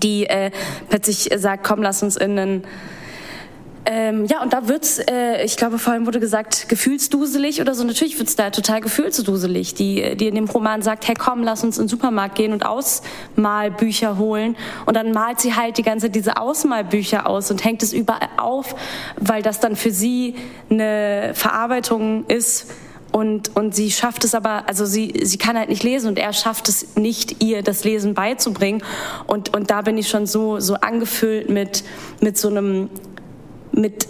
die 0.00 0.26
äh, 0.26 0.50
plötzlich 0.88 1.30
sagt, 1.36 1.64
komm, 1.64 1.82
lass 1.82 2.02
uns 2.02 2.16
in 2.16 2.38
einen 2.38 2.64
ähm, 3.86 4.24
ja, 4.24 4.42
und 4.42 4.54
da 4.54 4.66
wird's, 4.66 4.98
äh, 4.98 5.44
ich 5.44 5.56
glaube, 5.56 5.78
vorhin 5.78 6.06
wurde 6.06 6.18
gesagt, 6.18 6.70
gefühlsduselig 6.70 7.60
oder 7.60 7.74
so. 7.74 7.84
Natürlich 7.84 8.18
wird's 8.18 8.34
da 8.34 8.48
total 8.48 8.80
gefühlsduselig. 8.80 9.74
Die, 9.74 10.16
die 10.16 10.26
in 10.26 10.36
dem 10.36 10.48
Roman 10.48 10.80
sagt, 10.80 11.06
hey, 11.06 11.14
komm, 11.14 11.42
lass 11.42 11.62
uns 11.62 11.76
in 11.76 11.84
den 11.84 11.88
Supermarkt 11.88 12.34
gehen 12.34 12.52
und 12.54 12.64
Ausmalbücher 12.64 14.16
holen. 14.16 14.56
Und 14.86 14.96
dann 14.96 15.12
malt 15.12 15.40
sie 15.40 15.54
halt 15.54 15.76
die 15.76 15.82
ganze 15.82 16.08
diese 16.08 16.38
Ausmalbücher 16.38 17.28
aus 17.28 17.50
und 17.50 17.62
hängt 17.62 17.82
es 17.82 17.92
überall 17.92 18.28
auf, 18.38 18.74
weil 19.16 19.42
das 19.42 19.60
dann 19.60 19.76
für 19.76 19.90
sie 19.90 20.36
eine 20.70 21.32
Verarbeitung 21.34 22.24
ist 22.26 22.70
und, 23.14 23.54
und 23.54 23.76
sie 23.76 23.92
schafft 23.92 24.24
es 24.24 24.34
aber, 24.34 24.68
also 24.68 24.84
sie, 24.84 25.20
sie 25.22 25.38
kann 25.38 25.56
halt 25.56 25.68
nicht 25.68 25.84
lesen 25.84 26.08
und 26.08 26.18
er 26.18 26.32
schafft 26.32 26.68
es 26.68 26.96
nicht, 26.96 27.44
ihr 27.44 27.62
das 27.62 27.84
Lesen 27.84 28.12
beizubringen. 28.12 28.82
Und, 29.28 29.54
und 29.54 29.70
da 29.70 29.82
bin 29.82 29.96
ich 29.96 30.08
schon 30.08 30.26
so, 30.26 30.58
so 30.58 30.74
angefüllt 30.74 31.48
mit, 31.48 31.84
mit 32.20 32.36
so 32.36 32.48
einem, 32.48 32.90
mit, 33.70 34.08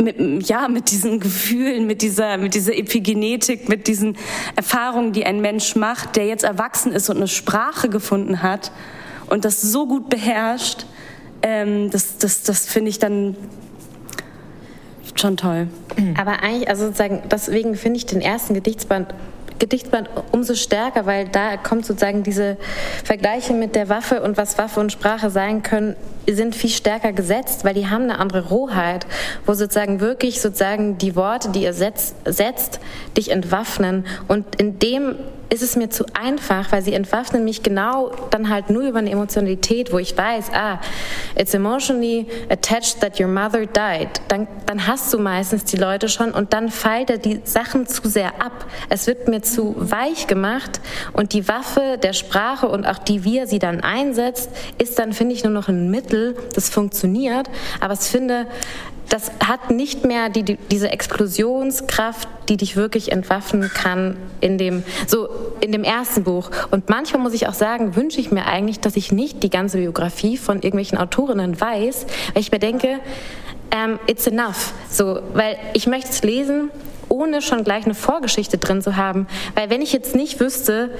mit, 0.00 0.48
ja, 0.48 0.68
mit 0.68 0.90
diesen 0.90 1.20
Gefühlen, 1.20 1.86
mit 1.86 2.00
dieser, 2.00 2.38
mit 2.38 2.54
dieser 2.54 2.74
Epigenetik, 2.74 3.68
mit 3.68 3.86
diesen 3.88 4.16
Erfahrungen, 4.56 5.12
die 5.12 5.26
ein 5.26 5.42
Mensch 5.42 5.76
macht, 5.76 6.16
der 6.16 6.26
jetzt 6.26 6.44
erwachsen 6.44 6.92
ist 6.92 7.10
und 7.10 7.18
eine 7.18 7.28
Sprache 7.28 7.90
gefunden 7.90 8.42
hat 8.42 8.72
und 9.28 9.44
das 9.44 9.60
so 9.60 9.86
gut 9.86 10.08
beherrscht, 10.08 10.86
ähm, 11.42 11.90
das, 11.90 12.16
das, 12.16 12.42
das 12.42 12.64
finde 12.64 12.88
ich 12.88 12.98
dann 12.98 13.36
schon 15.14 15.36
toll. 15.36 15.68
Aber 16.18 16.42
eigentlich, 16.42 16.68
also 16.68 16.86
sozusagen, 16.86 17.22
deswegen 17.30 17.76
finde 17.76 17.98
ich 17.98 18.06
den 18.06 18.20
ersten 18.20 18.54
Gedichtsband 18.54 19.14
Gedichtsband 19.62 20.10
umso 20.32 20.56
stärker, 20.56 21.06
weil 21.06 21.28
da 21.28 21.56
kommt 21.56 21.86
sozusagen 21.86 22.24
diese 22.24 22.56
Vergleiche 23.04 23.52
mit 23.52 23.76
der 23.76 23.88
Waffe 23.88 24.20
und 24.20 24.36
was 24.36 24.58
Waffe 24.58 24.80
und 24.80 24.90
Sprache 24.90 25.30
sein 25.30 25.62
können, 25.62 25.94
sind 26.28 26.56
viel 26.56 26.70
stärker 26.70 27.12
gesetzt, 27.12 27.64
weil 27.64 27.72
die 27.72 27.86
haben 27.86 28.02
eine 28.02 28.18
andere 28.18 28.48
Rohheit, 28.48 29.06
wo 29.46 29.54
sozusagen 29.54 30.00
wirklich 30.00 30.40
sozusagen 30.40 30.98
die 30.98 31.14
Worte, 31.14 31.50
die 31.50 31.62
ihr 31.62 31.74
setzt, 31.74 32.16
setzt 32.24 32.80
dich 33.16 33.30
entwaffnen. 33.30 34.04
Und 34.26 34.56
in 34.56 34.80
dem 34.80 35.14
ist 35.52 35.60
es 35.60 35.76
mir 35.76 35.90
zu 35.90 36.06
einfach, 36.14 36.72
weil 36.72 36.80
sie 36.80 36.94
entwaffnen 36.94 37.44
mich 37.44 37.62
genau 37.62 38.10
dann 38.30 38.48
halt 38.48 38.70
nur 38.70 38.84
über 38.84 39.00
eine 39.00 39.10
Emotionalität, 39.10 39.92
wo 39.92 39.98
ich 39.98 40.16
weiß, 40.16 40.46
ah, 40.54 40.80
it's 41.36 41.52
emotionally 41.52 42.26
attached 42.48 43.00
that 43.00 43.20
your 43.20 43.28
mother 43.28 43.66
died. 43.66 44.08
Dann, 44.28 44.48
dann 44.64 44.86
hast 44.86 45.12
du 45.12 45.18
meistens 45.18 45.64
die 45.64 45.76
Leute 45.76 46.08
schon 46.08 46.30
und 46.30 46.54
dann 46.54 46.70
feilt 46.70 47.10
er 47.10 47.18
die 47.18 47.42
Sachen 47.44 47.86
zu 47.86 48.08
sehr 48.08 48.40
ab. 48.40 48.64
Es 48.88 49.06
wird 49.06 49.28
mir 49.28 49.42
zu 49.42 49.74
weich 49.76 50.26
gemacht 50.26 50.80
und 51.12 51.34
die 51.34 51.46
Waffe 51.48 51.98
der 52.02 52.14
Sprache 52.14 52.66
und 52.68 52.86
auch 52.86 52.98
die, 52.98 53.24
wie 53.24 53.36
er 53.36 53.46
sie 53.46 53.58
dann 53.58 53.80
einsetzt, 53.80 54.48
ist 54.78 54.98
dann, 54.98 55.12
finde 55.12 55.34
ich, 55.34 55.44
nur 55.44 55.52
noch 55.52 55.68
ein 55.68 55.90
Mittel, 55.90 56.34
das 56.54 56.70
funktioniert. 56.70 57.50
Aber 57.78 57.92
ich 57.92 58.00
finde, 58.00 58.46
das 59.12 59.30
hat 59.46 59.70
nicht 59.70 60.06
mehr 60.06 60.30
die, 60.30 60.42
die, 60.42 60.56
diese 60.70 60.90
Explosionskraft, 60.90 62.26
die 62.48 62.56
dich 62.56 62.76
wirklich 62.76 63.12
entwaffnen 63.12 63.70
kann 63.72 64.16
in 64.40 64.56
dem, 64.56 64.84
so 65.06 65.28
in 65.60 65.70
dem 65.70 65.84
ersten 65.84 66.24
Buch. 66.24 66.50
Und 66.70 66.88
manchmal 66.88 67.20
muss 67.20 67.34
ich 67.34 67.46
auch 67.46 67.52
sagen, 67.52 67.94
wünsche 67.94 68.22
ich 68.22 68.30
mir 68.30 68.46
eigentlich, 68.46 68.80
dass 68.80 68.96
ich 68.96 69.12
nicht 69.12 69.42
die 69.42 69.50
ganze 69.50 69.76
Biografie 69.76 70.38
von 70.38 70.56
irgendwelchen 70.56 70.96
Autorinnen 70.96 71.60
weiß, 71.60 72.06
weil 72.32 72.40
ich 72.40 72.50
mir 72.50 72.58
denke, 72.58 73.00
um, 73.74 73.78
ähm, 73.78 73.98
it's 74.06 74.26
enough. 74.26 74.72
So, 74.88 75.20
weil 75.34 75.58
ich 75.74 75.86
möchte 75.86 76.08
es 76.08 76.22
lesen 76.22 76.70
ohne 77.12 77.42
schon 77.42 77.62
gleich 77.62 77.84
eine 77.84 77.94
Vorgeschichte 77.94 78.56
drin 78.56 78.80
zu 78.80 78.96
haben. 78.96 79.26
Weil 79.54 79.68
wenn 79.68 79.82
ich 79.82 79.92
jetzt 79.92 80.16
nicht 80.16 80.40
wüsste, 80.40 80.90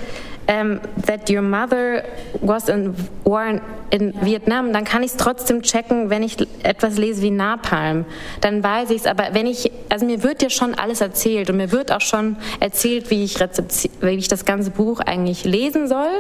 ähm, 0.47 0.81
that 1.07 1.31
your 1.31 1.41
mother 1.43 2.03
was 2.41 2.69
in 2.69 2.95
war 3.25 3.61
in 3.91 4.15
Vietnam, 4.23 4.73
dann 4.73 4.85
kann 4.85 5.03
ich 5.03 5.13
es 5.13 5.17
trotzdem 5.17 5.63
checken, 5.63 6.09
wenn 6.11 6.23
ich 6.23 6.37
etwas 6.63 6.97
lese 6.97 7.23
wie 7.23 7.31
Napalm. 7.31 8.07
Dann 8.41 8.65
weiß 8.65 8.91
ich 8.91 9.03
es. 9.03 9.07
Aber 9.07 9.29
wenn 9.33 9.47
ich, 9.47 9.71
also 9.91 10.07
mir 10.07 10.23
wird 10.23 10.43
ja 10.43 10.49
schon 10.49 10.75
alles 10.75 11.03
erzählt 11.03 11.51
und 11.51 11.59
mir 11.59 11.73
wird 11.73 11.93
auch 11.93 12.01
schon 12.01 12.37
erzählt, 12.59 13.11
wie 13.11 13.23
ich, 13.23 13.39
wie 13.39 14.09
ich 14.11 14.29
das 14.29 14.45
ganze 14.45 14.71
Buch 14.71 15.01
eigentlich 15.01 15.45
lesen 15.45 15.89
soll, 15.89 16.11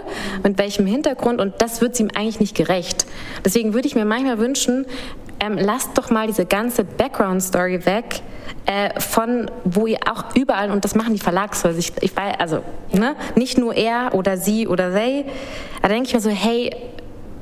mit 0.42 0.58
welchem 0.58 0.86
Hintergrund 0.86 1.40
und 1.40 1.54
das 1.58 1.80
wird 1.80 1.98
ihm 1.98 2.10
eigentlich 2.14 2.40
nicht 2.40 2.54
gerecht. 2.54 3.06
Deswegen 3.44 3.72
würde 3.72 3.88
ich 3.88 3.94
mir 3.94 4.04
manchmal 4.04 4.38
wünschen, 4.38 4.86
ähm, 5.42 5.58
lasst 5.58 5.98
doch 5.98 6.10
mal 6.10 6.28
diese 6.28 6.46
ganze 6.46 6.84
Background-Story 6.84 7.84
weg, 7.84 8.22
äh, 8.64 8.98
von 9.00 9.50
wo 9.64 9.88
ihr 9.88 9.98
auch 10.08 10.36
überall, 10.36 10.70
und 10.70 10.84
das 10.84 10.94
machen 10.94 11.14
die 11.14 11.20
Verlagshäuser, 11.20 11.76
ich, 11.78 11.92
ich 12.00 12.16
weiß, 12.16 12.36
also 12.38 12.60
ne, 12.92 13.16
nicht 13.34 13.58
nur 13.58 13.74
er 13.74 14.14
oder 14.14 14.36
sie 14.36 14.68
oder 14.68 14.92
they, 14.92 15.24
da 15.82 15.88
denke 15.88 16.06
ich 16.06 16.14
mir 16.14 16.20
so, 16.20 16.30
hey, 16.30 16.70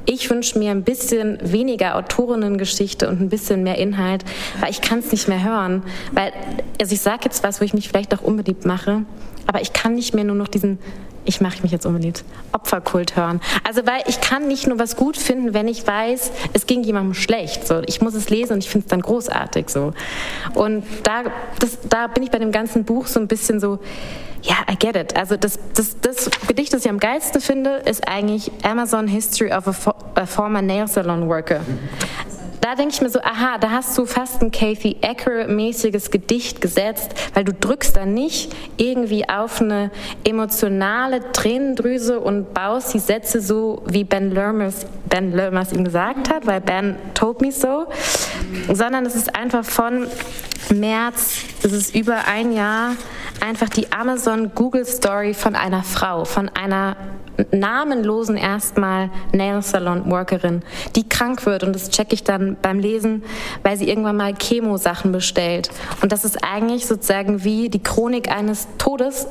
ich 0.07 0.31
wünsche 0.31 0.59
mir 0.59 0.71
ein 0.71 0.83
bisschen 0.83 1.39
weniger 1.43 1.95
Autorinnengeschichte 1.95 3.07
und 3.07 3.21
ein 3.21 3.29
bisschen 3.29 3.63
mehr 3.63 3.77
Inhalt, 3.77 4.25
weil 4.61 4.71
ich 4.71 4.81
kann 4.81 5.01
es 5.01 5.13
nicht 5.13 5.29
mehr 5.29 5.45
hören. 5.45 5.83
Weil, 6.13 6.33
also 6.81 6.95
ich 6.95 7.03
sage 7.03 7.21
jetzt 7.25 7.45
was, 7.45 7.61
wo 7.61 7.65
ich 7.67 7.75
mich 7.75 7.89
vielleicht 7.89 8.15
auch 8.15 8.23
unbeliebt 8.23 8.65
mache, 8.65 9.03
aber 9.47 9.61
ich 9.61 9.75
kann 9.75 9.95
nicht 9.95 10.15
mehr 10.15 10.25
nur 10.25 10.37
noch 10.37 10.49
diesen 10.49 10.79
ich 11.25 11.41
mache 11.41 11.62
mich 11.62 11.73
jetzt 11.73 11.87
unbedingt 11.87 12.25
Opferkult 12.53 13.16
hören. 13.16 13.41
Also 13.66 13.87
weil 13.87 14.03
ich 14.07 14.21
kann 14.21 14.49
nicht 14.49 14.66
nur 14.66 14.79
was 14.79 14.97
gut 14.97 15.16
finden, 15.16 15.55
wenn 15.55 15.68
ich 15.68 15.87
weiß, 15.87 16.31
es 16.53 16.66
ging 16.66 16.83
jemandem 16.83 17.14
schlecht. 17.14 17.66
So, 17.66 17.83
ich 17.87 18.01
muss 18.01 18.14
es 18.14 18.31
lesen 18.31 18.55
und 18.55 18.59
ich 18.61 18.71
finde 18.71 18.87
es 18.87 18.91
dann 18.91 19.03
großartig 19.03 19.68
so. 19.68 19.93
Und 20.55 20.85
da, 21.03 21.25
das, 21.59 21.79
da 21.89 22.07
bin 22.07 22.23
ich 22.23 22.31
bei 22.31 22.39
dem 22.39 22.53
ganzen 22.53 22.85
Buch 22.85 23.07
so 23.07 23.21
ein 23.21 23.29
bisschen 23.29 23.61
so, 23.61 23.79
ja, 24.43 24.55
I 24.71 24.77
get 24.77 24.97
it. 24.97 25.16
Also 25.16 25.37
das, 25.37 25.59
das, 25.75 26.01
das 26.01 26.31
Gedicht, 26.47 26.73
das 26.73 26.85
ich 26.85 26.91
am 26.91 26.99
geilsten 26.99 27.41
finde, 27.41 27.77
ist 27.85 28.09
eigentlich 28.09 28.51
Amazon 28.62 29.07
History 29.07 29.53
of 29.53 29.68
a, 29.68 29.95
a 30.14 30.27
Former 30.27 30.62
Nail 30.62 30.89
Salon 30.89 31.29
Worker 31.29 31.61
da 32.71 32.77
denke 32.77 32.95
ich 32.95 33.03
mir 33.03 33.11
so, 33.11 33.21
aha, 33.21 33.59
da 33.59 33.71
hast 33.71 33.99
du 33.99 34.07
fast 34.07 34.43
ein 34.43 34.53
Kathy 34.53 34.97
Acker-mäßiges 35.03 36.12
Gedicht 36.12 36.61
gesetzt, 36.61 37.11
weil 37.35 37.43
du 37.43 37.53
drückst 37.53 37.97
da 37.97 38.07
nicht 38.07 38.55
irgendwie 38.77 39.29
auf 39.29 39.61
eine 39.61 39.91
emotionale 40.23 41.33
Tränendrüse 41.33 42.21
und 42.21 42.55
baust 42.55 42.95
die 42.95 43.01
Sätze 43.01 43.41
so, 43.41 43.83
wie 43.87 44.05
Ben 44.05 44.31
Lermers, 44.31 44.87
Ben 45.09 45.33
Lermers 45.33 45.73
ihm 45.73 45.83
gesagt 45.83 46.33
hat, 46.33 46.47
weil 46.47 46.61
Ben 46.61 46.95
told 47.14 47.41
me 47.41 47.51
so, 47.51 47.87
sondern 48.73 49.05
es 49.05 49.16
ist 49.16 49.35
einfach 49.35 49.64
von 49.64 50.07
März, 50.73 51.39
es 51.64 51.73
ist 51.73 51.97
über 51.97 52.29
ein 52.29 52.53
Jahr, 52.53 52.93
einfach 53.41 53.68
die 53.68 53.91
Amazon 53.91 54.53
Google 54.55 54.87
Story 54.87 55.35
von 55.35 55.57
einer 55.57 55.83
Frau, 55.83 56.25
von 56.25 56.49
einer 56.49 56.97
namenlosen 57.51 58.36
erstmal 58.36 59.11
Nail 59.32 59.62
Salon 59.62 60.11
Workerin, 60.11 60.62
die 60.97 61.09
krank 61.09 61.47
wird 61.47 61.62
und 61.62 61.74
das 61.74 61.91
checke 61.91 62.14
ich 62.14 62.24
dann 62.24 62.57
beim 62.61 62.78
Lesen, 62.78 63.22
weil 63.62 63.76
sie 63.76 63.88
irgendwann 63.88 64.16
mal 64.16 64.34
Chemo-Sachen 64.34 65.12
bestellt. 65.12 65.70
Und 66.03 66.12
das 66.12 66.24
ist 66.24 66.38
eigentlich 66.43 66.86
sozusagen 66.86 67.45
wie 67.45 67.68
die 67.68 67.82
Chronik 67.82 68.30
eines 68.30 68.68
Todes 68.78 69.26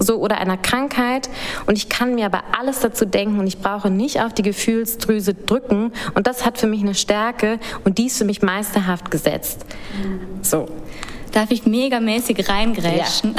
so 0.00 0.16
oder 0.16 0.38
einer 0.38 0.56
Krankheit 0.56 1.28
und 1.66 1.76
ich 1.76 1.88
kann 1.88 2.14
mir 2.14 2.26
aber 2.26 2.42
alles 2.58 2.80
dazu 2.80 3.04
denken 3.04 3.38
und 3.38 3.46
ich 3.46 3.58
brauche 3.58 3.90
nicht 3.90 4.22
auf 4.22 4.32
die 4.32 4.42
Gefühlsdrüse 4.42 5.34
drücken 5.34 5.92
und 6.14 6.26
das 6.26 6.44
hat 6.44 6.58
für 6.58 6.66
mich 6.66 6.80
eine 6.80 6.94
Stärke 6.94 7.60
und 7.84 7.98
die 7.98 8.06
ist 8.06 8.18
für 8.18 8.24
mich 8.24 8.42
meisterhaft 8.42 9.10
gesetzt. 9.10 9.64
So. 10.42 10.66
Darf 11.32 11.52
ich 11.52 11.64
megamäßig 11.64 12.48
reingrätschen? 12.48 13.36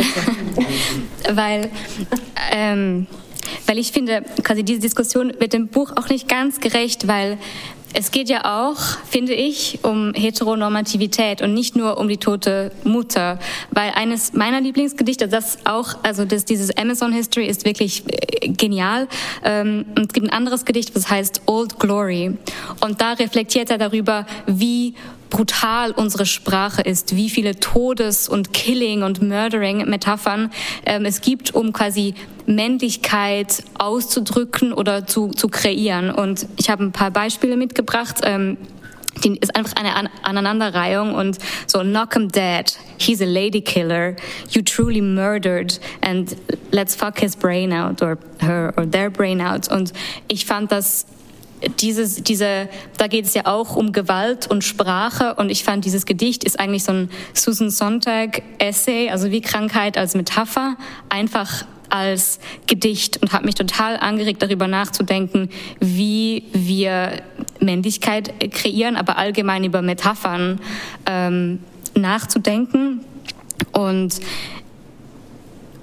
Ja. 1.27 1.35
Weil 1.35 1.69
ähm, 2.51 3.07
weil 3.67 3.77
ich 3.77 3.91
finde, 3.91 4.23
quasi 4.43 4.63
diese 4.63 4.79
Diskussion 4.79 5.33
wird 5.39 5.53
dem 5.53 5.67
Buch 5.67 5.91
auch 5.95 6.09
nicht 6.09 6.27
ganz 6.27 6.59
gerecht, 6.59 7.07
weil 7.07 7.37
es 7.93 8.11
geht 8.11 8.29
ja 8.29 8.45
auch, 8.45 8.77
finde 9.09 9.33
ich, 9.33 9.79
um 9.83 10.13
Heteronormativität 10.13 11.41
und 11.41 11.53
nicht 11.53 11.75
nur 11.75 11.97
um 11.97 12.07
die 12.07 12.17
tote 12.17 12.71
Mutter. 12.83 13.37
Weil 13.71 13.91
eines 13.95 14.33
meiner 14.33 14.61
Lieblingsgedichte, 14.61 15.27
das 15.27 15.59
auch, 15.65 15.95
also 16.03 16.25
das, 16.25 16.45
dieses 16.45 16.75
Amazon 16.77 17.11
History 17.11 17.47
ist 17.47 17.65
wirklich 17.65 18.03
äh, 18.07 18.47
genial. 18.49 19.07
Ähm, 19.43 19.85
und 19.97 20.07
es 20.07 20.13
gibt 20.13 20.27
ein 20.27 20.33
anderes 20.33 20.65
Gedicht, 20.65 20.95
das 20.95 21.09
heißt 21.09 21.41
Old 21.47 21.79
Glory. 21.79 22.37
Und 22.79 23.01
da 23.01 23.13
reflektiert 23.13 23.69
er 23.69 23.77
darüber, 23.77 24.25
wie 24.47 24.93
brutal 25.31 25.91
unsere 25.91 26.27
Sprache 26.27 26.83
ist, 26.83 27.15
wie 27.15 27.31
viele 27.31 27.59
Todes- 27.59 28.29
und 28.29 28.53
Killing- 28.53 29.01
und 29.01 29.23
Murdering-Metaphern 29.23 30.51
ähm, 30.85 31.05
es 31.05 31.21
gibt, 31.21 31.55
um 31.55 31.73
quasi 31.73 32.13
Männlichkeit 32.45 33.63
auszudrücken 33.79 34.73
oder 34.73 35.07
zu, 35.07 35.29
zu 35.29 35.47
kreieren. 35.47 36.11
Und 36.11 36.45
ich 36.57 36.69
habe 36.69 36.83
ein 36.83 36.91
paar 36.91 37.09
Beispiele 37.09 37.57
mitgebracht. 37.57 38.17
Ähm, 38.23 38.57
die 39.23 39.37
ist 39.37 39.55
einfach 39.55 39.75
eine 39.75 39.95
An 39.95 40.09
Aneinanderreihung 40.23 41.15
und 41.15 41.37
so 41.67 41.79
knock 41.79 42.13
him 42.13 42.29
dead, 42.29 42.77
he's 42.97 43.21
a 43.21 43.25
lady 43.25 43.61
killer, 43.61 44.15
you 44.49 44.61
truly 44.61 45.01
murdered 45.01 45.79
and 46.01 46.35
let's 46.71 46.95
fuck 46.95 47.19
his 47.19 47.35
brain 47.35 47.73
out 47.73 48.01
or 48.01 48.17
her 48.39 48.73
or 48.77 48.89
their 48.89 49.09
brain 49.09 49.41
out. 49.41 49.69
Und 49.69 49.91
ich 50.27 50.45
fand 50.45 50.71
das 50.71 51.05
dieses, 51.79 52.23
diese, 52.23 52.69
da 52.97 53.07
geht 53.07 53.25
es 53.25 53.33
ja 53.33 53.45
auch 53.45 53.75
um 53.75 53.91
Gewalt 53.91 54.47
und 54.47 54.63
Sprache 54.63 55.35
und 55.35 55.49
ich 55.49 55.63
fand 55.63 55.85
dieses 55.85 56.05
Gedicht 56.05 56.43
ist 56.43 56.59
eigentlich 56.59 56.83
so 56.83 56.91
ein 56.91 57.09
Susan 57.33 57.69
Sontag 57.69 58.41
Essay, 58.57 59.09
also 59.09 59.31
wie 59.31 59.41
Krankheit 59.41 59.97
als 59.97 60.15
Metapher, 60.15 60.75
einfach 61.09 61.65
als 61.89 62.39
Gedicht 62.67 63.21
und 63.21 63.33
habe 63.33 63.45
mich 63.45 63.55
total 63.55 63.97
angeregt, 63.97 64.41
darüber 64.41 64.67
nachzudenken, 64.67 65.49
wie 65.79 66.45
wir 66.53 67.21
Männlichkeit 67.59 68.51
kreieren, 68.51 68.95
aber 68.95 69.17
allgemein 69.17 69.63
über 69.63 69.81
Metaphern 69.81 70.59
ähm, 71.05 71.59
nachzudenken. 71.93 73.01
Und 73.73 74.19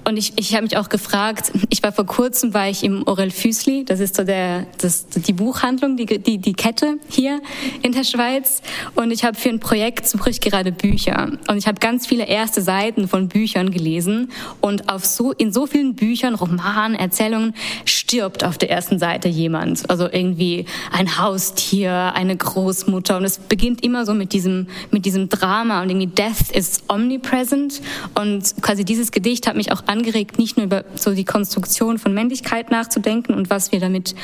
und 0.09 0.17
ich, 0.17 0.33
ich 0.37 0.55
habe 0.55 0.63
mich 0.63 0.79
auch 0.79 0.89
gefragt, 0.89 1.53
ich 1.69 1.83
war 1.83 1.93
vor 1.93 2.07
kurzem, 2.07 2.55
war 2.55 2.67
ich 2.67 2.83
im 2.83 3.07
Orel 3.07 3.31
Füßli, 3.31 3.85
das 3.85 4.01
ist 4.01 4.17
so 4.17 4.25
der, 4.25 4.67
das, 4.81 5.07
die 5.07 5.35
Buchhandlung, 5.35 5.99
die, 5.99 6.07
die, 6.07 6.39
die 6.39 6.55
Kette 6.55 6.99
hier 7.11 7.43
in 7.83 7.93
der 7.93 8.05
Schweiz. 8.05 8.63
Und 8.95 9.11
ich 9.11 9.23
habe 9.25 9.37
für 9.37 9.51
ein 9.51 9.61
Projekt 9.61 10.09
suche 10.09 10.31
ich 10.31 10.41
gerade 10.41 10.73
Bücher. 10.73 11.33
Und 11.49 11.59
ich 11.59 11.67
habe 11.67 11.79
ganz 11.79 12.07
viele 12.07 12.27
erste 12.27 12.63
Seiten 12.63 13.07
von 13.07 13.29
Büchern 13.29 13.71
gelesen. 13.71 14.31
Und 14.63 14.89
auf 14.89 15.05
so, 15.05 15.33
in 15.33 15.53
so 15.53 15.67
vielen 15.67 15.95
Büchern, 15.95 16.35
Romanen, 16.35 16.95
Erzählungen, 16.95 17.53
stirbt 17.85 18.45
auf 18.45 18.57
der 18.57 18.71
ersten 18.71 18.99
Seite 18.99 19.29
jemand. 19.29 19.91
Also 19.91 20.09
irgendwie 20.11 20.65
ein 20.91 21.19
Haustier, 21.19 22.15
eine 22.15 22.35
Großmutter. 22.35 23.19
Und 23.19 23.25
es 23.25 23.37
beginnt 23.37 23.85
immer 23.85 24.07
so 24.07 24.15
mit 24.15 24.33
diesem, 24.33 24.69
mit 24.91 25.05
diesem 25.05 25.29
Drama. 25.29 25.83
Und 25.83 25.91
irgendwie 25.91 26.07
Death 26.07 26.51
is 26.55 26.83
omnipresent. 26.89 27.83
Und 28.15 28.55
quasi 28.63 28.87
dieses 28.87 29.13
Gedicht 29.13 29.47
hat 29.47 29.55
mich 29.55 29.71
auch 29.71 29.83
an 29.87 29.98
angeregt, 29.99 30.39
nicht 30.39 30.57
nur 30.57 30.67
über 30.67 30.85
so 30.95 31.13
die 31.13 31.25
Konstruktion 31.25 31.99
von 31.99 32.15
Männlichkeit 32.15 32.71
nachzudenken 32.71 33.35
und 33.35 33.51
was 33.51 33.73
wir 33.73 33.81
damit 33.81 34.15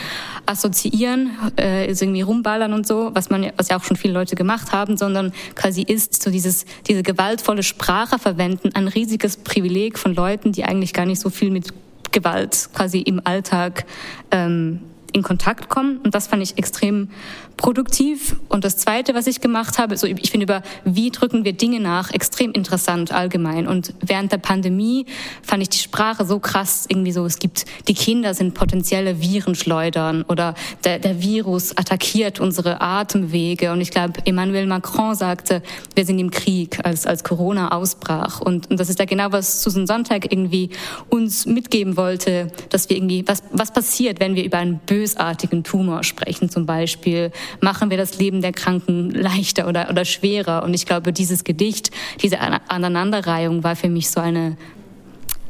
assoziieren, 0.46 1.30
äh, 1.58 1.90
ist 1.90 2.00
irgendwie 2.00 2.22
rumballern 2.22 2.72
und 2.72 2.86
so, 2.86 3.10
was 3.14 3.30
man, 3.30 3.50
was 3.56 3.68
ja 3.68 3.76
auch 3.76 3.84
schon 3.84 3.96
viele 3.96 4.14
Leute 4.14 4.36
gemacht 4.36 4.72
haben, 4.72 4.96
sondern 4.96 5.32
quasi 5.54 5.82
ist 5.82 6.22
so 6.22 6.30
dieses, 6.30 6.64
diese 6.86 7.02
gewaltvolle 7.02 7.62
Sprache 7.62 8.18
verwenden, 8.18 8.70
ein 8.74 8.88
riesiges 8.88 9.36
Privileg 9.36 9.98
von 9.98 10.14
Leuten, 10.14 10.52
die 10.52 10.64
eigentlich 10.64 10.92
gar 10.92 11.06
nicht 11.06 11.20
so 11.20 11.30
viel 11.30 11.50
mit 11.50 11.72
Gewalt 12.12 12.70
quasi 12.72 13.00
im 13.00 13.20
Alltag 13.24 13.84
ähm, 14.30 14.80
in 15.12 15.22
Kontakt 15.22 15.68
kommen. 15.68 15.98
Und 15.98 16.14
das 16.14 16.26
fand 16.26 16.42
ich 16.42 16.58
extrem 16.58 17.08
produktiv. 17.56 18.36
Und 18.48 18.64
das 18.64 18.76
Zweite, 18.76 19.14
was 19.14 19.26
ich 19.26 19.40
gemacht 19.40 19.78
habe, 19.78 19.96
so 19.96 20.06
ich 20.06 20.30
finde 20.30 20.44
über 20.44 20.62
wie 20.84 21.10
drücken 21.10 21.44
wir 21.44 21.52
Dinge 21.52 21.80
nach, 21.80 22.10
extrem 22.10 22.52
interessant 22.52 23.12
allgemein. 23.12 23.66
Und 23.66 23.94
während 24.00 24.32
der 24.32 24.38
Pandemie 24.38 25.06
fand 25.42 25.62
ich 25.62 25.68
die 25.68 25.78
Sprache 25.78 26.24
so 26.24 26.38
krass, 26.38 26.86
irgendwie 26.88 27.12
so, 27.12 27.24
es 27.24 27.38
gibt, 27.38 27.64
die 27.88 27.94
Kinder 27.94 28.34
sind 28.34 28.54
potenzielle 28.54 29.20
Virenschleudern 29.20 30.22
oder 30.22 30.54
der, 30.84 30.98
der 30.98 31.22
Virus 31.22 31.76
attackiert 31.76 32.40
unsere 32.40 32.80
Atemwege. 32.80 33.72
Und 33.72 33.80
ich 33.80 33.90
glaube, 33.90 34.20
Emmanuel 34.24 34.66
Macron 34.66 35.14
sagte, 35.14 35.62
wir 35.94 36.04
sind 36.04 36.18
im 36.18 36.30
Krieg, 36.30 36.84
als, 36.84 37.06
als 37.06 37.24
Corona 37.24 37.72
ausbrach. 37.72 38.40
Und, 38.40 38.70
und 38.70 38.80
das 38.80 38.88
ist 38.88 38.98
ja 38.98 39.04
genau, 39.04 39.32
was 39.32 39.62
Susan 39.62 39.86
Sonntag 39.86 40.30
irgendwie 40.30 40.70
uns 41.08 41.46
mitgeben 41.46 41.96
wollte, 41.96 42.50
dass 42.70 42.88
wir 42.88 42.96
irgendwie, 42.96 43.24
was, 43.26 43.42
was 43.52 43.72
passiert, 43.72 44.20
wenn 44.20 44.34
wir 44.34 44.44
über 44.44 44.58
einen 44.58 44.78
bösartigen 44.78 45.64
Tumor 45.64 46.02
sprechen 46.02 46.48
zum 46.50 46.66
Beispiel, 46.66 47.30
machen 47.60 47.90
wir 47.90 47.96
das 47.96 48.18
Leben 48.18 48.42
der 48.42 48.52
Kranken 48.52 49.10
leichter 49.10 49.68
oder, 49.68 49.90
oder 49.90 50.04
schwerer. 50.04 50.62
Und 50.62 50.74
ich 50.74 50.86
glaube, 50.86 51.12
dieses 51.12 51.44
Gedicht, 51.44 51.90
diese 52.22 52.40
Aneinanderreihung 52.40 53.64
war 53.64 53.76
für 53.76 53.88
mich 53.88 54.10
so 54.10 54.20
eine, 54.20 54.56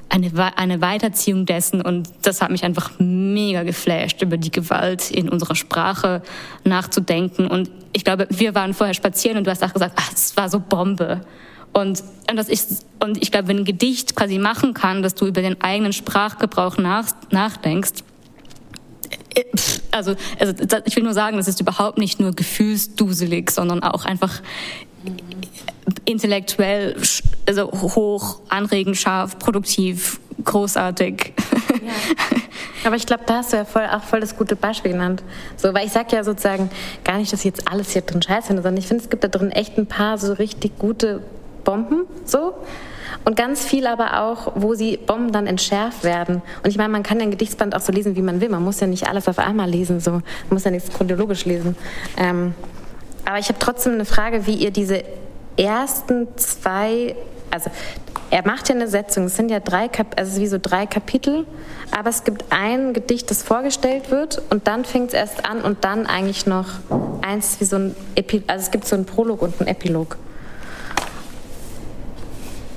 eine, 0.09 0.31
eine 0.57 0.81
Weiterziehung 0.81 1.47
dessen 1.47 1.81
und 1.81 2.09
das 2.23 2.41
hat 2.41 2.51
mich 2.51 2.65
einfach 2.65 2.93
mega 2.99 3.63
geflasht, 3.63 4.23
über 4.23 4.37
die 4.37 4.51
Gewalt 4.51 5.11
in 5.11 5.29
unserer 5.29 5.55
Sprache 5.55 6.23
nachzudenken. 6.65 7.49
Und 7.49 7.71
ich 7.93 8.05
glaube, 8.05 8.27
wir 8.31 8.55
waren 8.55 8.75
vorher 8.75 8.95
spazieren 8.95 9.39
und 9.39 9.47
du 9.47 9.51
hast 9.51 9.63
auch 9.63 9.73
gesagt, 9.73 9.95
ach, 9.97 10.13
es 10.13 10.37
war 10.37 10.49
so 10.49 10.61
Bombe. 10.61 11.23
Und, 11.73 12.05
und, 12.31 12.37
das 12.37 12.49
ist, 12.49 12.87
und 13.01 13.21
ich 13.21 13.33
glaube, 13.33 13.49
wenn 13.49 13.59
ein 13.59 13.65
Gedicht 13.65 14.15
quasi 14.15 14.39
machen 14.39 14.75
kann, 14.75 15.03
dass 15.03 15.17
du 15.17 15.27
über 15.27 15.43
den 15.43 15.61
eigenen 15.61 15.93
Sprachgebrauch 15.93 16.79
nach, 16.79 17.07
nachdenkst, 17.31 18.05
also, 19.91 20.15
also 20.39 20.55
ich 20.85 20.97
will 20.97 21.03
nur 21.03 21.15
sagen, 21.15 21.37
das 21.37 21.49
ist 21.49 21.61
überhaupt 21.61 21.99
nicht 21.99 22.21
nur 22.21 22.33
gefühlsduselig, 22.33 23.51
sondern 23.51 23.83
auch 23.83 24.05
einfach 24.05 24.43
intellektuell 26.05 26.97
also 27.47 27.71
hoch, 27.71 28.41
anregend, 28.49 28.97
scharf, 28.97 29.39
produktiv, 29.39 30.21
großartig. 30.45 31.33
Ja. 31.85 32.37
Aber 32.85 32.97
ich 32.97 33.07
glaube, 33.07 33.23
da 33.27 33.37
hast 33.39 33.53
du 33.53 33.57
ja 33.57 33.65
voll, 33.65 33.87
auch 33.87 34.03
voll 34.03 34.21
das 34.21 34.37
gute 34.37 34.57
Beispiel 34.57 34.93
genannt. 34.93 35.23
So, 35.57 35.73
weil 35.73 35.87
ich 35.87 35.93
sage 35.93 36.17
ja 36.17 36.25
sozusagen 36.25 36.71
gar 37.03 37.19
nicht, 37.19 37.33
dass 37.33 37.41
ich 37.41 37.47
jetzt 37.47 37.71
alles 37.71 37.93
hier 37.93 38.03
drin 38.03 38.21
scheiße 38.21 38.49
finde, 38.49 38.63
sondern 38.63 38.79
ich 38.79 38.87
finde, 38.87 39.03
es 39.03 39.11
gibt 39.11 39.25
da 39.25 39.29
drin 39.29 39.51
echt 39.51 39.79
ein 39.79 39.87
paar 39.87 40.19
so 40.19 40.33
richtig 40.35 40.79
gute 40.79 41.23
Bomben, 41.65 42.07
so. 42.25 42.55
Und 43.25 43.37
ganz 43.37 43.65
viel 43.65 43.87
aber 43.87 44.21
auch, 44.21 44.53
wo 44.55 44.75
sie 44.75 44.97
Bomben 44.97 45.33
dann 45.33 45.47
entschärft 45.47 46.05
werden. 46.05 46.43
Und 46.63 46.71
ich 46.71 46.77
meine, 46.77 46.91
man 46.91 47.03
kann 47.03 47.19
ja 47.19 47.25
ein 47.25 47.31
Gedichtsband 47.31 47.75
auch 47.75 47.81
so 47.81 47.93
lesen, 47.93 48.17
wie 48.17 48.23
man 48.23 48.41
will. 48.41 48.49
Man 48.49 48.63
muss 48.63 48.81
ja 48.81 48.87
nicht 48.87 49.09
alles 49.09 49.29
auf 49.29 49.39
einmal 49.39 49.69
lesen, 49.69 50.01
so. 50.01 50.13
Man 50.13 50.23
muss 50.51 50.65
ja 50.65 50.71
nichts 50.71 50.91
chronologisch 50.93 51.45
lesen. 51.45 51.77
Ähm, 52.17 52.55
aber 53.25 53.39
ich 53.39 53.49
habe 53.49 53.59
trotzdem 53.59 53.95
eine 53.95 54.05
Frage, 54.05 54.47
wie 54.47 54.55
ihr 54.55 54.71
diese 54.71 55.03
ersten 55.57 56.29
zwei, 56.37 57.17
also 57.51 57.71
er 58.31 58.47
macht 58.47 58.69
ja 58.69 58.75
eine 58.75 58.89
Setzung, 58.89 59.25
es 59.25 59.37
sind 59.37 59.51
ja 59.51 59.61
drei, 59.61 59.89
also 60.17 60.41
wie 60.41 60.47
so 60.47 60.59
drei 60.61 60.87
Kapitel, 60.87 61.47
aber 61.97 62.11
es 62.11 62.25
gibt 62.25 62.45
ein 62.51 62.93
Gedicht, 62.93 63.31
das 63.31 63.43
vorgestellt 63.43 64.11
wird 64.11 64.43
und 64.51 64.67
dann 64.67 64.85
fängt 64.85 65.09
es 65.09 65.15
erst 65.15 65.45
an 65.49 65.63
und 65.63 65.85
dann 65.85 66.07
eigentlich 66.07 66.47
noch 66.47 66.67
eins 67.23 67.61
wie 67.61 67.65
so 67.65 67.77
ein, 67.77 67.97
Epi 68.17 68.43
also 68.47 68.65
es 68.65 68.71
gibt 68.71 68.87
so 68.87 68.97
einen 68.97 69.07
Prolog 69.07 69.43
und 69.43 69.61
einen 69.61 69.69
Epilog. 69.69 70.17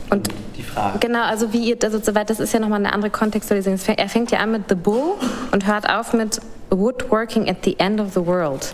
Und 0.10 0.30
die 0.56 0.64
Frage. 0.64 1.00
Genau, 1.00 1.24
also 1.24 1.52
wie 1.54 1.70
ihr, 1.70 1.78
also 1.84 2.00
soweit, 2.00 2.30
das 2.30 2.40
ist 2.40 2.54
ja 2.54 2.60
nochmal 2.60 2.80
eine 2.80 2.94
andere 2.94 3.12
Kontextualisierung. 3.12 3.80
Er 3.98 4.10
fängt 4.10 4.32
ja 4.32 4.40
an 4.40 4.52
mit 4.52 4.64
The 4.70 4.76
Bull 4.76 5.16
und 5.52 5.68
hört 5.68 5.90
auf 5.90 6.14
mit 6.14 6.40
Woodworking 6.70 7.50
at 7.50 7.58
the 7.64 7.78
End 7.80 8.00
of 8.00 8.14
the 8.14 8.26
World. 8.26 8.74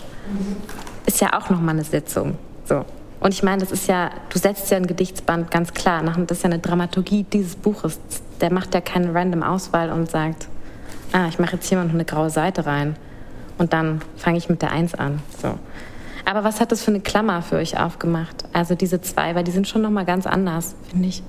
Ist 1.06 1.20
ja 1.20 1.38
auch 1.38 1.50
nochmal 1.50 1.74
eine 1.74 1.84
Sitzung. 1.84 2.38
So. 2.64 2.84
Und 3.20 3.32
ich 3.32 3.42
meine, 3.42 3.62
das 3.62 3.72
ist 3.72 3.88
ja, 3.88 4.10
du 4.28 4.38
setzt 4.38 4.70
ja 4.70 4.76
ein 4.76 4.86
Gedichtsband 4.86 5.50
ganz 5.50 5.72
klar. 5.72 6.02
Das 6.02 6.38
ist 6.38 6.44
ja 6.44 6.50
eine 6.50 6.58
Dramaturgie 6.58 7.24
dieses 7.24 7.56
Buches. 7.56 7.98
Der 8.40 8.52
macht 8.52 8.74
ja 8.74 8.80
keine 8.80 9.14
random 9.14 9.42
Auswahl 9.42 9.90
und 9.90 10.10
sagt, 10.10 10.48
ah, 11.12 11.26
ich 11.28 11.38
mache 11.38 11.54
jetzt 11.56 11.68
hier 11.68 11.78
mal 11.78 11.84
noch 11.84 11.94
eine 11.94 12.04
graue 12.04 12.30
Seite 12.30 12.66
rein. 12.66 12.96
Und 13.56 13.72
dann 13.72 14.02
fange 14.16 14.38
ich 14.38 14.48
mit 14.48 14.62
der 14.62 14.72
Eins 14.72 14.94
an. 14.94 15.20
So. 15.40 15.58
Aber 16.24 16.44
was 16.44 16.60
hat 16.60 16.72
das 16.72 16.82
für 16.82 16.90
eine 16.90 17.00
Klammer 17.00 17.42
für 17.42 17.56
euch 17.56 17.78
aufgemacht? 17.78 18.44
Also 18.52 18.74
diese 18.74 19.00
zwei, 19.00 19.34
weil 19.34 19.44
die 19.44 19.50
sind 19.50 19.68
schon 19.68 19.82
nochmal 19.82 20.04
ganz 20.04 20.26
anders, 20.26 20.74
finde 20.90 21.08
ich. 21.08 21.22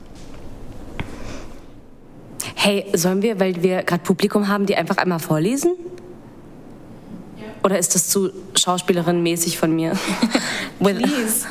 Hey, 2.56 2.86
sollen 2.93 3.22
wir, 3.22 3.39
weil 3.39 3.62
wir 3.62 3.84
gerade 3.84 4.04
Publikum 4.04 4.48
haben, 4.48 4.66
die 4.66 4.76
einfach 4.76 4.98
einmal 4.98 5.20
vorlesen? 5.20 5.74
Oder 7.64 7.80
ist 7.80 7.96
das 7.96 8.10
zu 8.10 8.32
Schauspielerin-mäßig 8.54 9.58
von 9.58 9.76
mir? 9.76 9.93
Please. 10.80 11.46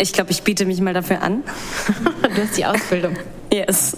Ich 0.00 0.12
glaube, 0.12 0.32
ich 0.32 0.42
biete 0.42 0.64
mich 0.66 0.80
mal 0.80 0.92
dafür 0.92 1.22
an. 1.22 1.44
du 2.22 2.42
hast 2.42 2.56
die 2.56 2.66
Ausbildung. 2.66 3.16
Yes. 3.52 3.96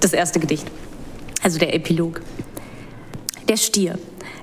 Das 0.00 0.12
erste 0.12 0.40
Gedicht. 0.40 0.66
Also 1.42 1.58
der 1.58 1.74
Epilog. 1.74 2.20
Der 3.48 3.56
Stier. 3.56 3.98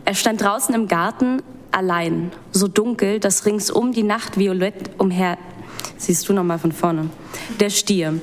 Er 0.06 0.16
stand 0.16 0.42
draußen 0.42 0.74
im 0.74 0.88
Garten 0.88 1.42
allein, 1.72 2.32
so 2.52 2.68
dunkel, 2.68 3.20
dass 3.20 3.46
ringsum 3.46 3.92
die 3.92 4.04
Nacht 4.04 4.38
violett 4.38 4.92
umher. 4.98 5.38
Siehst 5.98 6.28
du 6.30 6.34
noch 6.34 6.44
mal 6.44 6.60
von 6.60 6.72
vorne. 6.72 7.10
Der 7.60 7.70
Stier. 7.70 8.22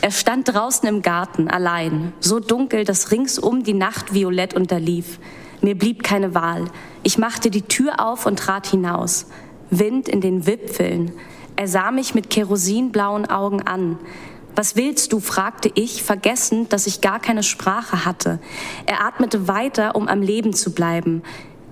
Er 0.00 0.10
stand 0.12 0.48
draußen 0.48 0.88
im 0.88 1.02
Garten 1.02 1.48
allein, 1.48 2.12
so 2.20 2.38
dunkel, 2.38 2.84
dass 2.84 3.10
ringsum 3.10 3.64
die 3.64 3.74
Nacht 3.74 4.14
violett 4.14 4.54
unterlief. 4.54 5.18
Mir 5.60 5.76
blieb 5.76 6.04
keine 6.04 6.34
Wahl. 6.34 6.66
Ich 7.02 7.18
machte 7.18 7.50
die 7.50 7.62
Tür 7.62 7.98
auf 7.98 8.26
und 8.26 8.38
trat 8.38 8.68
hinaus. 8.68 9.26
Wind 9.70 10.08
in 10.08 10.20
den 10.20 10.46
Wipfeln. 10.46 11.12
Er 11.56 11.66
sah 11.66 11.90
mich 11.90 12.14
mit 12.14 12.30
kerosinblauen 12.30 13.26
Augen 13.26 13.62
an. 13.62 13.98
Was 14.54 14.76
willst 14.76 15.12
du? 15.12 15.20
fragte 15.20 15.70
ich, 15.74 16.02
vergessend, 16.02 16.72
dass 16.72 16.86
ich 16.86 17.00
gar 17.00 17.20
keine 17.20 17.42
Sprache 17.42 18.04
hatte. 18.04 18.38
Er 18.86 19.04
atmete 19.04 19.48
weiter, 19.48 19.96
um 19.96 20.08
am 20.08 20.22
Leben 20.22 20.52
zu 20.52 20.72
bleiben. 20.72 21.22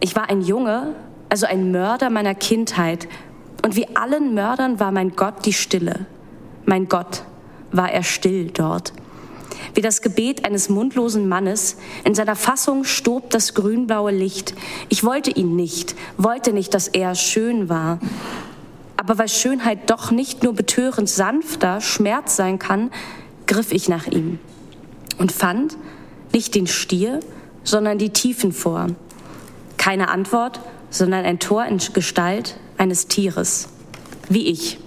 Ich 0.00 0.14
war 0.16 0.28
ein 0.28 0.42
Junge, 0.42 0.94
also 1.28 1.46
ein 1.46 1.70
Mörder 1.70 2.10
meiner 2.10 2.34
Kindheit. 2.34 3.08
Und 3.64 3.76
wie 3.76 3.96
allen 3.96 4.34
Mördern 4.34 4.78
war 4.78 4.92
mein 4.92 5.16
Gott 5.16 5.44
die 5.44 5.52
Stille. 5.52 6.06
Mein 6.64 6.88
Gott 6.88 7.22
war 7.72 7.90
er 7.90 8.02
still 8.02 8.50
dort 8.50 8.92
wie 9.76 9.82
das 9.82 10.00
Gebet 10.00 10.44
eines 10.44 10.68
mundlosen 10.68 11.28
Mannes. 11.28 11.76
In 12.04 12.14
seiner 12.14 12.34
Fassung 12.34 12.84
stob 12.84 13.30
das 13.30 13.54
grünblaue 13.54 14.10
Licht. 14.10 14.54
Ich 14.88 15.04
wollte 15.04 15.30
ihn 15.30 15.54
nicht, 15.54 15.94
wollte 16.16 16.52
nicht, 16.52 16.74
dass 16.74 16.88
er 16.88 17.14
schön 17.14 17.68
war. 17.68 17.98
Aber 18.96 19.18
weil 19.18 19.28
Schönheit 19.28 19.90
doch 19.90 20.10
nicht 20.10 20.42
nur 20.42 20.54
betörend 20.54 21.08
sanfter 21.08 21.80
Schmerz 21.80 22.36
sein 22.36 22.58
kann, 22.58 22.90
griff 23.46 23.70
ich 23.70 23.88
nach 23.88 24.06
ihm 24.06 24.38
und 25.18 25.30
fand 25.30 25.76
nicht 26.32 26.54
den 26.54 26.66
Stier, 26.66 27.20
sondern 27.62 27.98
die 27.98 28.10
Tiefen 28.10 28.52
vor. 28.52 28.88
Keine 29.76 30.08
Antwort, 30.08 30.60
sondern 30.90 31.24
ein 31.24 31.38
Tor 31.38 31.64
in 31.66 31.78
Gestalt 31.78 32.58
eines 32.78 33.06
Tieres, 33.08 33.68
wie 34.28 34.46
ich. 34.46 34.78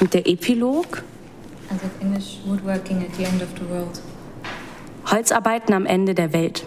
Und 0.00 0.12
der 0.14 0.26
Epilog 0.26 1.02
also 1.68 1.86
English 2.00 2.38
Woodworking 2.44 2.98
at 3.02 3.14
the 3.16 3.24
End 3.24 3.42
of 3.42 3.48
the 3.58 3.68
World. 3.68 4.00
Holzarbeiten 5.10 5.74
am 5.74 5.86
Ende 5.86 6.14
der 6.14 6.32
Welt. 6.32 6.66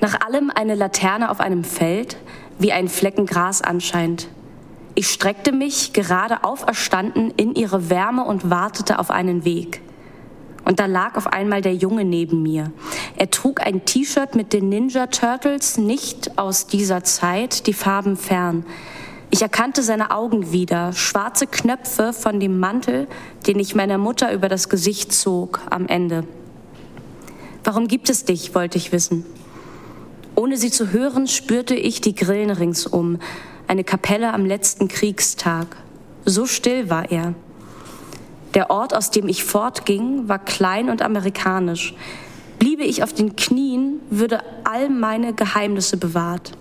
Nach 0.00 0.20
allem 0.20 0.50
eine 0.50 0.74
Laterne 0.74 1.30
auf 1.30 1.40
einem 1.40 1.64
Feld, 1.64 2.16
wie 2.58 2.72
ein 2.72 2.88
Flecken 2.88 3.26
Gras 3.26 3.62
anscheint. 3.62 4.28
Ich 4.94 5.08
streckte 5.08 5.52
mich, 5.52 5.92
gerade 5.92 6.44
auferstanden, 6.44 7.30
in 7.36 7.54
ihre 7.54 7.88
Wärme 7.88 8.24
und 8.24 8.50
wartete 8.50 8.98
auf 8.98 9.10
einen 9.10 9.44
Weg. 9.44 9.80
Und 10.64 10.78
da 10.78 10.86
lag 10.86 11.16
auf 11.16 11.26
einmal 11.26 11.60
der 11.60 11.74
Junge 11.74 12.04
neben 12.04 12.42
mir. 12.42 12.72
Er 13.16 13.30
trug 13.30 13.60
ein 13.60 13.84
T-Shirt 13.84 14.34
mit 14.34 14.52
den 14.52 14.68
Ninja 14.68 15.08
Turtles, 15.08 15.76
nicht 15.76 16.38
aus 16.38 16.66
dieser 16.66 17.04
Zeit, 17.04 17.66
die 17.66 17.72
Farben 17.72 18.16
fern. 18.16 18.64
Ich 19.30 19.42
erkannte 19.42 19.82
seine 19.82 20.10
Augen 20.10 20.52
wieder, 20.52 20.92
schwarze 20.92 21.46
Knöpfe 21.46 22.12
von 22.12 22.38
dem 22.38 22.60
Mantel, 22.60 23.08
den 23.46 23.58
ich 23.58 23.74
meiner 23.74 23.96
Mutter 23.96 24.32
über 24.32 24.48
das 24.48 24.68
Gesicht 24.68 25.12
zog 25.12 25.60
am 25.70 25.86
Ende. 25.86 26.24
Warum 27.64 27.88
gibt 27.88 28.10
es 28.10 28.24
dich, 28.24 28.54
wollte 28.54 28.76
ich 28.76 28.92
wissen. 28.92 29.24
Ohne 30.34 30.56
sie 30.56 30.70
zu 30.70 30.92
hören, 30.92 31.28
spürte 31.28 31.74
ich 31.74 32.00
die 32.00 32.14
Grillen 32.14 32.50
ringsum, 32.50 33.18
eine 33.68 33.84
Kapelle 33.84 34.32
am 34.34 34.44
letzten 34.44 34.88
Kriegstag. 34.88 35.76
So 36.24 36.46
still 36.46 36.90
war 36.90 37.10
er. 37.10 37.34
Der 38.54 38.70
Ort, 38.70 38.94
aus 38.94 39.10
dem 39.10 39.28
ich 39.28 39.44
fortging, 39.44 40.28
war 40.28 40.38
klein 40.38 40.90
und 40.90 41.02
amerikanisch. 41.02 41.94
Bliebe 42.58 42.84
ich 42.84 43.02
auf 43.02 43.12
den 43.12 43.34
Knien, 43.34 44.00
würde 44.10 44.40
all 44.64 44.88
meine 44.90 45.32
Geheimnisse 45.32 45.96
bewahrt. 45.96 46.52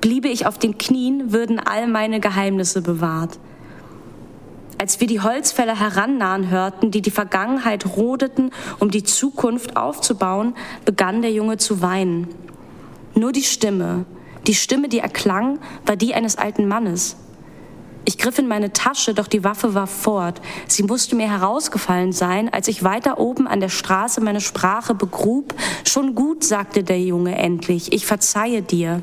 Bliebe 0.00 0.28
ich 0.28 0.46
auf 0.46 0.58
den 0.58 0.78
Knien, 0.78 1.32
würden 1.32 1.60
all 1.60 1.86
meine 1.86 2.20
Geheimnisse 2.20 2.80
bewahrt. 2.80 3.38
Als 4.78 4.98
wir 4.98 5.06
die 5.06 5.20
Holzfäller 5.20 5.78
herannahen 5.78 6.48
hörten, 6.48 6.90
die 6.90 7.02
die 7.02 7.10
Vergangenheit 7.10 7.96
rodeten, 7.96 8.50
um 8.78 8.90
die 8.90 9.02
Zukunft 9.02 9.76
aufzubauen, 9.76 10.54
begann 10.86 11.20
der 11.20 11.32
Junge 11.32 11.58
zu 11.58 11.82
weinen. 11.82 12.28
Nur 13.14 13.32
die 13.32 13.42
Stimme, 13.42 14.06
die 14.46 14.54
Stimme, 14.54 14.88
die 14.88 15.00
erklang, 15.00 15.58
war 15.84 15.96
die 15.96 16.14
eines 16.14 16.38
alten 16.38 16.66
Mannes. 16.66 17.16
Ich 18.04 18.18
griff 18.18 18.38
in 18.38 18.48
meine 18.48 18.72
Tasche, 18.72 19.14
doch 19.14 19.26
die 19.26 19.44
Waffe 19.44 19.74
war 19.74 19.86
fort. 19.86 20.40
Sie 20.66 20.82
musste 20.82 21.16
mir 21.16 21.30
herausgefallen 21.30 22.12
sein, 22.12 22.48
als 22.52 22.68
ich 22.68 22.82
weiter 22.82 23.18
oben 23.18 23.46
an 23.46 23.60
der 23.60 23.68
Straße 23.68 24.20
meine 24.20 24.40
Sprache 24.40 24.94
begrub. 24.94 25.54
Schon 25.86 26.14
gut, 26.14 26.42
sagte 26.42 26.82
der 26.82 27.00
Junge 27.00 27.36
endlich, 27.36 27.92
ich 27.92 28.06
verzeihe 28.06 28.62
dir. 28.62 29.02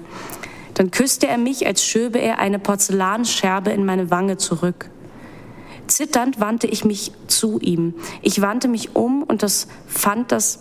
Dann 0.73 0.91
küsste 0.91 1.27
er 1.27 1.37
mich, 1.37 1.65
als 1.65 1.83
schöbe 1.83 2.19
er 2.19 2.39
eine 2.39 2.59
Porzellanscherbe 2.59 3.71
in 3.71 3.85
meine 3.85 4.11
Wange 4.11 4.37
zurück. 4.37 4.89
Zitternd 5.87 6.39
wandte 6.39 6.67
ich 6.67 6.83
mich 6.83 7.11
zu 7.27 7.59
ihm. 7.59 7.93
Ich 8.21 8.41
wandte 8.41 8.67
mich 8.67 8.95
um 8.95 9.23
und 9.23 9.43
das 9.43 9.67
fand 9.87 10.31
das 10.31 10.59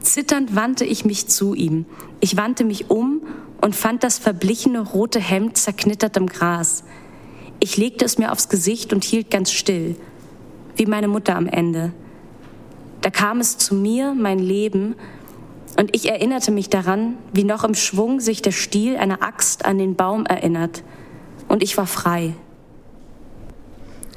Zitternd 0.00 0.54
wandte 0.54 0.84
ich 0.84 1.04
mich 1.04 1.26
zu 1.26 1.54
ihm. 1.54 1.84
Ich 2.20 2.36
wandte 2.36 2.64
mich 2.64 2.90
um 2.90 3.22
und 3.60 3.74
fand 3.74 4.02
das 4.04 4.18
verblichene 4.18 4.80
rote 4.80 5.20
Hemd 5.20 5.56
zerknittert 5.56 6.16
im 6.16 6.26
Gras. 6.26 6.84
Ich 7.60 7.76
legte 7.76 8.04
es 8.04 8.18
mir 8.18 8.32
aufs 8.32 8.48
Gesicht 8.48 8.92
und 8.92 9.04
hielt 9.04 9.30
ganz 9.30 9.50
still, 9.50 9.96
wie 10.76 10.86
meine 10.86 11.08
Mutter 11.08 11.36
am 11.36 11.46
Ende. 11.46 11.92
Da 13.02 13.10
kam 13.10 13.40
es 13.40 13.56
zu 13.56 13.74
mir, 13.74 14.14
mein 14.14 14.38
Leben, 14.38 14.96
Und 15.78 15.94
ich 15.94 16.08
erinnerte 16.08 16.50
mich 16.50 16.70
daran, 16.70 17.18
wie 17.32 17.44
noch 17.44 17.62
im 17.62 17.74
Schwung 17.74 18.20
sich 18.20 18.40
der 18.40 18.52
Stiel 18.52 18.96
einer 18.96 19.22
Axt 19.22 19.66
an 19.66 19.78
den 19.78 19.94
Baum 19.94 20.24
erinnert. 20.24 20.82
Und 21.48 21.62
ich 21.62 21.76
war 21.76 21.86
frei. 21.86 22.32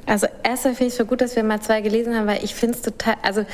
Also 0.06 0.28
erstmal 0.42 0.74
finde 0.74 0.88
ich 0.88 0.94
es 0.94 0.98
so 0.98 1.06
gut, 1.06 1.22
dass 1.22 1.36
wir 1.36 1.44
mal 1.44 1.62
zwei 1.62 1.82
gelesen 1.82 2.16
haben, 2.16 2.28
weil 2.28 2.44
ich 2.44 2.56
finde 2.56 2.76
es 2.76 2.82
total, 2.82 3.16
also 3.22 3.46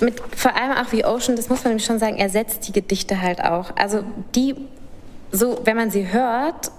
mit, 0.00 0.20
vor 0.34 0.56
allem 0.56 0.72
auch 0.72 0.90
wie 0.90 1.04
Ocean, 1.04 1.36
das 1.36 1.48
muss 1.48 1.62
man 1.62 1.72
nämlich 1.72 1.84
schon 1.84 2.00
sagen, 2.00 2.16
er 2.16 2.30
setzt 2.30 2.66
die 2.66 2.72
Gedichte 2.72 3.20
halt 3.20 3.44
auch. 3.44 3.76
Also 3.76 4.02
die, 4.34 4.56
so, 5.32 5.60
wenn 5.64 5.76
man 5.76 5.90
sie 5.90 6.12
hört, 6.12 6.70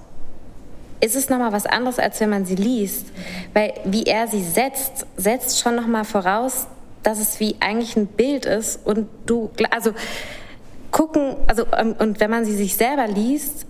ist 1.01 1.15
es 1.15 1.29
nochmal 1.29 1.51
was 1.51 1.65
anderes, 1.65 1.99
als 1.99 2.19
wenn 2.21 2.29
man 2.29 2.45
sie 2.45 2.55
liest. 2.55 3.07
Weil 3.53 3.73
wie 3.83 4.03
er 4.03 4.27
sie 4.27 4.41
setzt, 4.41 5.05
setzt 5.17 5.59
schon 5.59 5.75
nochmal 5.75 6.05
voraus, 6.05 6.67
dass 7.01 7.19
es 7.19 7.39
wie 7.39 7.57
eigentlich 7.59 7.97
ein 7.97 8.07
Bild 8.07 8.45
ist 8.45 8.79
und 8.85 9.09
du, 9.25 9.51
also 9.69 9.91
gucken, 10.91 11.35
also 11.47 11.65
ähm, 11.77 11.95
und 11.99 12.21
wenn 12.21 12.31
man 12.31 12.45
sie 12.45 12.55
sich 12.55 12.75
selber 12.75 13.07
liest, 13.07 13.65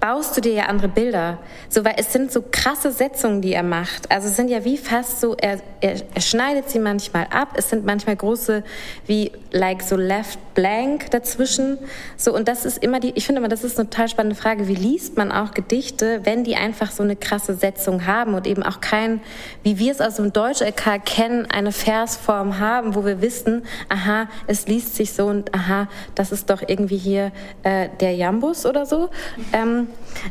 baust 0.00 0.36
du 0.36 0.40
dir 0.40 0.52
ja 0.52 0.64
andere 0.66 0.88
Bilder. 0.88 1.38
So, 1.68 1.84
weil 1.84 1.94
es 1.96 2.12
sind 2.12 2.32
so 2.32 2.42
krasse 2.50 2.92
Setzungen, 2.92 3.42
die 3.42 3.52
er 3.52 3.62
macht. 3.62 4.10
Also 4.10 4.28
es 4.28 4.36
sind 4.36 4.48
ja 4.48 4.64
wie 4.64 4.76
fast 4.76 5.20
so, 5.20 5.36
er, 5.36 5.60
er, 5.80 5.96
er 6.14 6.20
schneidet 6.20 6.70
sie 6.70 6.78
manchmal 6.78 7.26
ab. 7.30 7.48
Es 7.54 7.70
sind 7.70 7.84
manchmal 7.84 8.16
große, 8.16 8.62
wie 9.06 9.32
like 9.52 9.82
so 9.82 9.96
left 9.96 10.38
blank 10.54 11.10
dazwischen. 11.10 11.78
So, 12.16 12.34
und 12.34 12.48
das 12.48 12.64
ist 12.64 12.78
immer 12.78 13.00
die, 13.00 13.12
ich 13.14 13.26
finde 13.26 13.40
immer, 13.40 13.48
das 13.48 13.64
ist 13.64 13.78
eine 13.78 13.88
total 13.88 14.08
spannende 14.08 14.36
Frage. 14.36 14.68
Wie 14.68 14.74
liest 14.74 15.16
man 15.16 15.30
auch 15.32 15.52
Gedichte, 15.52 16.20
wenn 16.24 16.44
die 16.44 16.56
einfach 16.56 16.90
so 16.90 17.02
eine 17.02 17.14
krasse 17.14 17.54
Setzung 17.54 18.06
haben 18.06 18.34
und 18.34 18.46
eben 18.46 18.62
auch 18.62 18.80
kein, 18.80 19.20
wie 19.62 19.78
wir 19.78 19.92
es 19.92 20.00
aus 20.00 20.16
dem 20.16 20.32
Deutsch-LK 20.32 21.04
kennen, 21.04 21.46
eine 21.50 21.72
Versform 21.72 22.58
haben, 22.58 22.94
wo 22.94 23.04
wir 23.04 23.20
wissen, 23.20 23.64
aha, 23.88 24.28
es 24.46 24.66
liest 24.66 24.96
sich 24.96 25.12
so 25.12 25.26
und 25.26 25.54
aha, 25.54 25.88
das 26.14 26.32
ist 26.32 26.50
doch 26.50 26.62
irgendwie 26.66 26.98
hier 26.98 27.32
äh, 27.62 27.88
der 28.00 28.14
Jambus 28.14 28.66
oder 28.66 28.86
so. 28.86 29.10
Ähm, 29.52 29.85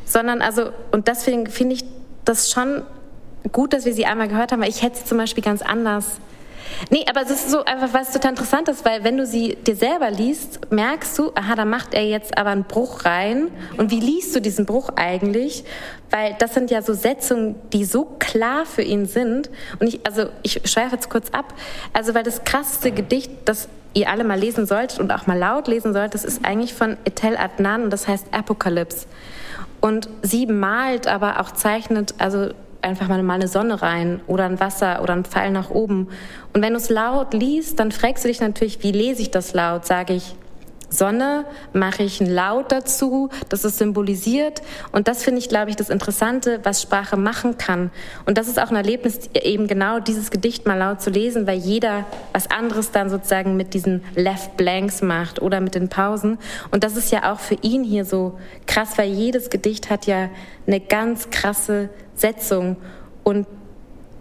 sondern 0.06 0.42
also, 0.42 0.72
und 0.92 1.08
deswegen 1.08 1.48
finde 1.48 1.76
ich 1.76 1.86
das 2.24 2.52
schon 2.52 2.84
gut, 3.52 3.74
dass 3.74 3.86
wir 3.86 3.94
sie 3.94 4.06
einmal 4.06 4.28
gehört 4.28 4.52
haben, 4.52 4.62
weil 4.62 4.70
ich 4.70 4.82
hätte 4.82 4.98
sie 4.98 5.06
zum 5.06 5.18
Beispiel 5.18 5.44
ganz 5.44 5.62
anders. 5.62 6.20
Nee, 6.90 7.06
aber 7.10 7.22
es 7.22 7.30
ist 7.30 7.50
so 7.52 7.64
einfach, 7.64 7.94
was 7.94 8.12
total 8.12 8.32
interessant 8.32 8.68
ist, 8.70 8.86
weil 8.86 9.04
wenn 9.04 9.18
du 9.18 9.26
sie 9.26 9.56
dir 9.56 9.76
selber 9.76 10.10
liest, 10.12 10.72
merkst 10.72 11.18
du, 11.18 11.32
aha, 11.36 11.56
da 11.56 11.66
macht 11.66 11.94
er 11.94 12.06
jetzt 12.06 12.38
aber 12.38 12.50
einen 12.50 12.64
Bruch 12.64 13.06
rein. 13.06 13.50
Und 13.78 13.92
wie 13.92 14.00
liest 14.00 14.36
du 14.36 14.42
diesen 14.42 14.66
Bruch 14.66 14.90
eigentlich? 14.96 15.64
Weil 16.10 16.36
das 16.40 16.54
sind 16.54 16.72
ja 16.72 16.82
so 16.82 16.94
Setzungen, 16.94 17.56
die 17.72 17.86
so 17.86 18.06
klar 18.20 18.66
für 18.66 18.82
ihn 18.82 19.06
sind. 19.06 19.50
Und 19.80 19.88
ich, 19.88 20.06
also 20.06 20.26
ich 20.42 20.62
schweife 20.66 20.96
jetzt 20.96 21.10
kurz 21.10 21.30
ab. 21.30 21.54
Also 21.94 22.14
weil 22.14 22.24
das 22.24 22.44
krasseste 22.44 22.92
Gedicht, 22.92 23.32
das 23.46 23.70
ihr 23.94 24.10
alle 24.10 24.24
mal 24.24 24.38
lesen 24.38 24.66
solltet 24.66 25.00
und 25.00 25.12
auch 25.12 25.28
mal 25.28 25.38
laut 25.38 25.68
lesen 25.68 25.94
solltet, 25.94 26.16
das 26.16 26.26
ist 26.26 26.44
eigentlich 26.44 26.74
von 26.74 26.98
Etel 27.06 27.38
Adnan 27.38 27.84
und 27.84 27.90
das 27.92 28.08
heißt 28.08 28.28
Apokalypse. 28.32 29.08
Und 29.86 30.10
sie 30.24 30.48
malt, 30.48 31.06
aber 31.06 31.40
auch 31.40 31.52
zeichnet, 31.52 32.16
also 32.18 32.50
einfach 32.82 33.08
mal 33.08 33.20
eine 33.30 33.48
Sonne 33.48 33.84
rein 33.84 34.20
oder 34.26 34.46
ein 34.46 34.60
Wasser 34.60 35.04
oder 35.04 35.14
ein 35.14 35.26
Pfeil 35.26 35.52
nach 35.52 35.70
oben. 35.70 36.08
Und 36.54 36.64
wenn 36.64 36.74
du 36.74 36.78
es 36.78 36.90
laut 36.90 37.36
liest, 37.36 37.80
dann 37.80 37.92
fragst 37.92 38.24
du 38.24 38.28
dich 38.28 38.42
natürlich, 38.42 38.82
wie 38.82 38.92
lese 38.92 39.22
ich 39.22 39.30
das 39.30 39.54
laut? 39.54 39.86
Sage 39.86 40.16
ich 40.16 40.36
Sonne, 40.90 41.46
mache 41.74 42.04
ich 42.04 42.22
ein 42.22 42.30
Laut 42.30 42.72
dazu, 42.72 43.30
das 43.50 43.64
es 43.64 43.78
symbolisiert. 43.78 44.62
Und 44.92 45.08
das 45.08 45.24
finde 45.24 45.40
ich, 45.40 45.50
glaube 45.50 45.70
ich, 45.70 45.76
das 45.76 45.90
Interessante, 45.90 46.60
was 46.64 46.82
Sprache 46.82 47.18
machen 47.18 47.58
kann. 47.58 47.92
Und 48.26 48.38
das 48.38 48.48
ist 48.48 48.60
auch 48.60 48.70
ein 48.70 48.76
Erlebnis, 48.76 49.30
eben 49.34 49.68
genau 49.68 50.00
dieses 50.00 50.32
Gedicht 50.32 50.66
mal 50.66 50.78
laut 50.78 51.02
zu 51.02 51.10
lesen, 51.10 51.48
weil 51.48 51.58
jeder 51.58 52.06
was 52.34 52.50
anderes 52.50 52.92
dann 52.92 53.10
sozusagen 53.10 53.58
mit 53.58 53.74
diesen 53.74 54.04
Left 54.16 54.58
Blanks 54.58 55.02
macht 55.02 55.42
oder 55.42 55.62
mit 55.62 55.76
den 55.76 55.90
Pausen. 55.90 56.38
Und 56.72 56.84
das 56.84 56.98
ist 56.98 57.12
ja 57.12 57.32
auch 57.32 57.40
für 57.40 57.58
ihn 57.62 57.84
hier 57.84 58.06
so 58.06 58.38
krass, 58.68 58.98
weil 58.98 59.10
jedes 59.10 59.50
Gedicht 59.50 59.90
hat 59.90 60.06
ja 60.06 60.30
eine 60.68 60.80
ganz 60.80 61.30
krasse 61.30 61.90
Setzung. 62.16 62.78
Und 63.24 63.48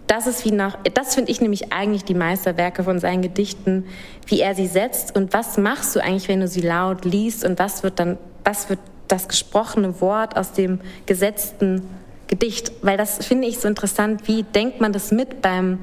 das 0.07 0.27
ist 0.27 0.45
wie 0.45 0.51
nach, 0.51 0.77
das 0.93 1.15
finde 1.15 1.31
ich 1.31 1.41
nämlich 1.41 1.73
eigentlich 1.73 2.03
die 2.03 2.13
Meisterwerke 2.13 2.83
von 2.83 2.99
seinen 2.99 3.21
Gedichten, 3.21 3.85
wie 4.27 4.39
er 4.41 4.55
sie 4.55 4.67
setzt 4.67 5.15
und 5.15 5.33
was 5.33 5.57
machst 5.57 5.95
du 5.95 6.03
eigentlich, 6.03 6.27
wenn 6.27 6.41
du 6.41 6.47
sie 6.47 6.61
laut 6.61 7.05
liest 7.05 7.43
und 7.43 7.59
was 7.59 7.83
wird 7.83 7.99
dann, 7.99 8.17
was 8.43 8.69
wird 8.69 8.79
das 9.07 9.27
gesprochene 9.27 10.01
Wort 10.01 10.35
aus 10.37 10.51
dem 10.51 10.79
gesetzten 11.05 11.87
Gedicht, 12.27 12.71
weil 12.81 12.97
das 12.97 13.25
finde 13.25 13.47
ich 13.47 13.59
so 13.59 13.67
interessant, 13.67 14.27
wie 14.27 14.43
denkt 14.43 14.81
man 14.81 14.91
das 14.93 15.11
mit 15.11 15.41
beim 15.41 15.79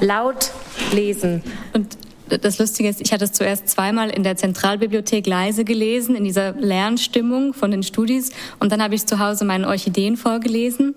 Lautlesen? 0.00 1.42
Und 1.74 1.98
das 2.38 2.58
Lustige 2.58 2.88
ist, 2.88 3.00
ich 3.00 3.12
hatte 3.12 3.24
es 3.24 3.32
zuerst 3.32 3.68
zweimal 3.68 4.10
in 4.10 4.22
der 4.22 4.36
Zentralbibliothek 4.36 5.26
leise 5.26 5.64
gelesen, 5.64 6.14
in 6.14 6.24
dieser 6.24 6.52
Lernstimmung 6.52 7.54
von 7.54 7.70
den 7.70 7.82
Studis. 7.82 8.30
Und 8.58 8.72
dann 8.72 8.82
habe 8.82 8.94
ich 8.94 9.06
zu 9.06 9.18
Hause 9.18 9.44
meinen 9.44 9.64
Orchideen 9.64 10.16
vorgelesen. 10.16 10.94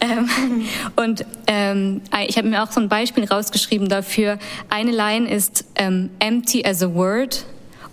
Ähm, 0.00 0.28
und 0.96 1.24
ähm, 1.46 2.02
ich 2.26 2.36
habe 2.36 2.48
mir 2.48 2.62
auch 2.62 2.70
so 2.70 2.80
ein 2.80 2.88
Beispiel 2.88 3.24
rausgeschrieben 3.24 3.88
dafür. 3.88 4.38
Eine 4.68 4.92
Line 4.92 5.30
ist 5.30 5.64
ähm, 5.76 6.10
empty 6.18 6.64
as 6.64 6.82
a 6.82 6.92
word 6.92 7.44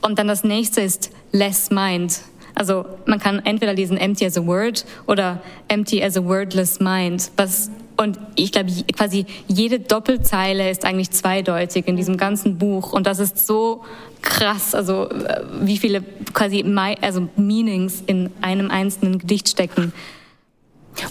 und 0.01 0.19
dann 0.19 0.27
das 0.27 0.43
nächste 0.43 0.81
ist 0.81 1.11
less 1.31 1.69
mind. 1.69 2.21
Also 2.55 2.85
man 3.05 3.19
kann 3.19 3.39
entweder 3.45 3.73
lesen 3.73 3.97
empty 3.97 4.25
as 4.25 4.37
a 4.37 4.45
word 4.45 4.85
oder 5.07 5.41
empty 5.67 6.03
as 6.03 6.17
a 6.17 6.23
wordless 6.23 6.79
mind, 6.79 7.31
was 7.37 7.71
und 8.01 8.19
ich 8.35 8.51
glaube, 8.51 8.71
quasi 8.95 9.25
jede 9.47 9.79
Doppelzeile 9.79 10.69
ist 10.69 10.85
eigentlich 10.85 11.11
zweideutig 11.11 11.87
in 11.87 11.95
diesem 11.95 12.17
ganzen 12.17 12.57
Buch. 12.57 12.93
Und 12.93 13.07
das 13.07 13.19
ist 13.19 13.45
so 13.45 13.83
krass, 14.21 14.75
also 14.75 15.09
äh, 15.09 15.43
wie 15.61 15.77
viele 15.77 16.03
quasi 16.33 16.65
also 17.01 17.29
Meanings 17.35 18.03
in 18.05 18.31
einem 18.41 18.69
einzelnen 18.71 19.19
Gedicht 19.19 19.49
stecken. 19.49 19.93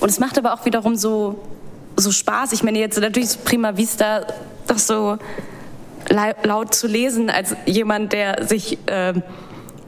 Und 0.01 0.09
es 0.09 0.19
macht 0.19 0.39
aber 0.39 0.55
auch 0.55 0.65
wiederum 0.65 0.97
so, 0.97 1.41
so 1.97 2.13
Spaß. 2.13 2.53
Ich 2.53 2.63
meine, 2.63 2.79
jetzt 2.79 2.99
natürlich 3.01 3.43
prima 3.45 3.77
vista, 3.77 4.27
das 4.67 4.87
so 4.87 5.19
laut 6.45 6.75
zu 6.75 6.87
lesen, 6.87 7.31
als 7.31 7.55
jemand, 7.67 8.13
der 8.13 8.47
sich 8.47 8.79
äh, 8.87 9.15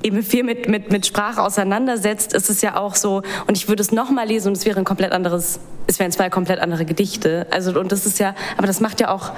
eben 0.03 0.23
viel 0.23 0.43
mit, 0.43 0.69
mit, 0.69 0.91
mit 0.91 1.07
Sprache 1.07 1.43
auseinandersetzt, 1.43 2.35
ist 2.35 2.51
es 2.51 2.63
ja 2.63 2.77
auch 2.77 2.95
so, 2.95 3.23
und 3.47 3.57
ich 3.57 3.69
würde 3.69 3.83
es 3.83 3.93
nochmal 3.93 4.27
lesen 4.27 4.49
und 4.49 4.57
es 4.57 4.65
wäre 4.65 4.79
ein 4.79 4.85
komplett 4.85 5.13
anderes, 5.13 5.61
es 5.87 5.99
wären 5.99 6.13
zwei 6.13 6.31
komplett 6.31 6.61
andere 6.61 6.85
Gedichte. 6.85 7.47
Also, 7.51 7.79
und 7.79 7.93
das 7.93 8.07
ist 8.07 8.19
ja, 8.19 8.35
aber 8.57 8.67
das 8.67 8.81
macht 8.81 9.01
ja 9.01 9.11
auch, 9.11 9.33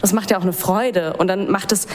das 0.00 0.12
macht 0.12 0.30
ja 0.30 0.38
auch 0.38 0.42
eine 0.42 0.52
Freude. 0.52 1.14
Und 1.16 1.28
dann 1.28 1.50
macht 1.50 1.72
es, 1.72 1.86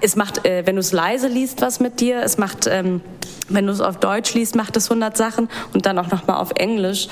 es 0.00 0.16
macht, 0.16 0.44
äh, 0.44 0.66
wenn 0.66 0.76
du 0.76 0.80
es 0.80 0.92
leise 0.92 1.28
liest, 1.28 1.62
was 1.62 1.80
mit 1.80 2.00
dir, 2.00 2.22
es 2.22 2.38
macht, 2.38 2.66
ähm, 2.66 3.00
wenn 3.48 3.66
du 3.66 3.72
es 3.72 3.80
auf 3.80 3.98
Deutsch 3.98 4.34
liest, 4.34 4.56
macht 4.56 4.76
es 4.76 4.90
100 4.90 5.16
Sachen 5.16 5.48
und 5.72 5.86
dann 5.86 5.98
auch 5.98 6.10
nochmal 6.10 6.36
auf 6.36 6.52
Englisch. 6.56 7.08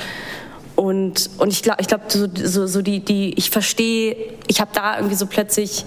Und, 0.77 1.31
und 1.39 1.53
ich 1.53 1.63
glaube, 1.63 1.81
ich 1.83 1.89
glaube, 1.89 2.05
so, 2.09 2.27
so, 2.35 2.67
so 2.67 2.83
die, 2.83 3.05
die, 3.05 3.35
ich 3.35 3.51
verstehe, 3.51 4.17
ich 4.47 4.61
habe 4.61 4.71
da 4.73 4.97
irgendwie 4.97 5.15
so 5.15 5.27
plötzlich, 5.27 5.85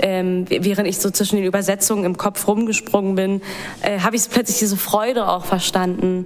ähm, 0.00 0.46
während 0.48 0.88
ich 0.88 0.98
so 0.98 1.10
zwischen 1.10 1.36
den 1.36 1.44
Übersetzungen 1.44 2.04
im 2.04 2.16
Kopf 2.16 2.46
rumgesprungen 2.46 3.14
bin, 3.14 3.42
äh, 3.82 4.00
habe 4.00 4.16
ich 4.16 4.28
plötzlich 4.30 4.58
diese 4.58 4.76
Freude 4.76 5.28
auch 5.28 5.44
verstanden, 5.44 6.24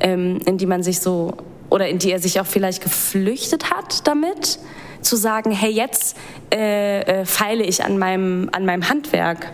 ähm, 0.00 0.40
in 0.46 0.58
die 0.58 0.66
man 0.66 0.82
sich 0.82 1.00
so 1.00 1.34
oder 1.70 1.88
in 1.88 1.98
die 1.98 2.12
er 2.12 2.20
sich 2.20 2.40
auch 2.40 2.46
vielleicht 2.46 2.82
geflüchtet 2.82 3.70
hat 3.70 4.06
damit, 4.06 4.58
zu 5.00 5.16
sagen, 5.16 5.50
hey, 5.50 5.70
jetzt 5.70 6.16
äh, 6.52 7.00
äh, 7.00 7.24
feile 7.24 7.64
ich 7.64 7.84
an 7.84 7.98
meinem 7.98 8.48
an 8.52 8.64
meinem 8.64 8.88
Handwerk. 8.88 9.52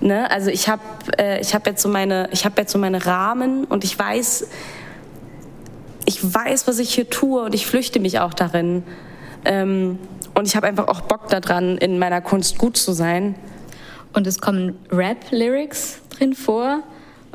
Ne? 0.00 0.30
Also 0.30 0.50
ich 0.50 0.68
habe 0.68 0.82
äh, 1.18 1.40
ich 1.40 1.54
habe 1.54 1.70
jetzt 1.70 1.82
so 1.82 1.88
meine 1.88 2.28
ich 2.32 2.44
habe 2.44 2.60
jetzt 2.60 2.72
so 2.72 2.78
meine 2.78 3.04
Rahmen 3.04 3.64
und 3.64 3.84
ich 3.84 3.98
weiß 3.98 4.48
ich 6.04 6.34
weiß, 6.34 6.66
was 6.66 6.78
ich 6.78 6.94
hier 6.94 7.08
tue 7.08 7.42
und 7.42 7.54
ich 7.54 7.66
flüchte 7.66 8.00
mich 8.00 8.18
auch 8.18 8.34
darin. 8.34 8.82
Ähm, 9.44 9.98
und 10.34 10.46
ich 10.46 10.56
habe 10.56 10.66
einfach 10.66 10.88
auch 10.88 11.02
Bock 11.02 11.28
daran, 11.28 11.76
in 11.78 11.98
meiner 11.98 12.20
Kunst 12.20 12.58
gut 12.58 12.76
zu 12.76 12.92
sein. 12.92 13.34
Und 14.12 14.26
es 14.26 14.40
kommen 14.40 14.78
Rap-Lyrics 14.90 16.00
drin 16.10 16.34
vor 16.34 16.82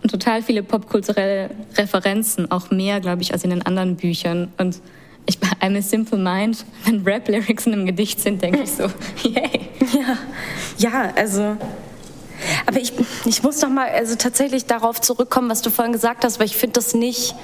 und 0.01 0.11
total 0.11 0.43
viele 0.43 0.63
popkulturelle 0.63 1.49
Referenzen, 1.75 2.51
auch 2.51 2.69
mehr, 2.69 2.99
glaube 2.99 3.21
ich, 3.21 3.33
als 3.33 3.43
in 3.43 3.49
den 3.49 3.65
anderen 3.65 3.95
Büchern. 3.95 4.51
Und 4.57 4.81
ich 5.25 5.39
bei 5.39 5.47
I'm 5.61 5.77
a 5.77 5.81
Simple 5.81 6.17
Mind, 6.17 6.65
wenn 6.85 7.03
Rap-Lyrics 7.03 7.65
in 7.65 7.73
einem 7.73 7.85
Gedicht 7.85 8.19
sind, 8.19 8.41
denke 8.41 8.61
ich 8.63 8.71
so, 8.71 8.83
yay. 9.23 9.69
Ja, 9.93 10.17
ja 10.77 11.13
also. 11.15 11.57
Aber 12.67 12.79
ich, 12.79 12.93
ich 13.25 13.41
muss 13.41 13.61
noch 13.61 13.69
mal 13.69 13.89
also 13.89 14.15
tatsächlich 14.15 14.65
darauf 14.65 15.01
zurückkommen, 15.01 15.49
was 15.49 15.63
du 15.63 15.71
vorhin 15.71 15.91
gesagt 15.91 16.23
hast, 16.23 16.39
weil 16.39 16.45
ich 16.45 16.55
finde 16.55 16.73
das 16.73 16.93
nicht 16.93 17.35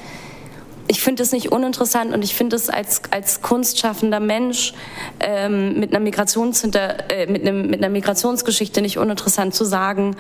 ich 0.87 1.01
finde 1.01 1.23
es 1.23 1.31
nicht 1.31 1.51
uninteressant 1.51 2.13
und 2.13 2.23
ich 2.23 2.35
finde 2.35 2.55
es 2.55 2.69
als, 2.69 3.01
als 3.11 3.41
kunstschaffender 3.41 4.19
Mensch 4.19 4.73
ähm, 5.19 5.79
mit, 5.79 5.91
einer 5.91 5.99
Migrationshinter, 5.99 7.09
äh, 7.09 7.31
mit, 7.31 7.41
einem, 7.43 7.69
mit 7.69 7.79
einer 7.79 7.89
Migrationsgeschichte 7.89 8.81
nicht 8.81 8.97
uninteressant 8.97 9.53
zu 9.53 9.63
sagen, 9.63 10.15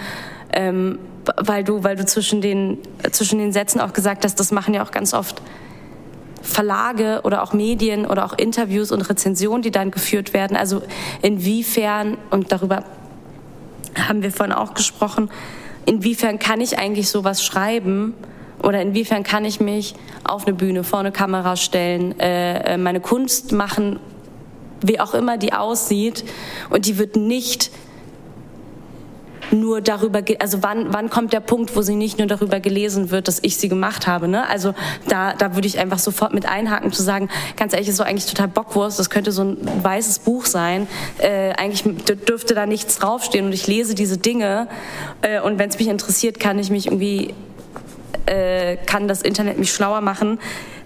ähm, 0.53 0.99
weil 1.37 1.63
du, 1.63 1.83
weil 1.83 1.95
du 1.95 2.05
zwischen, 2.05 2.41
den, 2.41 2.77
zwischen 3.11 3.39
den 3.39 3.51
Sätzen 3.51 3.81
auch 3.81 3.93
gesagt 3.93 4.23
hast, 4.23 4.39
das 4.39 4.51
machen 4.51 4.73
ja 4.73 4.83
auch 4.83 4.91
ganz 4.91 5.13
oft 5.13 5.41
Verlage 6.41 7.21
oder 7.23 7.43
auch 7.43 7.53
Medien 7.53 8.05
oder 8.05 8.25
auch 8.25 8.37
Interviews 8.37 8.91
und 8.91 9.01
Rezensionen, 9.01 9.61
die 9.61 9.71
dann 9.71 9.91
geführt 9.91 10.33
werden. 10.33 10.55
Also 10.57 10.81
inwiefern, 11.21 12.17
und 12.29 12.51
darüber 12.51 12.83
haben 14.07 14.23
wir 14.23 14.31
vorhin 14.31 14.53
auch 14.53 14.73
gesprochen, 14.73 15.29
inwiefern 15.85 16.39
kann 16.39 16.61
ich 16.61 16.77
eigentlich 16.77 17.09
sowas 17.09 17.43
schreiben 17.43 18.13
oder 18.63 18.81
inwiefern 18.81 19.23
kann 19.23 19.45
ich 19.45 19.59
mich 19.59 19.93
auf 20.23 20.47
eine 20.47 20.55
Bühne 20.55 20.83
vor 20.83 20.99
eine 20.99 21.11
Kamera 21.11 21.55
stellen, 21.55 22.19
äh, 22.19 22.73
äh 22.73 22.77
meine 22.77 23.01
Kunst 23.01 23.51
machen, 23.51 23.99
wie 24.81 24.99
auch 24.99 25.13
immer 25.13 25.37
die 25.37 25.53
aussieht 25.53 26.25
und 26.69 26.85
die 26.87 26.97
wird 26.97 27.15
nicht 27.15 27.71
nur 29.53 29.81
darüber, 29.81 30.21
also 30.39 30.63
wann, 30.63 30.93
wann 30.93 31.09
kommt 31.09 31.33
der 31.33 31.39
Punkt, 31.39 31.75
wo 31.75 31.81
sie 31.81 31.95
nicht 31.95 32.17
nur 32.17 32.27
darüber 32.27 32.59
gelesen 32.59 33.11
wird, 33.11 33.27
dass 33.27 33.39
ich 33.41 33.57
sie 33.57 33.69
gemacht 33.69 34.07
habe. 34.07 34.27
Ne? 34.27 34.47
Also 34.49 34.73
da, 35.07 35.33
da 35.33 35.55
würde 35.55 35.67
ich 35.67 35.79
einfach 35.79 35.99
sofort 35.99 36.33
mit 36.33 36.47
einhaken, 36.47 36.91
zu 36.91 37.03
sagen, 37.03 37.29
ganz 37.55 37.73
ehrlich, 37.73 37.89
ist 37.89 37.97
so 37.97 38.03
eigentlich 38.03 38.25
total 38.25 38.47
Bockwurst, 38.47 38.99
das 38.99 39.09
könnte 39.09 39.31
so 39.31 39.43
ein 39.43 39.57
weißes 39.83 40.19
Buch 40.19 40.45
sein. 40.45 40.87
Äh, 41.19 41.51
eigentlich 41.51 41.83
dürfte 42.27 42.55
da 42.55 42.65
nichts 42.65 42.97
draufstehen 42.97 43.45
und 43.45 43.53
ich 43.53 43.67
lese 43.67 43.95
diese 43.95 44.17
Dinge 44.17 44.67
äh, 45.21 45.39
und 45.39 45.59
wenn 45.59 45.69
es 45.69 45.77
mich 45.77 45.87
interessiert, 45.87 46.39
kann 46.39 46.59
ich 46.59 46.69
mich 46.69 46.87
irgendwie, 46.87 47.33
äh, 48.25 48.77
kann 48.77 49.07
das 49.07 49.21
Internet 49.21 49.57
mich 49.57 49.71
schlauer 49.71 50.01
machen. 50.01 50.39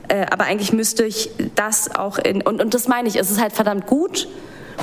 Äh, 0.07 0.25
aber 0.31 0.45
eigentlich 0.45 0.73
müsste 0.73 1.05
ich 1.05 1.29
das 1.55 1.93
auch 1.93 2.17
in, 2.17 2.41
und, 2.41 2.61
und 2.61 2.73
das 2.73 2.88
meine 2.88 3.07
ich, 3.07 3.17
es 3.17 3.29
ist 3.29 3.41
halt 3.41 3.53
verdammt 3.53 3.88
gut, 3.88 4.27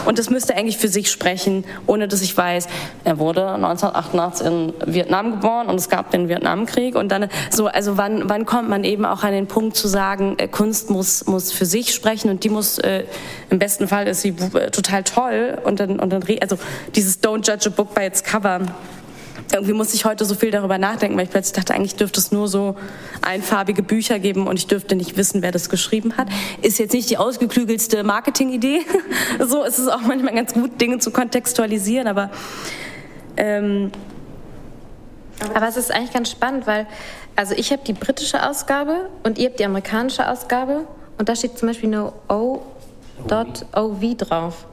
und 0.07 0.18
das 0.18 0.28
müsste 0.28 0.55
eigentlich 0.55 0.76
für 0.76 0.88
sich 0.88 1.11
sprechen, 1.11 1.64
ohne 1.86 2.09
dass 2.09 2.20
ich 2.20 2.36
weiß, 2.36 2.66
er 3.05 3.18
wurde 3.18 3.46
1988 3.52 4.46
in 4.46 4.72
Vietnam 4.86 5.32
geboren 5.32 5.68
und 5.68 5.76
es 5.76 5.88
gab 5.88 6.11
den 6.11 6.28
Vietnamkrieg. 6.28 6.94
Und 6.94 7.11
dann 7.11 7.28
so, 7.50 7.68
also 7.68 7.96
wann, 7.96 8.28
wann 8.28 8.44
kommt 8.44 8.68
man 8.68 8.84
eben 8.84 9.07
auch 9.07 9.22
an 9.22 9.32
den 9.32 9.46
Punkt 9.46 9.76
zu 9.76 9.88
sagen, 9.88 10.34
äh, 10.38 10.48
Kunst 10.48 10.90
muss, 10.90 11.26
muss 11.26 11.52
für 11.52 11.64
sich 11.64 11.94
sprechen 11.94 12.28
und 12.28 12.44
die 12.44 12.50
muss, 12.50 12.78
äh, 12.78 13.05
im 13.50 13.59
besten 13.59 13.88
Fall 13.88 14.07
ist 14.07 14.22
sie 14.22 14.34
äh, 14.55 14.70
total 14.70 15.05
toll 15.05 15.59
und 15.64 15.80
dann, 15.80 15.98
und 15.98 16.12
dann, 16.12 16.22
also 16.42 16.59
dieses 16.94 17.22
Don't 17.22 17.48
judge 17.48 17.68
a 17.68 17.70
book 17.70 17.94
by 17.94 18.02
its 18.02 18.22
cover 18.22 18.61
irgendwie 19.53 19.72
musste 19.72 19.95
ich 19.95 20.05
heute 20.05 20.24
so 20.24 20.34
viel 20.34 20.51
darüber 20.51 20.78
nachdenken, 20.78 21.16
weil 21.16 21.24
ich 21.24 21.30
plötzlich 21.30 21.53
dachte, 21.53 21.74
eigentlich 21.74 21.97
dürfte 21.97 22.20
es 22.20 22.32
nur 22.32 22.49
so 22.49 22.76
einfarbige 23.22 23.82
Bücher 23.82 24.18
geben 24.18 24.47
und 24.47 24.59
ich 24.59 24.66
dürfte 24.66 24.97
nicht 24.97 25.16
wissen, 25.16 25.42
wer 25.42 25.53
das 25.53 25.68
geschrieben 25.68 26.16
hat. 26.16 26.28
Ist 26.62 26.78
jetzt 26.78 26.92
nicht 26.92 27.11
die 27.11 27.18
ausgeklügelste 27.18 28.03
Marketingidee. 28.05 28.80
so 29.47 29.62
ist 29.62 29.78
es 29.78 29.88
auch 29.88 30.01
manchmal 30.01 30.34
ganz 30.34 30.55
gut, 30.55 30.80
Dinge 30.80 30.99
zu 30.99 31.11
kontextualisieren, 31.11 32.09
aber 32.09 32.30
ähm, 33.36 33.90
aber 35.53 35.68
es 35.68 35.76
ist 35.76 35.92
eigentlich 35.92 36.12
ganz 36.12 36.30
spannend, 36.30 36.66
weil 36.66 36.86
also 37.36 37.55
ich 37.55 37.72
habe 37.72 37.82
die 37.84 37.92
britische 37.92 38.49
Ausgabe 38.49 39.11
und 39.24 39.38
ihr 39.38 39.49
habt 39.49 39.59
die 39.59 39.64
amerikanische 39.64 40.28
Ausgabe 40.28 40.86
und 41.18 41.28
da 41.28 41.34
steht 41.34 41.59
zum 41.59 41.68
Beispiel 41.68 41.90
nur 41.90 42.12
O.OV 42.28 44.16
drauf. 44.16 44.66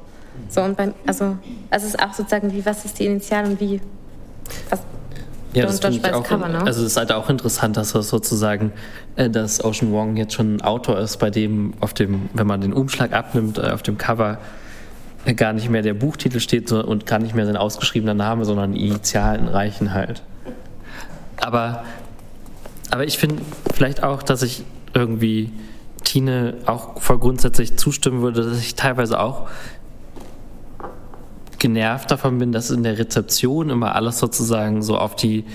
So 0.50 0.62
und 0.62 0.78
beim, 0.78 0.94
also, 1.06 1.38
also 1.70 1.88
es 1.88 1.94
ist 1.94 2.00
auch 2.02 2.14
sozusagen 2.14 2.54
wie 2.54 2.66
was 2.66 2.86
ist 2.86 3.00
die 3.00 3.06
Initial 3.06 3.46
und 3.46 3.60
wie 3.60 3.82
was 4.70 4.80
ja, 5.54 5.66
das 5.66 5.80
finde 5.80 5.98
ich 5.98 6.14
auch, 6.14 6.24
Cover, 6.24 6.48
ne? 6.48 6.62
also 6.66 6.82
es 6.82 6.94
ist 6.94 6.98
halt 6.98 7.12
auch 7.12 7.30
interessant, 7.30 7.76
dass 7.76 7.92
das 7.92 8.08
sozusagen, 8.08 8.72
äh, 9.18 9.30
dass 9.30 9.64
Ocean 9.64 9.92
Wong 9.92 10.16
jetzt 10.16 10.34
schon 10.34 10.56
ein 10.56 10.62
Autor 10.62 10.98
ist, 11.00 11.18
bei 11.18 11.30
dem 11.30 11.74
auf 11.82 11.94
dem, 11.94 12.30
wenn 12.34 12.48
man 12.48 12.62
den 12.62 12.72
Umschlag 12.72 13.12
abnimmt, 13.12 13.58
äh, 13.58 13.72
auf 13.72 13.84
dem 13.84 13.98
Cover 13.98 14.38
äh, 15.26 15.34
gar 15.34 15.52
nicht 15.52 15.70
mehr 15.70 15.82
der 15.82 15.94
Buchtitel 15.94 16.40
steht 16.40 16.72
und 16.72 17.06
gar 17.06 17.20
nicht 17.20 17.36
mehr 17.36 17.46
sein 17.46 17.58
ausgeschriebener 17.58 18.14
Name, 18.14 18.46
sondern 18.46 18.76
Initialen 18.76 19.50
reichen 19.50 19.94
halt. 19.94 20.24
Aber, 21.38 21.84
aber 22.90 23.04
ich 23.04 23.18
finde 23.18 23.42
vielleicht 23.74 24.04
auch, 24.04 24.24
dass 24.24 24.44
ich 24.44 24.64
irgendwie 24.94 25.52
Tine 26.06 26.56
auch 26.66 27.02
voll 27.02 27.20
grundsätzlich 27.20 27.78
zustimmen 27.78 28.22
würde, 28.22 28.44
dass 28.44 28.60
ich 28.60 28.76
teilweise 28.76 29.20
auch 29.20 29.50
genervt 31.62 32.12
davon 32.12 32.40
bin, 32.40 32.52
dass 32.52 32.72
in 32.72 32.84
der 32.84 32.98
Rezeption 32.98 33.70
immer 33.70 33.96
alles 33.96 34.20
sozusagen 34.20 34.82
so 34.82 34.98
auf 34.98 35.16
die, 35.16 35.46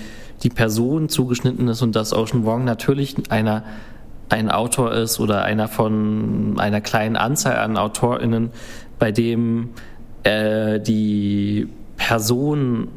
die 0.41 0.49
Person 0.49 1.09
zugeschnitten 1.09 1.67
ist 1.67 1.81
und 1.81 1.95
dass 1.95 2.13
Ocean 2.13 2.45
Wong 2.45 2.63
natürlich 2.63 3.15
einer 3.29 3.63
ein 4.29 4.49
Autor 4.49 4.91
ist 4.93 5.19
oder 5.19 5.43
einer 5.43 5.67
von 5.67 6.55
einer 6.57 6.81
kleinen 6.81 7.15
Anzahl 7.15 7.57
an 7.57 7.77
AutorInnen, 7.77 8.49
bei 8.99 9.11
dem 9.11 9.69
äh, 10.23 10.79
die 10.79 11.67
Person, 11.95 12.89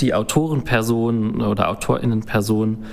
die 0.00 0.14
Autorenperson 0.14 1.42
oder 1.42 1.68
AutorInnenperson 1.68 2.84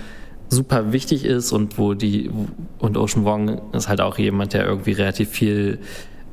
super 0.49 0.91
wichtig 0.91 1.24
ist 1.24 1.54
und 1.54 1.78
wo 1.78 1.93
die 1.93 2.30
und 2.80 2.97
Ocean 2.97 3.24
Wong 3.24 3.62
ist 3.72 3.88
halt 3.88 4.02
auch 4.02 4.18
jemand, 4.18 4.54
der 4.54 4.66
irgendwie 4.66 4.91
relativ 4.91 5.30
viel 5.30 5.80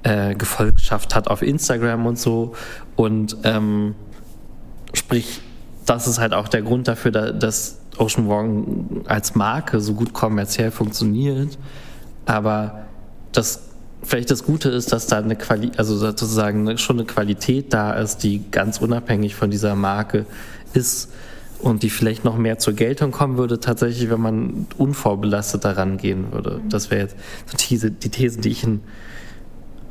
äh, 0.03 0.35
Gefolgschaft 0.35 1.15
hat 1.15 1.29
auf 1.29 1.43
Instagram 1.43 2.07
und 2.07 2.19
so. 2.19 2.55
Und 2.97 3.37
ähm, 3.45 3.95
sprich, 4.95 5.41
das 5.87 6.07
ist 6.07 6.19
halt 6.19 6.35
auch 6.35 6.49
der 6.49 6.63
Grund 6.63 6.89
dafür, 6.89 7.11
dass 7.11 7.79
Ocean 7.99 8.29
Wong 8.29 9.05
als 9.07 9.35
Marke 9.35 9.81
so 9.81 9.95
gut 9.95 10.13
kommerziell 10.13 10.71
funktioniert. 10.71 11.59
Aber 12.27 12.85
das 13.33 13.69
vielleicht 14.03 14.31
das 14.31 14.45
Gute 14.45 14.69
ist, 14.69 14.93
dass 14.93 15.07
da 15.07 15.19
eine 15.19 15.37
Quali 15.37 15.73
also 15.77 15.97
sozusagen 15.97 16.79
schon 16.79 16.99
eine 16.99 17.07
Qualität 17.07 17.73
da 17.73 17.93
ist, 17.95 18.19
die 18.19 18.43
ganz 18.51 18.81
unabhängig 18.81 19.35
von 19.35 19.51
dieser 19.51 19.75
Marke 19.75 20.25
ist 20.73 21.11
und 21.59 21.83
die 21.83 21.91
vielleicht 21.91 22.25
noch 22.25 22.37
mehr 22.37 22.59
zur 22.59 22.75
Geltung 22.75 23.11
kommen 23.11 23.37
würde, 23.37 23.59
tatsächlich, 23.59 24.11
wenn 24.11 24.21
man 24.21 24.67
unvorbelastet 24.77 25.65
daran 25.65 25.97
gehen 25.99 26.33
würde. 26.33 26.61
Das 26.69 26.91
wäre 26.91 27.03
jetzt 27.03 27.17
die, 27.71 27.91
die 27.91 28.09
These, 28.09 28.39
die 28.39 28.51
ich 28.51 28.63
in 28.63 28.81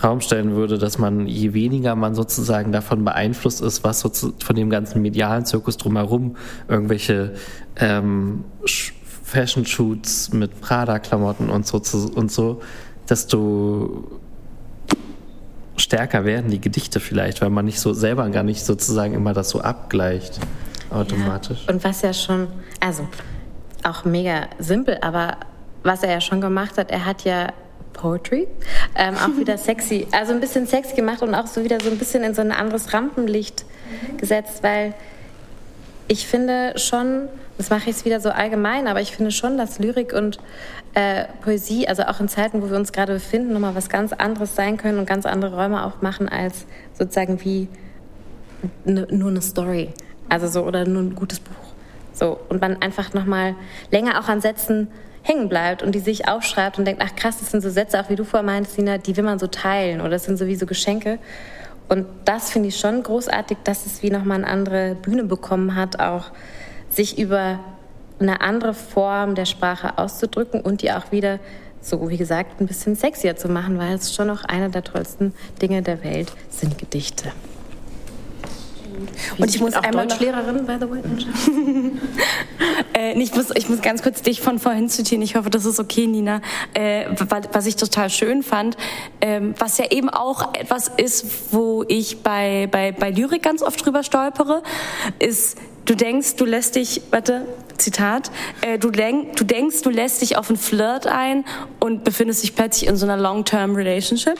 Raum 0.04 0.22
stellen 0.22 0.56
würde, 0.56 0.78
dass 0.78 0.98
man, 0.98 1.28
je 1.28 1.54
weniger 1.54 1.96
man 1.96 2.14
sozusagen 2.14 2.72
davon 2.72 3.04
beeinflusst 3.04 3.62
ist, 3.62 3.84
was 3.84 4.02
von 4.02 4.56
dem 4.56 4.70
ganzen 4.70 5.02
medialen 5.02 5.46
Zirkus 5.46 5.78
drumherum, 5.78 6.36
irgendwelche 6.68 7.34
ähm, 7.78 8.46
Fashion-Shoots 9.24 10.34
mit 10.34 10.62
Prada-Klamotten 10.62 11.50
und 11.50 11.66
so, 11.66 11.82
und 12.16 12.32
so, 12.32 12.62
desto 13.10 14.22
stärker 15.78 16.26
werden 16.26 16.50
die 16.50 16.62
Gedichte 16.62 17.00
vielleicht, 17.00 17.42
weil 17.42 17.50
man 17.50 17.66
nicht 17.66 17.80
so 17.80 17.94
selber 17.94 18.30
gar 18.30 18.44
nicht 18.44 18.66
sozusagen 18.66 19.14
immer 19.14 19.34
das 19.34 19.50
so 19.50 19.62
abgleicht 19.62 20.40
automatisch. 20.90 21.66
Ja, 21.68 21.74
und 21.74 21.84
was 21.84 22.02
ja 22.02 22.14
schon, 22.14 22.48
also 22.80 23.08
auch 23.84 24.06
mega 24.06 24.48
simpel, 24.60 24.98
aber 25.02 25.38
was 25.84 26.04
er 26.04 26.12
ja 26.12 26.22
schon 26.22 26.42
gemacht 26.42 26.78
hat, 26.78 26.92
er 26.92 27.06
hat 27.06 27.24
ja 27.24 27.54
Poetry. 27.98 28.48
Ähm, 28.96 29.16
auch 29.16 29.38
wieder 29.38 29.58
sexy, 29.58 30.08
also 30.12 30.34
ein 30.34 30.40
bisschen 30.40 30.68
sexy 30.68 30.96
gemacht 30.96 31.22
und 31.22 31.36
auch 31.36 31.48
so 31.48 31.64
wieder 31.64 31.80
so 31.82 31.90
ein 31.90 31.98
bisschen 31.98 32.24
in 32.24 32.34
so 32.34 32.42
ein 32.42 32.52
anderes 32.52 32.94
Rampenlicht 32.94 33.66
gesetzt, 34.18 34.64
weil 34.64 34.94
ich 36.08 36.28
finde 36.28 36.78
schon, 36.78 37.28
das 37.58 37.70
mache 37.70 37.82
ich 37.82 37.88
jetzt 37.88 38.06
wieder 38.06 38.22
so 38.22 38.30
allgemein, 38.30 38.88
aber 38.88 39.02
ich 39.02 39.16
finde 39.16 39.32
schon, 39.32 39.58
dass 39.58 39.80
Lyrik 39.80 40.14
und 40.14 40.40
äh, 40.94 41.26
Poesie, 41.42 41.88
also 41.88 42.04
auch 42.04 42.20
in 42.20 42.30
Zeiten, 42.30 42.62
wo 42.62 42.70
wir 42.70 42.78
uns 42.78 42.92
gerade 42.94 43.14
befinden, 43.14 43.54
nochmal 43.54 43.76
was 43.76 43.90
ganz 43.90 44.14
anderes 44.14 44.56
sein 44.56 44.78
können 44.78 45.00
und 45.00 45.06
ganz 45.06 45.26
andere 45.26 45.56
Räume 45.56 45.84
aufmachen 45.84 46.30
als 46.30 46.66
sozusagen 46.94 47.44
wie 47.44 47.68
ne, 48.86 49.08
nur 49.12 49.30
eine 49.30 49.42
Story, 49.42 49.90
also 50.30 50.48
so 50.48 50.64
oder 50.64 50.86
nur 50.86 51.04
ein 51.04 51.16
gutes 51.16 51.40
Buch. 51.40 51.54
So 52.14 52.40
und 52.50 52.62
man 52.62 52.82
einfach 52.82 53.14
nochmal 53.14 53.56
länger 53.92 54.20
auch 54.20 54.28
an 54.28 54.42
Sätzen 54.42 54.88
hängen 55.28 55.50
bleibt 55.50 55.84
und 55.84 55.94
die 55.94 56.00
sich 56.00 56.28
aufschreibt 56.28 56.80
und 56.80 56.86
denkt, 56.86 57.02
ach 57.06 57.16
krass, 57.16 57.40
das 57.40 57.52
sind 57.52 57.62
so 57.62 57.70
Sätze, 57.70 58.00
auch 58.00 58.10
wie 58.10 58.16
du 58.16 58.24
vorher 58.24 58.46
meintest, 58.46 58.78
Nina, 58.78 58.98
die 58.98 59.16
will 59.18 59.24
man 59.24 59.40
so 59.40 59.48
teilen 59.48 60.02
oder 60.02 60.12
das 60.12 60.26
sind 60.26 60.38
sowieso 60.38 60.66
Geschenke. 60.66 61.20
Und 61.90 62.06
das 62.26 62.52
finde 62.52 62.70
ich 62.70 62.78
schon 62.78 63.04
großartig, 63.04 63.58
dass 63.64 63.86
es 63.86 64.04
wie 64.04 64.10
nochmal 64.10 64.38
eine 64.38 64.48
andere 64.48 64.96
Bühne 64.96 65.24
bekommen 65.24 65.76
hat, 65.76 66.00
auch 66.00 66.32
sich 66.90 67.18
über 67.18 67.60
eine 68.20 68.42
andere 68.42 68.74
Form 68.74 69.36
der 69.36 69.46
Sprache 69.46 69.98
auszudrücken 69.98 70.62
und 70.62 70.82
die 70.82 70.92
auch 70.92 71.12
wieder 71.12 71.40
so, 71.82 72.10
wie 72.10 72.18
gesagt, 72.18 72.60
ein 72.60 72.68
bisschen 72.68 72.96
sexier 72.96 73.36
zu 73.36 73.48
machen, 73.48 73.78
weil 73.78 73.96
es 73.96 74.14
schon 74.14 74.28
noch 74.28 74.44
eine 74.44 74.70
der 74.70 74.84
tollsten 74.84 75.34
Dinge 75.62 75.82
der 75.82 76.04
Welt 76.04 76.32
sind 76.50 76.78
Gedichte. 76.78 77.32
Und 79.38 79.50
ich 79.50 79.60
muss 79.62 79.74
auch 79.74 79.84
einmal 79.84 80.08
Deutschlehrerin, 80.08 80.66
by 80.66 80.76
the 80.80 80.90
way. 80.90 81.02
äh, 82.98 83.20
ich, 83.22 83.34
muss, 83.34 83.48
ich 83.56 83.70
muss 83.70 83.82
ganz 83.82 84.04
kurz 84.04 84.22
dich 84.22 84.42
von 84.42 84.60
vorhin 84.60 84.90
zitieren. 84.90 85.22
Ich 85.22 85.36
hoffe, 85.36 85.50
das 85.50 85.66
ist 85.66 85.80
okay, 85.80 86.08
Nina. 86.08 86.42
Äh, 86.74 87.06
was 87.52 87.66
ich 87.66 87.76
total 87.76 88.10
schön 88.10 88.44
fand, 88.44 88.78
ähm, 89.22 89.54
was 89.58 89.78
ja 89.78 89.92
eben 89.92 90.10
auch 90.10 90.54
etwas 90.54 90.90
ist, 90.98 91.54
wo 91.54 91.84
ich 91.88 92.24
bei, 92.24 92.68
bei, 92.72 92.92
bei 92.92 93.12
Lyrik 93.12 93.44
ganz 93.44 93.62
oft 93.62 93.86
drüber 93.86 94.04
stolpere, 94.04 94.64
ist, 95.20 95.58
du 95.86 95.96
denkst, 95.96 96.36
du 96.36 96.46
lässt 96.46 96.76
dich, 96.76 97.02
warte, 97.12 97.46
Zitat, 97.78 98.32
äh, 98.62 98.78
du, 98.80 98.90
denk, 98.92 99.36
du 99.36 99.44
denkst, 99.44 99.82
du 99.82 99.90
lässt 99.90 100.22
dich 100.22 100.38
auf 100.38 100.50
einen 100.50 100.58
Flirt 100.58 101.08
ein 101.08 101.46
und 101.80 102.04
befindest 102.04 102.44
dich 102.44 102.56
plötzlich 102.56 102.90
in 102.90 102.98
so 102.98 103.06
einer 103.06 103.18
Long-Term 103.18 103.76
Relationship. 103.76 104.38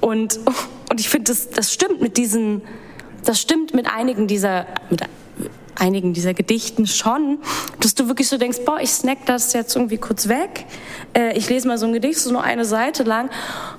Und, 0.00 0.38
und 0.90 1.00
ich 1.00 1.08
finde, 1.08 1.32
das, 1.32 1.50
das 1.50 1.72
stimmt 1.72 2.00
mit 2.00 2.16
diesen 2.16 2.62
das 3.24 3.40
stimmt 3.40 3.74
mit 3.74 3.86
einigen 3.86 4.26
dieser, 4.26 4.66
mit 4.90 5.02
einigen 5.80 6.12
dieser 6.12 6.34
Gedichten 6.34 6.86
schon, 6.86 7.38
dass 7.80 7.94
du 7.94 8.06
wirklich 8.06 8.28
so 8.28 8.36
denkst, 8.36 8.58
boah, 8.66 8.78
ich 8.80 8.90
snack 8.90 9.24
das 9.26 9.52
jetzt 9.54 9.74
irgendwie 9.74 9.96
kurz 9.96 10.28
weg. 10.28 10.66
Äh, 11.14 11.36
ich 11.36 11.48
lese 11.48 11.66
mal 11.66 11.78
so 11.78 11.86
ein 11.86 11.92
Gedicht, 11.92 12.18
so 12.18 12.30
nur 12.30 12.44
eine 12.44 12.64
Seite 12.64 13.02
lang 13.02 13.30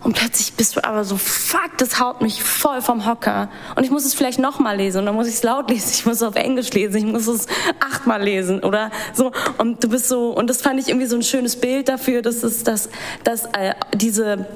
und 0.04 0.16
plötzlich 0.16 0.54
bist 0.54 0.76
du 0.76 0.84
aber 0.84 1.04
so, 1.04 1.18
fuck, 1.18 1.78
das 1.78 2.00
haut 2.00 2.22
mich 2.22 2.42
voll 2.42 2.82
vom 2.82 3.06
Hocker. 3.06 3.50
Und 3.76 3.84
ich 3.84 3.92
muss 3.92 4.04
es 4.06 4.14
vielleicht 4.14 4.40
nochmal 4.40 4.78
lesen 4.78 5.00
und 5.00 5.06
dann 5.06 5.16
muss 5.16 5.28
ich 5.28 5.36
es 5.36 5.44
laut 5.44 5.70
lesen, 5.70 5.92
ich 5.94 6.06
muss 6.06 6.16
es 6.16 6.24
auf 6.24 6.36
Englisch 6.36 6.72
lesen, 6.72 6.98
ich 6.98 7.06
muss 7.06 7.28
es 7.28 7.46
achtmal 7.80 8.22
lesen 8.22 8.64
oder 8.64 8.90
so. 9.14 9.32
Und 9.60 9.84
du 9.84 9.90
bist 9.90 10.08
so, 10.08 10.32
und 10.32 10.50
das 10.50 10.62
fand 10.62 10.80
ich 10.80 10.90
irgendwie 10.90 11.08
so 11.08 11.16
ein 11.16 11.24
schönes 11.24 11.56
Bild 11.56 11.88
dafür, 11.88 12.24
dass 12.24 12.44
es, 12.44 12.64
dass, 12.64 12.90
dass 13.24 13.46
äh, 13.46 13.76
diese 13.94 14.48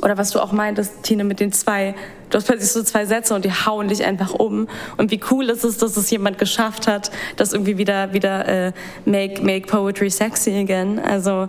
oder 0.00 0.16
was 0.16 0.30
du 0.30 0.40
auch 0.40 0.52
meintest, 0.52 1.02
Tine, 1.02 1.24
mit 1.24 1.40
den 1.40 1.52
zwei, 1.52 1.94
du 2.30 2.38
hast 2.38 2.46
plötzlich 2.46 2.70
so 2.70 2.82
zwei 2.82 3.04
Sätze 3.04 3.34
und 3.34 3.44
die 3.44 3.52
hauen 3.52 3.88
dich 3.88 4.04
einfach 4.04 4.32
um. 4.32 4.68
Und 4.96 5.10
wie 5.10 5.20
cool 5.30 5.50
ist 5.50 5.64
es, 5.64 5.78
dass 5.78 5.96
es 5.96 6.10
jemand 6.10 6.38
geschafft 6.38 6.86
hat, 6.86 7.10
das 7.36 7.52
irgendwie 7.52 7.76
wieder, 7.76 8.12
wieder 8.12 8.48
äh, 8.48 8.72
make, 9.04 9.42
make 9.42 9.66
poetry 9.66 10.08
sexy 10.08 10.52
again. 10.52 10.98
Also 10.98 11.48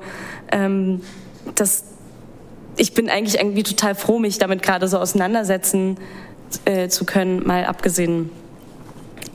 ähm, 0.51 1.01
das, 1.55 1.85
ich 2.75 2.93
bin 2.93 3.09
eigentlich 3.09 3.39
irgendwie 3.39 3.63
total 3.63 3.95
froh, 3.95 4.19
mich 4.19 4.39
damit 4.39 4.61
gerade 4.61 4.87
so 4.87 4.99
auseinandersetzen 4.99 5.97
äh, 6.65 6.89
zu 6.89 7.05
können, 7.05 7.47
mal 7.47 7.65
abgesehen 7.65 8.29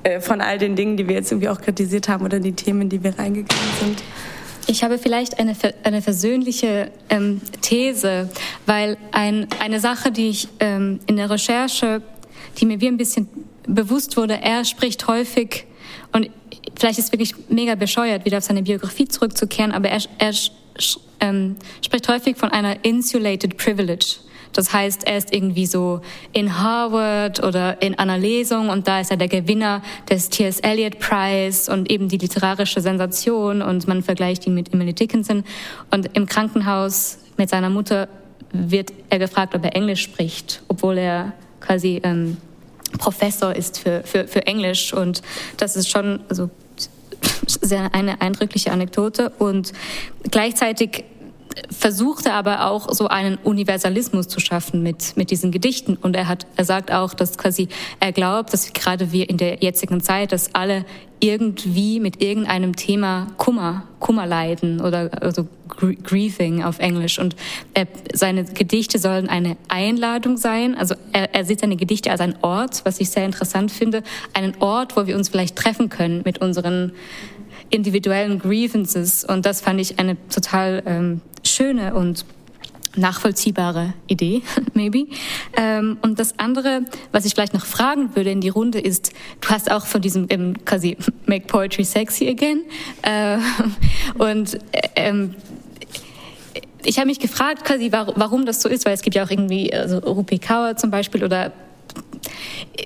äh, 0.03 0.21
von 0.21 0.41
all 0.41 0.59
den 0.59 0.77
Dingen, 0.77 0.97
die 0.97 1.09
wir 1.09 1.17
jetzt 1.17 1.33
irgendwie 1.33 1.49
auch 1.49 1.61
kritisiert 1.61 2.09
haben 2.09 2.25
oder 2.25 2.41
die 2.41 2.53
Themen, 2.53 2.89
die 2.89 3.03
wir 3.03 3.19
reingegangen 3.19 3.73
sind. 3.81 4.03
Ich 4.71 4.85
habe 4.85 4.99
vielleicht 4.99 5.39
eine, 5.39 5.57
eine 5.83 6.03
versöhnliche 6.03 6.93
ähm, 7.09 7.41
These, 7.63 8.29
weil 8.67 8.99
ein, 9.13 9.49
eine 9.61 9.81
Sache, 9.81 10.13
die 10.13 10.29
ich 10.29 10.49
ähm, 10.61 11.01
in 11.07 11.17
der 11.17 11.31
Recherche, 11.31 12.03
die 12.59 12.67
mir 12.67 12.79
wie 12.79 12.89
ein 12.89 12.99
bisschen 12.99 13.29
bewusst 13.67 14.19
wurde, 14.19 14.35
er 14.43 14.67
spricht 14.67 15.09
häufig, 15.09 15.65
und 16.13 16.29
vielleicht 16.79 16.99
ist 16.99 17.13
wirklich 17.13 17.35
mega 17.49 17.77
bescheuert, 17.77 18.27
wieder 18.27 18.39
auf 18.39 18.45
seine 18.45 18.63
Biografie 18.63 19.09
zurückzukehren, 19.09 19.73
aber 19.73 19.89
er, 19.89 20.03
er 20.19 20.35
ähm, 21.21 21.57
spricht 21.83 22.07
häufig 22.09 22.37
von 22.37 22.51
einer 22.51 22.85
insulated 22.85 23.57
privilege. 23.57 24.17
Das 24.59 24.73
heißt, 24.73 25.07
er 25.07 25.19
ist 25.19 25.33
irgendwie 25.33 25.67
so 25.67 26.01
in 26.33 26.59
Harvard 26.59 27.41
oder 27.45 27.81
in 27.81 27.97
einer 27.97 28.19
Lesung 28.19 28.71
und 28.71 28.89
da 28.89 28.99
ist 28.99 29.13
er 29.13 29.17
der 29.17 29.29
Gewinner 29.29 29.83
des 30.11 30.31
T.S. 30.31 30.59
Eliot 30.59 30.99
Prize 30.99 31.73
und 31.73 31.89
eben 31.89 32.09
die 32.09 32.19
literarische 32.19 32.81
Sensation 32.81 33.63
und 33.63 33.87
man 33.87 34.03
vergleicht 34.03 34.49
ihn 34.49 34.55
mit 34.55 34.75
Emily 34.75 34.95
Dickinson. 34.95 35.45
Und 35.93 36.11
im 36.17 36.27
Krankenhaus 36.27 37.19
mit 37.37 37.49
seiner 37.49 37.71
Mutter 37.71 38.09
wird 38.53 38.93
er 39.11 39.21
gefragt, 39.21 39.55
ob 39.55 39.65
er 39.65 39.77
Englisch 39.77 40.03
spricht, 40.03 40.61
obwohl 40.67 40.99
er 40.99 41.35
quasi 41.61 42.01
ähm, 42.03 42.37
Professor 42.99 43.55
ist 43.55 43.79
für, 43.79 44.03
für, 44.03 44.27
für 44.27 44.45
Englisch. 44.45 44.93
Und 44.93 45.23
das 45.57 45.77
ist 45.77 45.89
schon 45.89 46.19
also, 46.29 46.51
sehr 47.47 47.95
eine 47.95 48.21
eindrückliche 48.21 48.73
Anekdote. 48.73 49.31
Und 49.39 49.73
gleichzeitig 50.33 51.05
versuchte 51.71 52.33
aber 52.33 52.67
auch 52.67 52.93
so 52.93 53.09
einen 53.09 53.37
Universalismus 53.37 54.29
zu 54.29 54.41
schaffen 54.41 54.83
mit, 54.83 55.17
mit 55.17 55.31
diesen 55.31 55.51
Gedichten. 55.51 55.97
Und 55.97 56.17
er 56.17 56.29
hat, 56.29 56.47
er 56.57 56.65
sagt 56.65 56.93
auch, 56.93 57.15
dass 57.15 57.39
quasi, 57.39 57.69
er 58.01 58.13
glaubt, 58.13 58.53
dass 58.53 58.73
gerade 58.73 59.13
wir 59.13 59.29
in 59.29 59.37
der 59.37 59.59
jetzigen 59.63 60.01
Zeit, 60.01 60.33
dass 60.33 60.55
alle 60.55 60.85
irgendwie 61.21 62.01
mit 62.01 62.23
irgendeinem 62.23 62.77
Thema 62.77 63.27
Kummer, 63.39 63.85
Kummer 63.99 64.27
leiden 64.27 64.81
oder 64.81 65.11
also 65.21 65.49
Grieving 65.69 66.63
auf 66.63 66.79
Englisch. 66.79 67.19
Und 67.19 67.35
er, 67.75 67.87
seine 68.13 68.45
Gedichte 68.45 68.99
sollen 68.99 69.29
eine 69.29 69.57
Einladung 69.69 70.37
sein. 70.37 70.77
Also 70.77 70.95
er, 71.13 71.35
er 71.35 71.45
sieht 71.45 71.61
seine 71.61 71.77
Gedichte 71.77 72.11
als 72.11 72.21
einen 72.21 72.37
Ort, 72.43 72.85
was 72.85 73.01
ich 73.01 73.11
sehr 73.11 73.25
interessant 73.25 73.73
finde, 73.73 74.03
einen 74.33 74.55
Ort, 74.61 74.97
wo 74.97 75.07
wir 75.07 75.17
uns 75.17 75.29
vielleicht 75.29 75.57
treffen 75.57 75.89
können 75.89 76.23
mit 76.25 76.39
unseren 76.39 76.93
individuellen 77.71 78.39
Grievances. 78.39 79.25
Und 79.25 79.45
das 79.45 79.61
fand 79.61 79.81
ich 79.81 79.99
eine 79.99 80.17
total 80.29 80.83
ähm, 80.87 81.21
schöne 81.45 81.95
und 81.95 82.25
nachvollziehbare 82.97 83.95
Idee, 84.07 84.43
maybe. 84.75 85.07
Ähm, 85.57 85.99
und 86.03 86.19
das 86.19 86.39
andere, 86.39 86.83
was 87.13 87.25
ich 87.25 87.35
vielleicht 87.35 87.55
noch 87.55 87.67
fragen 87.67 88.15
würde 88.17 88.31
in 88.31 88.41
die 88.41 88.49
Runde, 88.49 88.81
ist, 88.81 89.13
du 89.41 89.49
hast 89.49 89.71
auch 89.71 89.87
von 89.87 90.01
diesem 90.01 90.27
ähm, 90.31 90.65
quasi 90.65 90.97
Make 91.27 91.47
Poetry 91.47 91.85
Sexy 91.85 92.29
Again. 92.29 92.63
Äh, 93.03 93.39
und 94.19 94.55
äh, 94.73 94.89
ähm, 94.97 95.35
ich 96.85 96.99
habe 96.99 97.09
mich 97.09 97.19
gefragt, 97.19 97.65
quasi, 97.65 97.91
warum 97.93 98.47
das 98.47 98.63
so 98.63 98.69
ist, 98.69 98.87
weil 98.87 98.95
es 98.95 99.03
gibt 99.03 99.17
ja 99.17 99.25
auch 99.25 99.31
irgendwie, 99.31 99.73
also 99.75 99.99
Rupi 99.99 100.39
Kaur 100.39 100.77
zum 100.77 100.91
Beispiel 100.91 101.25
oder 101.25 101.53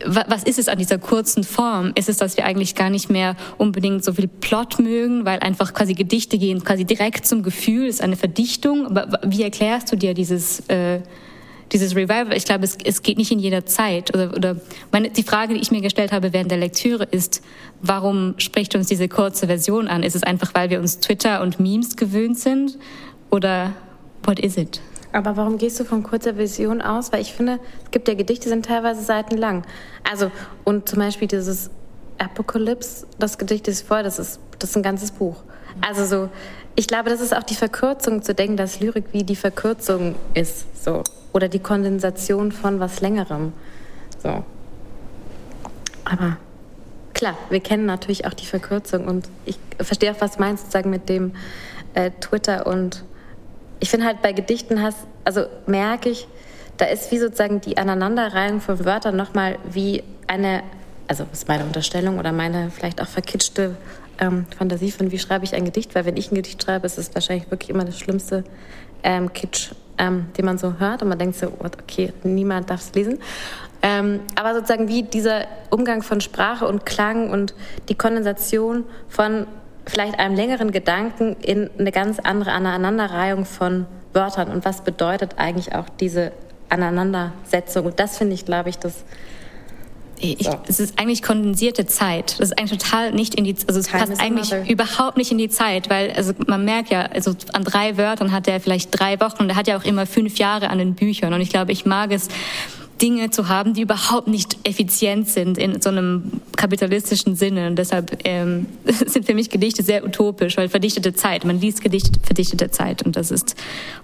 was 0.06 0.42
ist 0.44 0.58
es 0.58 0.68
an 0.68 0.78
dieser 0.78 0.98
kurzen 0.98 1.44
Form? 1.44 1.92
Ist 1.94 2.08
es, 2.08 2.16
dass 2.16 2.36
wir 2.36 2.44
eigentlich 2.44 2.74
gar 2.74 2.90
nicht 2.90 3.10
mehr 3.10 3.36
unbedingt 3.58 4.04
so 4.04 4.12
viel 4.12 4.28
Plot 4.28 4.78
mögen, 4.78 5.24
weil 5.24 5.40
einfach 5.40 5.74
quasi 5.74 5.94
Gedichte 5.94 6.38
gehen 6.38 6.64
quasi 6.64 6.84
direkt 6.84 7.26
zum 7.26 7.42
Gefühl, 7.42 7.86
ist 7.86 8.00
eine 8.00 8.16
Verdichtung. 8.16 8.86
Aber 8.86 9.20
wie 9.24 9.42
erklärst 9.42 9.92
du 9.92 9.96
dir 9.96 10.14
dieses, 10.14 10.60
äh, 10.68 11.00
dieses 11.72 11.94
Revival? 11.94 12.34
Ich 12.36 12.44
glaube, 12.44 12.64
es, 12.64 12.76
es 12.84 13.02
geht 13.02 13.18
nicht 13.18 13.32
in 13.32 13.38
jeder 13.38 13.66
Zeit. 13.66 14.14
Oder, 14.14 14.34
oder 14.36 14.56
meine, 14.90 15.10
die 15.10 15.22
Frage, 15.22 15.54
die 15.54 15.60
ich 15.60 15.70
mir 15.70 15.80
gestellt 15.80 16.12
habe 16.12 16.32
während 16.32 16.50
der 16.50 16.58
Lektüre 16.58 17.04
ist, 17.04 17.42
warum 17.80 18.34
spricht 18.38 18.74
uns 18.74 18.86
diese 18.86 19.08
kurze 19.08 19.46
Version 19.46 19.88
an? 19.88 20.02
Ist 20.02 20.16
es 20.16 20.22
einfach, 20.22 20.54
weil 20.54 20.70
wir 20.70 20.80
uns 20.80 21.00
Twitter 21.00 21.42
und 21.42 21.60
Memes 21.60 21.96
gewöhnt 21.96 22.38
sind? 22.38 22.78
Oder 23.30 23.72
what 24.24 24.38
is 24.38 24.56
it? 24.56 24.80
Aber 25.12 25.36
warum 25.36 25.58
gehst 25.58 25.78
du 25.78 25.84
von 25.84 26.02
kurzer 26.02 26.34
Version 26.34 26.80
aus? 26.80 27.12
Weil 27.12 27.20
ich 27.20 27.34
finde, 27.34 27.60
es 27.84 27.90
gibt 27.90 28.08
ja 28.08 28.14
Gedichte, 28.14 28.44
die 28.44 28.48
sind 28.48 28.64
teilweise 28.64 29.02
seitenlang. 29.02 29.62
Also, 30.10 30.30
und 30.64 30.88
zum 30.88 31.00
Beispiel 31.00 31.28
dieses 31.28 31.70
Apokalypse, 32.18 33.06
das 33.18 33.36
Gedicht 33.36 33.68
ist 33.68 33.86
voll, 33.86 34.02
das 34.02 34.18
ist, 34.18 34.40
das 34.58 34.70
ist 34.70 34.76
ein 34.76 34.82
ganzes 34.82 35.10
Buch. 35.10 35.36
Also 35.80 36.04
so, 36.04 36.28
ich 36.76 36.86
glaube, 36.86 37.10
das 37.10 37.20
ist 37.20 37.36
auch 37.36 37.42
die 37.42 37.54
Verkürzung 37.54 38.22
zu 38.22 38.34
denken, 38.34 38.56
dass 38.56 38.80
Lyrik 38.80 39.06
wie 39.12 39.24
die 39.24 39.36
Verkürzung 39.36 40.14
ist, 40.34 40.84
so. 40.84 41.02
Oder 41.32 41.48
die 41.48 41.58
Kondensation 41.58 42.52
von 42.52 42.80
was 42.80 43.00
Längerem. 43.00 43.52
So. 44.22 44.44
Aber 46.04 46.36
klar, 47.14 47.36
wir 47.50 47.60
kennen 47.60 47.86
natürlich 47.86 48.26
auch 48.26 48.34
die 48.34 48.46
Verkürzung 48.46 49.06
und 49.06 49.28
ich 49.44 49.58
verstehe 49.78 50.12
auch, 50.12 50.20
was 50.20 50.38
meinst, 50.38 50.64
sozusagen 50.64 50.90
mit 50.90 51.08
dem 51.08 51.32
äh, 51.94 52.10
Twitter 52.20 52.66
und 52.66 53.04
ich 53.82 53.90
finde 53.90 54.06
halt 54.06 54.22
bei 54.22 54.32
Gedichten 54.32 54.80
hast, 54.80 54.98
also 55.24 55.46
merke 55.66 56.08
ich, 56.08 56.28
da 56.76 56.84
ist 56.84 57.10
wie 57.10 57.18
sozusagen 57.18 57.60
die 57.60 57.78
Aneinanderreihung 57.78 58.60
von 58.60 58.84
Wörtern 58.84 59.16
nochmal 59.16 59.58
wie 59.72 60.04
eine, 60.28 60.62
also 61.08 61.26
ist 61.32 61.48
meine 61.48 61.64
Unterstellung 61.64 62.20
oder 62.20 62.30
meine 62.30 62.70
vielleicht 62.70 63.02
auch 63.02 63.08
verkitschte 63.08 63.74
ähm, 64.18 64.46
Fantasie 64.56 64.92
von, 64.92 65.10
wie 65.10 65.18
schreibe 65.18 65.44
ich 65.44 65.56
ein 65.56 65.64
Gedicht, 65.64 65.96
weil 65.96 66.04
wenn 66.04 66.16
ich 66.16 66.30
ein 66.30 66.36
Gedicht 66.36 66.62
schreibe, 66.62 66.86
ist 66.86 66.96
es 66.96 67.12
wahrscheinlich 67.12 67.50
wirklich 67.50 67.70
immer 67.70 67.84
das 67.84 67.98
schlimmste 67.98 68.44
ähm, 69.02 69.32
Kitsch, 69.32 69.72
ähm, 69.98 70.26
den 70.38 70.44
man 70.44 70.58
so 70.58 70.78
hört 70.78 71.02
und 71.02 71.08
man 71.08 71.18
denkt 71.18 71.36
so, 71.36 71.48
okay, 71.58 72.12
niemand 72.22 72.70
darf 72.70 72.82
es 72.82 72.94
lesen. 72.94 73.18
Ähm, 73.82 74.20
aber 74.36 74.54
sozusagen 74.54 74.86
wie 74.86 75.02
dieser 75.02 75.46
Umgang 75.70 76.02
von 76.02 76.20
Sprache 76.20 76.68
und 76.68 76.86
Klang 76.86 77.30
und 77.30 77.52
die 77.88 77.96
Kondensation 77.96 78.84
von 79.08 79.48
vielleicht 79.86 80.18
einem 80.18 80.34
längeren 80.34 80.70
Gedanken 80.70 81.36
in 81.42 81.70
eine 81.78 81.92
ganz 81.92 82.18
andere 82.18 82.52
Aneinanderreihung 82.52 83.44
von 83.44 83.86
Wörtern 84.12 84.48
und 84.48 84.64
was 84.64 84.82
bedeutet 84.82 85.34
eigentlich 85.38 85.74
auch 85.74 85.88
diese 86.00 86.32
Aneinandersetzung. 86.68 87.86
Und 87.86 88.00
das 88.00 88.18
finde 88.18 88.34
ich, 88.34 88.44
glaube 88.44 88.70
ich, 88.70 88.78
das. 88.78 89.04
Ich, 90.24 90.44
so. 90.44 90.52
Es 90.68 90.78
ist 90.78 91.00
eigentlich 91.00 91.20
kondensierte 91.20 91.84
Zeit. 91.84 92.38
Das 92.38 92.50
ist 92.50 92.58
eigentlich 92.58 92.78
total 92.78 93.10
nicht 93.10 93.34
in 93.34 93.42
die, 93.42 93.56
also 93.66 93.80
es 93.80 93.88
Time 93.88 94.06
passt 94.06 94.20
eigentlich 94.20 94.52
another. 94.52 94.70
überhaupt 94.70 95.16
nicht 95.16 95.32
in 95.32 95.38
die 95.38 95.48
Zeit, 95.48 95.90
weil 95.90 96.12
also 96.12 96.32
man 96.46 96.64
merkt 96.64 96.90
ja, 96.90 97.06
also 97.06 97.34
an 97.52 97.64
drei 97.64 97.96
Wörtern 97.96 98.30
hat 98.30 98.46
er 98.46 98.60
vielleicht 98.60 98.90
drei 98.92 99.18
Wochen 99.18 99.42
und 99.42 99.50
er 99.50 99.56
hat 99.56 99.66
ja 99.66 99.76
auch 99.76 99.82
immer 99.82 100.06
fünf 100.06 100.38
Jahre 100.38 100.70
an 100.70 100.78
den 100.78 100.94
Büchern 100.94 101.34
und 101.34 101.40
ich 101.40 101.50
glaube, 101.50 101.72
ich 101.72 101.86
mag 101.86 102.12
es, 102.12 102.28
Dinge 103.02 103.30
zu 103.30 103.48
haben, 103.48 103.74
die 103.74 103.82
überhaupt 103.82 104.28
nicht 104.28 104.56
effizient 104.62 105.28
sind 105.28 105.58
in 105.58 105.82
so 105.82 105.90
einem 105.90 106.40
kapitalistischen 106.56 107.34
Sinne. 107.34 107.66
Und 107.66 107.76
deshalb 107.76 108.18
ähm, 108.24 108.66
sind 108.84 109.26
für 109.26 109.34
mich 109.34 109.50
Gedichte 109.50 109.82
sehr 109.82 110.04
utopisch, 110.04 110.56
weil 110.56 110.68
verdichtete 110.68 111.12
Zeit, 111.12 111.44
man 111.44 111.60
liest 111.60 111.82
Gedichte, 111.82 112.12
verdichtete 112.22 112.70
Zeit 112.70 113.02
und 113.02 113.16
das 113.16 113.32
ist 113.32 113.56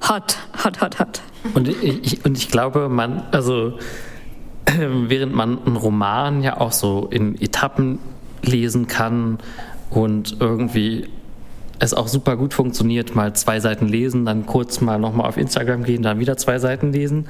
hot, 0.09 0.36
hot, 0.64 0.80
hot, 0.80 0.99
hot. 0.99 1.22
Und 1.55 1.68
ich, 1.68 2.24
und 2.24 2.36
ich 2.36 2.49
glaube, 2.51 2.88
man, 2.88 3.22
also 3.30 3.78
während 4.76 5.34
man 5.34 5.64
einen 5.64 5.76
Roman 5.76 6.42
ja 6.42 6.61
auch 6.61 6.72
so 6.72 7.07
in 7.11 7.40
Etappen 7.40 8.01
lesen 8.42 8.88
kann 8.88 9.38
und 9.90 10.36
irgendwie 10.40 11.07
es 11.78 11.94
auch 11.94 12.09
super 12.09 12.36
gut 12.36 12.55
funktioniert, 12.55 13.14
mal 13.14 13.34
zwei 13.34 13.61
Seiten 13.61 13.86
lesen, 13.86 14.24
dann 14.24 14.46
kurz 14.46 14.80
mal 14.80 14.99
nochmal 14.99 15.28
auf 15.28 15.36
Instagram 15.36 15.84
gehen, 15.84 16.03
dann 16.03 16.18
wieder 16.18 16.36
zwei 16.36 16.59
Seiten 16.59 16.92
lesen 16.92 17.28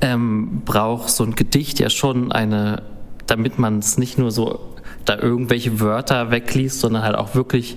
ähm, 0.00 0.62
braucht 0.64 1.10
so 1.10 1.24
ein 1.24 1.34
Gedicht 1.34 1.78
ja 1.78 1.90
schon 1.90 2.32
eine, 2.32 2.82
damit 3.26 3.58
man 3.58 3.78
es 3.78 3.98
nicht 3.98 4.18
nur 4.18 4.30
so 4.30 4.60
da 5.04 5.16
irgendwelche 5.18 5.80
Wörter 5.80 6.30
wegliest, 6.30 6.80
sondern 6.80 7.02
halt 7.02 7.14
auch 7.14 7.34
wirklich 7.34 7.76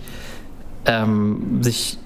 ähm, 0.85 1.61
sich 1.61 1.97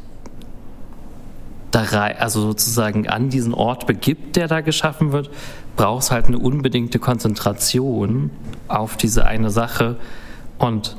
da 1.71 1.81
rein, 1.81 2.15
also 2.19 2.41
sozusagen 2.41 3.07
an 3.07 3.29
diesen 3.29 3.53
Ort 3.53 3.87
begibt, 3.87 4.35
der 4.35 4.47
da 4.47 4.61
geschaffen 4.61 5.11
wird, 5.11 5.31
braucht 5.75 6.03
es 6.03 6.11
halt 6.11 6.27
eine 6.27 6.37
unbedingte 6.37 6.99
Konzentration 6.99 8.29
auf 8.67 8.95
diese 8.95 9.25
eine 9.25 9.49
Sache. 9.49 9.97
Und 10.59 10.95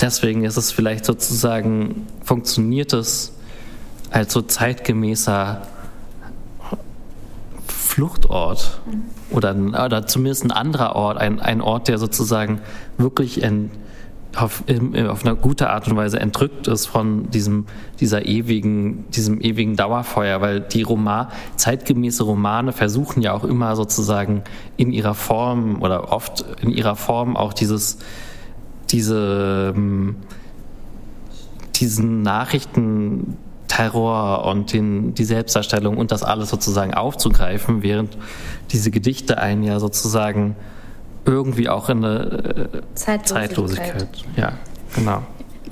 deswegen 0.00 0.44
ist 0.44 0.56
es 0.56 0.70
vielleicht 0.70 1.04
sozusagen, 1.04 2.06
funktioniert 2.22 2.92
es 2.92 3.32
als 4.10 4.32
so 4.32 4.42
zeitgemäßer 4.42 5.62
Fluchtort 7.92 8.80
oder, 9.30 9.54
oder 9.54 10.06
zumindest 10.06 10.44
ein 10.44 10.50
anderer 10.50 10.96
Ort, 10.96 11.18
ein, 11.18 11.40
ein 11.40 11.60
Ort, 11.60 11.88
der 11.88 11.98
sozusagen 11.98 12.62
wirklich 12.96 13.42
in, 13.42 13.70
auf, 14.34 14.64
in, 14.66 15.06
auf 15.08 15.26
eine 15.26 15.36
gute 15.36 15.68
Art 15.68 15.88
und 15.88 15.96
Weise 15.96 16.18
entrückt 16.18 16.68
ist 16.68 16.86
von 16.86 17.28
diesem, 17.28 17.66
dieser 18.00 18.24
ewigen, 18.24 19.10
diesem 19.10 19.42
ewigen 19.42 19.76
Dauerfeuer, 19.76 20.40
weil 20.40 20.60
die 20.60 20.80
Roman, 20.80 21.26
zeitgemäße 21.56 22.24
Romane 22.24 22.72
versuchen 22.72 23.20
ja 23.20 23.34
auch 23.34 23.44
immer 23.44 23.76
sozusagen 23.76 24.42
in 24.78 24.90
ihrer 24.90 25.14
Form 25.14 25.82
oder 25.82 26.12
oft 26.12 26.46
in 26.62 26.70
ihrer 26.70 26.96
Form 26.96 27.36
auch 27.36 27.52
dieses, 27.52 27.98
diese, 28.88 29.74
ähm, 29.76 30.16
diesen 31.74 32.22
Nachrichten 32.22 33.36
Terror 33.76 34.44
und 34.44 34.72
den, 34.72 35.14
die 35.14 35.24
Selbstdarstellung 35.24 35.96
und 35.96 36.12
das 36.12 36.22
alles 36.22 36.50
sozusagen 36.50 36.92
aufzugreifen, 36.94 37.82
während 37.82 38.16
diese 38.70 38.90
Gedichte 38.90 39.38
einen 39.38 39.62
ja 39.62 39.80
sozusagen 39.80 40.56
irgendwie 41.24 41.68
auch 41.68 41.88
in 41.88 42.04
eine 42.04 42.18
äh, 42.18 42.94
Zeitlosigkeit. 42.94 43.50
Zeitlosigkeit. 43.50 44.08
Ja, 44.36 44.52
genau 44.94 45.22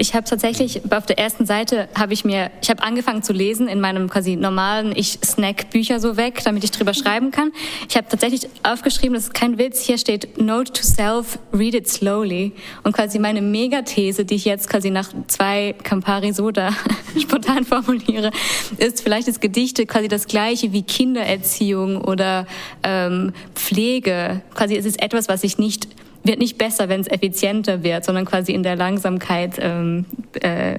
ich 0.00 0.14
habe 0.14 0.24
tatsächlich 0.24 0.80
auf 0.90 1.04
der 1.04 1.18
ersten 1.18 1.44
Seite 1.44 1.86
habe 1.94 2.14
ich 2.14 2.24
mir, 2.24 2.50
ich 2.62 2.70
habe 2.70 2.82
angefangen 2.82 3.22
zu 3.22 3.34
lesen 3.34 3.68
in 3.68 3.80
meinem 3.80 4.08
quasi 4.08 4.34
normalen, 4.34 4.96
ich 4.96 5.18
snack 5.22 5.68
Bücher 5.68 6.00
so 6.00 6.16
weg, 6.16 6.40
damit 6.42 6.64
ich 6.64 6.70
drüber 6.70 6.94
schreiben 6.94 7.30
kann. 7.30 7.52
Ich 7.86 7.98
habe 7.98 8.08
tatsächlich 8.08 8.48
aufgeschrieben, 8.62 9.12
das 9.12 9.24
ist 9.24 9.34
kein 9.34 9.58
Witz, 9.58 9.82
hier 9.82 9.98
steht 9.98 10.40
Note 10.40 10.72
to 10.72 10.82
Self, 10.82 11.38
read 11.52 11.74
it 11.74 11.86
slowly. 11.86 12.52
Und 12.82 12.94
quasi 12.94 13.18
meine 13.18 13.42
Megathese, 13.42 14.24
die 14.24 14.36
ich 14.36 14.46
jetzt 14.46 14.70
quasi 14.70 14.88
nach 14.88 15.10
zwei 15.26 15.74
Campari 15.82 16.32
Soda 16.32 16.70
spontan 17.20 17.66
formuliere, 17.66 18.30
ist 18.78 19.02
vielleicht 19.02 19.28
ist 19.28 19.42
Gedichte 19.42 19.84
quasi 19.84 20.08
das 20.08 20.26
gleiche 20.26 20.72
wie 20.72 20.82
Kindererziehung 20.82 22.00
oder 22.00 22.46
ähm, 22.82 23.34
Pflege. 23.54 24.40
Quasi 24.54 24.76
es 24.76 24.86
ist 24.86 25.02
etwas, 25.02 25.28
was 25.28 25.44
ich 25.44 25.58
nicht 25.58 25.88
wird 26.22 26.38
nicht 26.38 26.58
besser, 26.58 26.88
wenn 26.88 27.00
es 27.00 27.08
effizienter 27.08 27.82
wird, 27.82 28.04
sondern 28.04 28.24
quasi 28.24 28.52
in 28.52 28.62
der 28.62 28.76
Langsamkeit 28.76 29.58
ähm, 29.58 30.04
äh, 30.42 30.78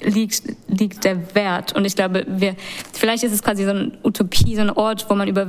liegt, 0.00 0.42
liegt 0.68 1.04
der 1.04 1.34
Wert. 1.34 1.74
Und 1.74 1.84
ich 1.84 1.96
glaube, 1.96 2.24
wir, 2.28 2.54
vielleicht 2.92 3.24
ist 3.24 3.32
es 3.32 3.42
quasi 3.42 3.64
so 3.64 3.70
eine 3.70 3.92
Utopie, 4.02 4.54
so 4.54 4.62
ein 4.62 4.70
Ort, 4.70 5.08
wo 5.08 5.14
man 5.14 5.28
über 5.28 5.46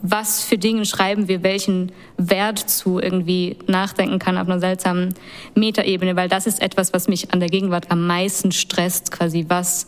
was 0.00 0.44
für 0.44 0.58
Dinge 0.58 0.84
schreiben 0.84 1.26
wir, 1.26 1.42
welchen 1.42 1.90
Wert 2.16 2.58
zu 2.58 3.00
irgendwie 3.00 3.56
nachdenken 3.66 4.20
kann 4.20 4.38
auf 4.38 4.46
einer 4.46 4.60
seltsamen 4.60 5.12
Metaebene, 5.54 6.14
weil 6.14 6.28
das 6.28 6.46
ist 6.46 6.62
etwas, 6.62 6.92
was 6.92 7.08
mich 7.08 7.32
an 7.32 7.40
der 7.40 7.48
Gegenwart 7.48 7.90
am 7.90 8.06
meisten 8.06 8.52
stresst, 8.52 9.10
quasi 9.10 9.46
was 9.48 9.86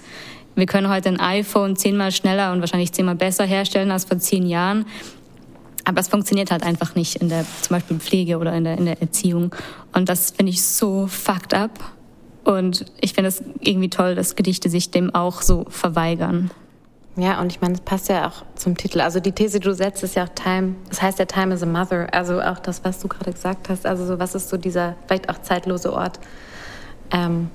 wir 0.56 0.66
können 0.66 0.90
heute 0.90 1.08
ein 1.08 1.20
iPhone 1.20 1.76
zehnmal 1.76 2.10
schneller 2.10 2.52
und 2.52 2.60
wahrscheinlich 2.60 2.92
zehnmal 2.92 3.14
besser 3.14 3.44
herstellen 3.44 3.92
als 3.92 4.04
vor 4.04 4.18
zehn 4.18 4.46
Jahren. 4.46 4.84
Aber 5.90 5.98
es 5.98 6.06
funktioniert 6.06 6.52
halt 6.52 6.62
einfach 6.62 6.94
nicht 6.94 7.16
in 7.16 7.28
der 7.28 7.44
zum 7.62 7.74
Beispiel 7.74 7.98
Pflege 7.98 8.38
oder 8.38 8.54
in 8.54 8.62
der, 8.62 8.78
in 8.78 8.84
der 8.84 9.02
Erziehung. 9.02 9.52
Und 9.92 10.08
das 10.08 10.30
finde 10.30 10.50
ich 10.50 10.62
so 10.62 11.08
fucked 11.08 11.52
up. 11.52 11.72
Und 12.44 12.84
ich 13.00 13.14
finde 13.14 13.26
es 13.26 13.42
irgendwie 13.58 13.90
toll, 13.90 14.14
dass 14.14 14.36
Gedichte 14.36 14.70
sich 14.70 14.92
dem 14.92 15.12
auch 15.12 15.42
so 15.42 15.66
verweigern. 15.68 16.52
Ja, 17.16 17.40
und 17.40 17.50
ich 17.50 17.60
meine, 17.60 17.74
das 17.74 17.80
passt 17.80 18.08
ja 18.08 18.28
auch 18.28 18.44
zum 18.54 18.76
Titel. 18.76 19.00
Also 19.00 19.18
die 19.18 19.32
These, 19.32 19.58
die 19.58 19.64
du 19.64 19.74
setzt, 19.74 20.04
ist 20.04 20.14
ja 20.14 20.26
auch 20.26 20.28
Time. 20.28 20.76
Das 20.88 21.02
heißt 21.02 21.18
ja 21.18 21.24
Time 21.24 21.52
is 21.52 21.64
a 21.64 21.66
Mother. 21.66 22.06
Also 22.12 22.40
auch 22.40 22.60
das, 22.60 22.84
was 22.84 23.00
du 23.00 23.08
gerade 23.08 23.32
gesagt 23.32 23.68
hast. 23.68 23.84
Also 23.84 24.06
so, 24.06 24.20
was 24.20 24.36
ist 24.36 24.48
so 24.48 24.56
dieser 24.56 24.94
vielleicht 25.08 25.28
auch 25.28 25.42
zeitlose 25.42 25.92
Ort? 25.92 26.20
Ähm, 27.10 27.50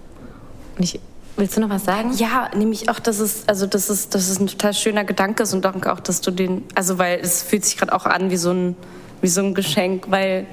und 0.78 0.84
ich 0.84 1.00
Willst 1.38 1.58
du 1.58 1.62
noch 1.62 1.70
was 1.70 1.84
sagen? 1.84 2.14
Ja, 2.14 2.50
nämlich 2.56 2.90
auch, 2.90 3.00
dass 3.00 3.20
es, 3.20 3.44
also 3.48 3.68
dass 3.68 3.90
es, 3.90 4.08
dass 4.08 4.30
es 4.30 4.40
ein 4.40 4.48
total 4.48 4.74
schöner 4.74 5.04
Gedanke 5.04 5.44
ist 5.44 5.54
und 5.54 5.66
danke 5.66 5.92
auch, 5.92 6.00
dass 6.00 6.22
du 6.22 6.32
den, 6.32 6.64
also 6.76 6.98
weil 6.98 7.20
es 7.20 7.44
fühlt 7.44 7.66
sich 7.66 7.76
gerade 7.76 7.92
auch 7.92 8.06
an 8.06 8.30
wie 8.30 8.38
so 8.38 8.52
ein, 8.52 8.78
wie 9.22 9.28
so 9.28 9.42
ein 9.42 9.54
Geschenk, 9.54 10.06
weil, 10.10 10.48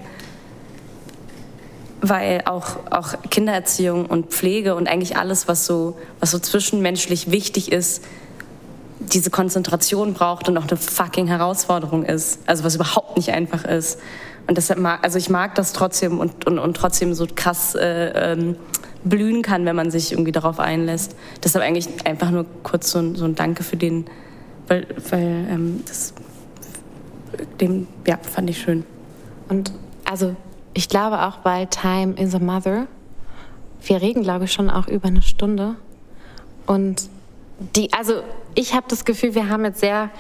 weil 2.01 2.43
auch, 2.47 2.79
auch 2.91 3.15
Kindererziehung 3.31 4.07
und 4.07 4.33
Pflege 4.33 4.75
und 4.75 4.89
eigentlich 4.89 5.17
alles, 5.17 5.47
was 5.47 5.67
so, 5.67 5.97
was 6.19 6.33
so 6.33 6.41
zwischenmenschlich 6.41 7.31
wichtig 7.31 7.71
ist, 7.71 8.03
diese 8.99 9.31
Konzentration 9.31 10.15
braucht 10.15 10.49
und 10.49 10.59
auch 10.59 10.67
eine 10.67 10.77
fucking 10.77 11.29
Herausforderung 11.29 12.05
ist. 12.05 12.41
Also 12.47 12.65
was 12.65 12.75
überhaupt 12.75 13.17
nicht 13.17 13.31
einfach 13.31 13.65
ist. 13.65 14.01
Und 14.49 14.59
deshalb 14.59 14.81
mag, 14.81 15.05
also 15.05 15.17
ich 15.17 15.31
mag 15.31 15.55
das 15.55 15.73
trotzdem 15.73 16.19
und, 16.19 16.45
und, 16.47 16.59
und 16.59 16.77
trotzdem 16.77 17.15
so 17.15 17.27
krass 17.33 17.77
äh, 17.77 18.33
ähm, 18.33 18.57
blühen 19.05 19.43
kann, 19.43 19.65
wenn 19.65 19.77
man 19.77 19.91
sich 19.91 20.13
irgendwie 20.13 20.33
darauf 20.33 20.61
einlässt. 20.61 21.17
Deshalb 21.43 21.65
eigentlich 21.65 21.89
einfach 22.05 22.31
nur 22.31 22.47
kurz 22.63 22.91
so 22.91 22.99
ein, 22.99 23.17
so 23.17 23.25
ein 23.25 23.35
Danke 23.35 23.63
für 23.63 23.77
den, 23.77 24.07
weil, 24.69 24.87
weil 25.11 25.47
ähm, 25.51 25.83
das 25.87 26.15
dem, 27.61 27.87
ja, 28.07 28.19
fand 28.19 28.51
ich 28.51 28.59
schön. 28.59 28.85
Und 29.49 29.73
also 30.05 30.37
ich 30.75 30.89
glaube 30.89 31.23
auch 31.23 31.39
bei 31.39 31.67
Time 31.67 32.15
is 32.15 32.35
a 32.35 32.39
Mother, 32.39 32.87
wir 33.85 34.01
reden, 34.01 34.23
glaube 34.23 34.45
ich, 34.45 34.53
schon 34.53 34.71
auch 34.71 34.87
über 34.87 35.09
eine 35.09 35.23
Stunde. 35.23 35.75
Und 36.67 37.09
die, 37.77 37.93
also 37.93 38.23
ich 38.55 38.75
habe 38.75 38.87
das 38.89 39.05
Gefühl, 39.05 39.35
wir 39.35 39.49
haben 39.49 39.65
jetzt 39.65 39.81
sehr 39.81 40.11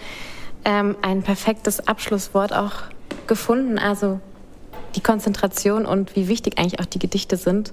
ähm, 0.64 0.96
ein 1.02 1.22
perfektes 1.22 1.86
Abschlusswort 1.86 2.52
auch 2.52 2.72
gefunden. 3.26 3.78
Also 3.78 4.20
die 4.94 5.00
Konzentration 5.00 5.86
und 5.86 6.16
wie 6.16 6.28
wichtig 6.28 6.58
eigentlich 6.58 6.80
auch 6.80 6.86
die 6.86 6.98
Gedichte 6.98 7.36
sind, 7.36 7.72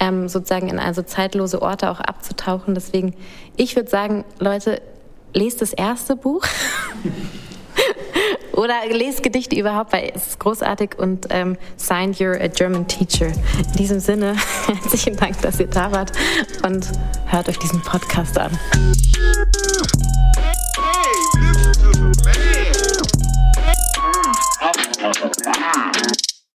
ähm, 0.00 0.28
sozusagen 0.28 0.68
in 0.68 0.78
also 0.78 1.02
zeitlose 1.02 1.62
Orte 1.62 1.90
auch 1.90 2.00
abzutauchen. 2.00 2.74
Deswegen, 2.74 3.14
ich 3.56 3.76
würde 3.76 3.90
sagen, 3.90 4.24
Leute, 4.38 4.80
lest 5.34 5.60
das 5.62 5.72
erste 5.72 6.16
Buch 6.16 6.44
oder 8.52 8.74
lest 8.90 9.22
Gedichte 9.22 9.56
überhaupt, 9.56 9.92
weil 9.92 10.12
es 10.14 10.28
ist 10.28 10.40
großartig 10.40 10.98
und 10.98 11.26
ähm, 11.30 11.56
signed 11.76 12.16
you're 12.16 12.40
a 12.42 12.48
German 12.48 12.86
teacher. 12.86 13.26
In 13.26 13.72
diesem 13.78 14.00
Sinne, 14.00 14.36
herzlichen 14.66 15.16
Dank, 15.16 15.40
dass 15.42 15.60
ihr 15.60 15.68
da 15.68 15.92
wart 15.92 16.12
und 16.64 16.86
hört 17.26 17.48
euch 17.48 17.58
diesen 17.58 17.80
Podcast 17.82 18.38
an. 18.38 18.58
Hey, 24.60 24.72
listen 24.76 25.12
to 25.12 25.30
the 25.44 25.50
man. 25.50 26.17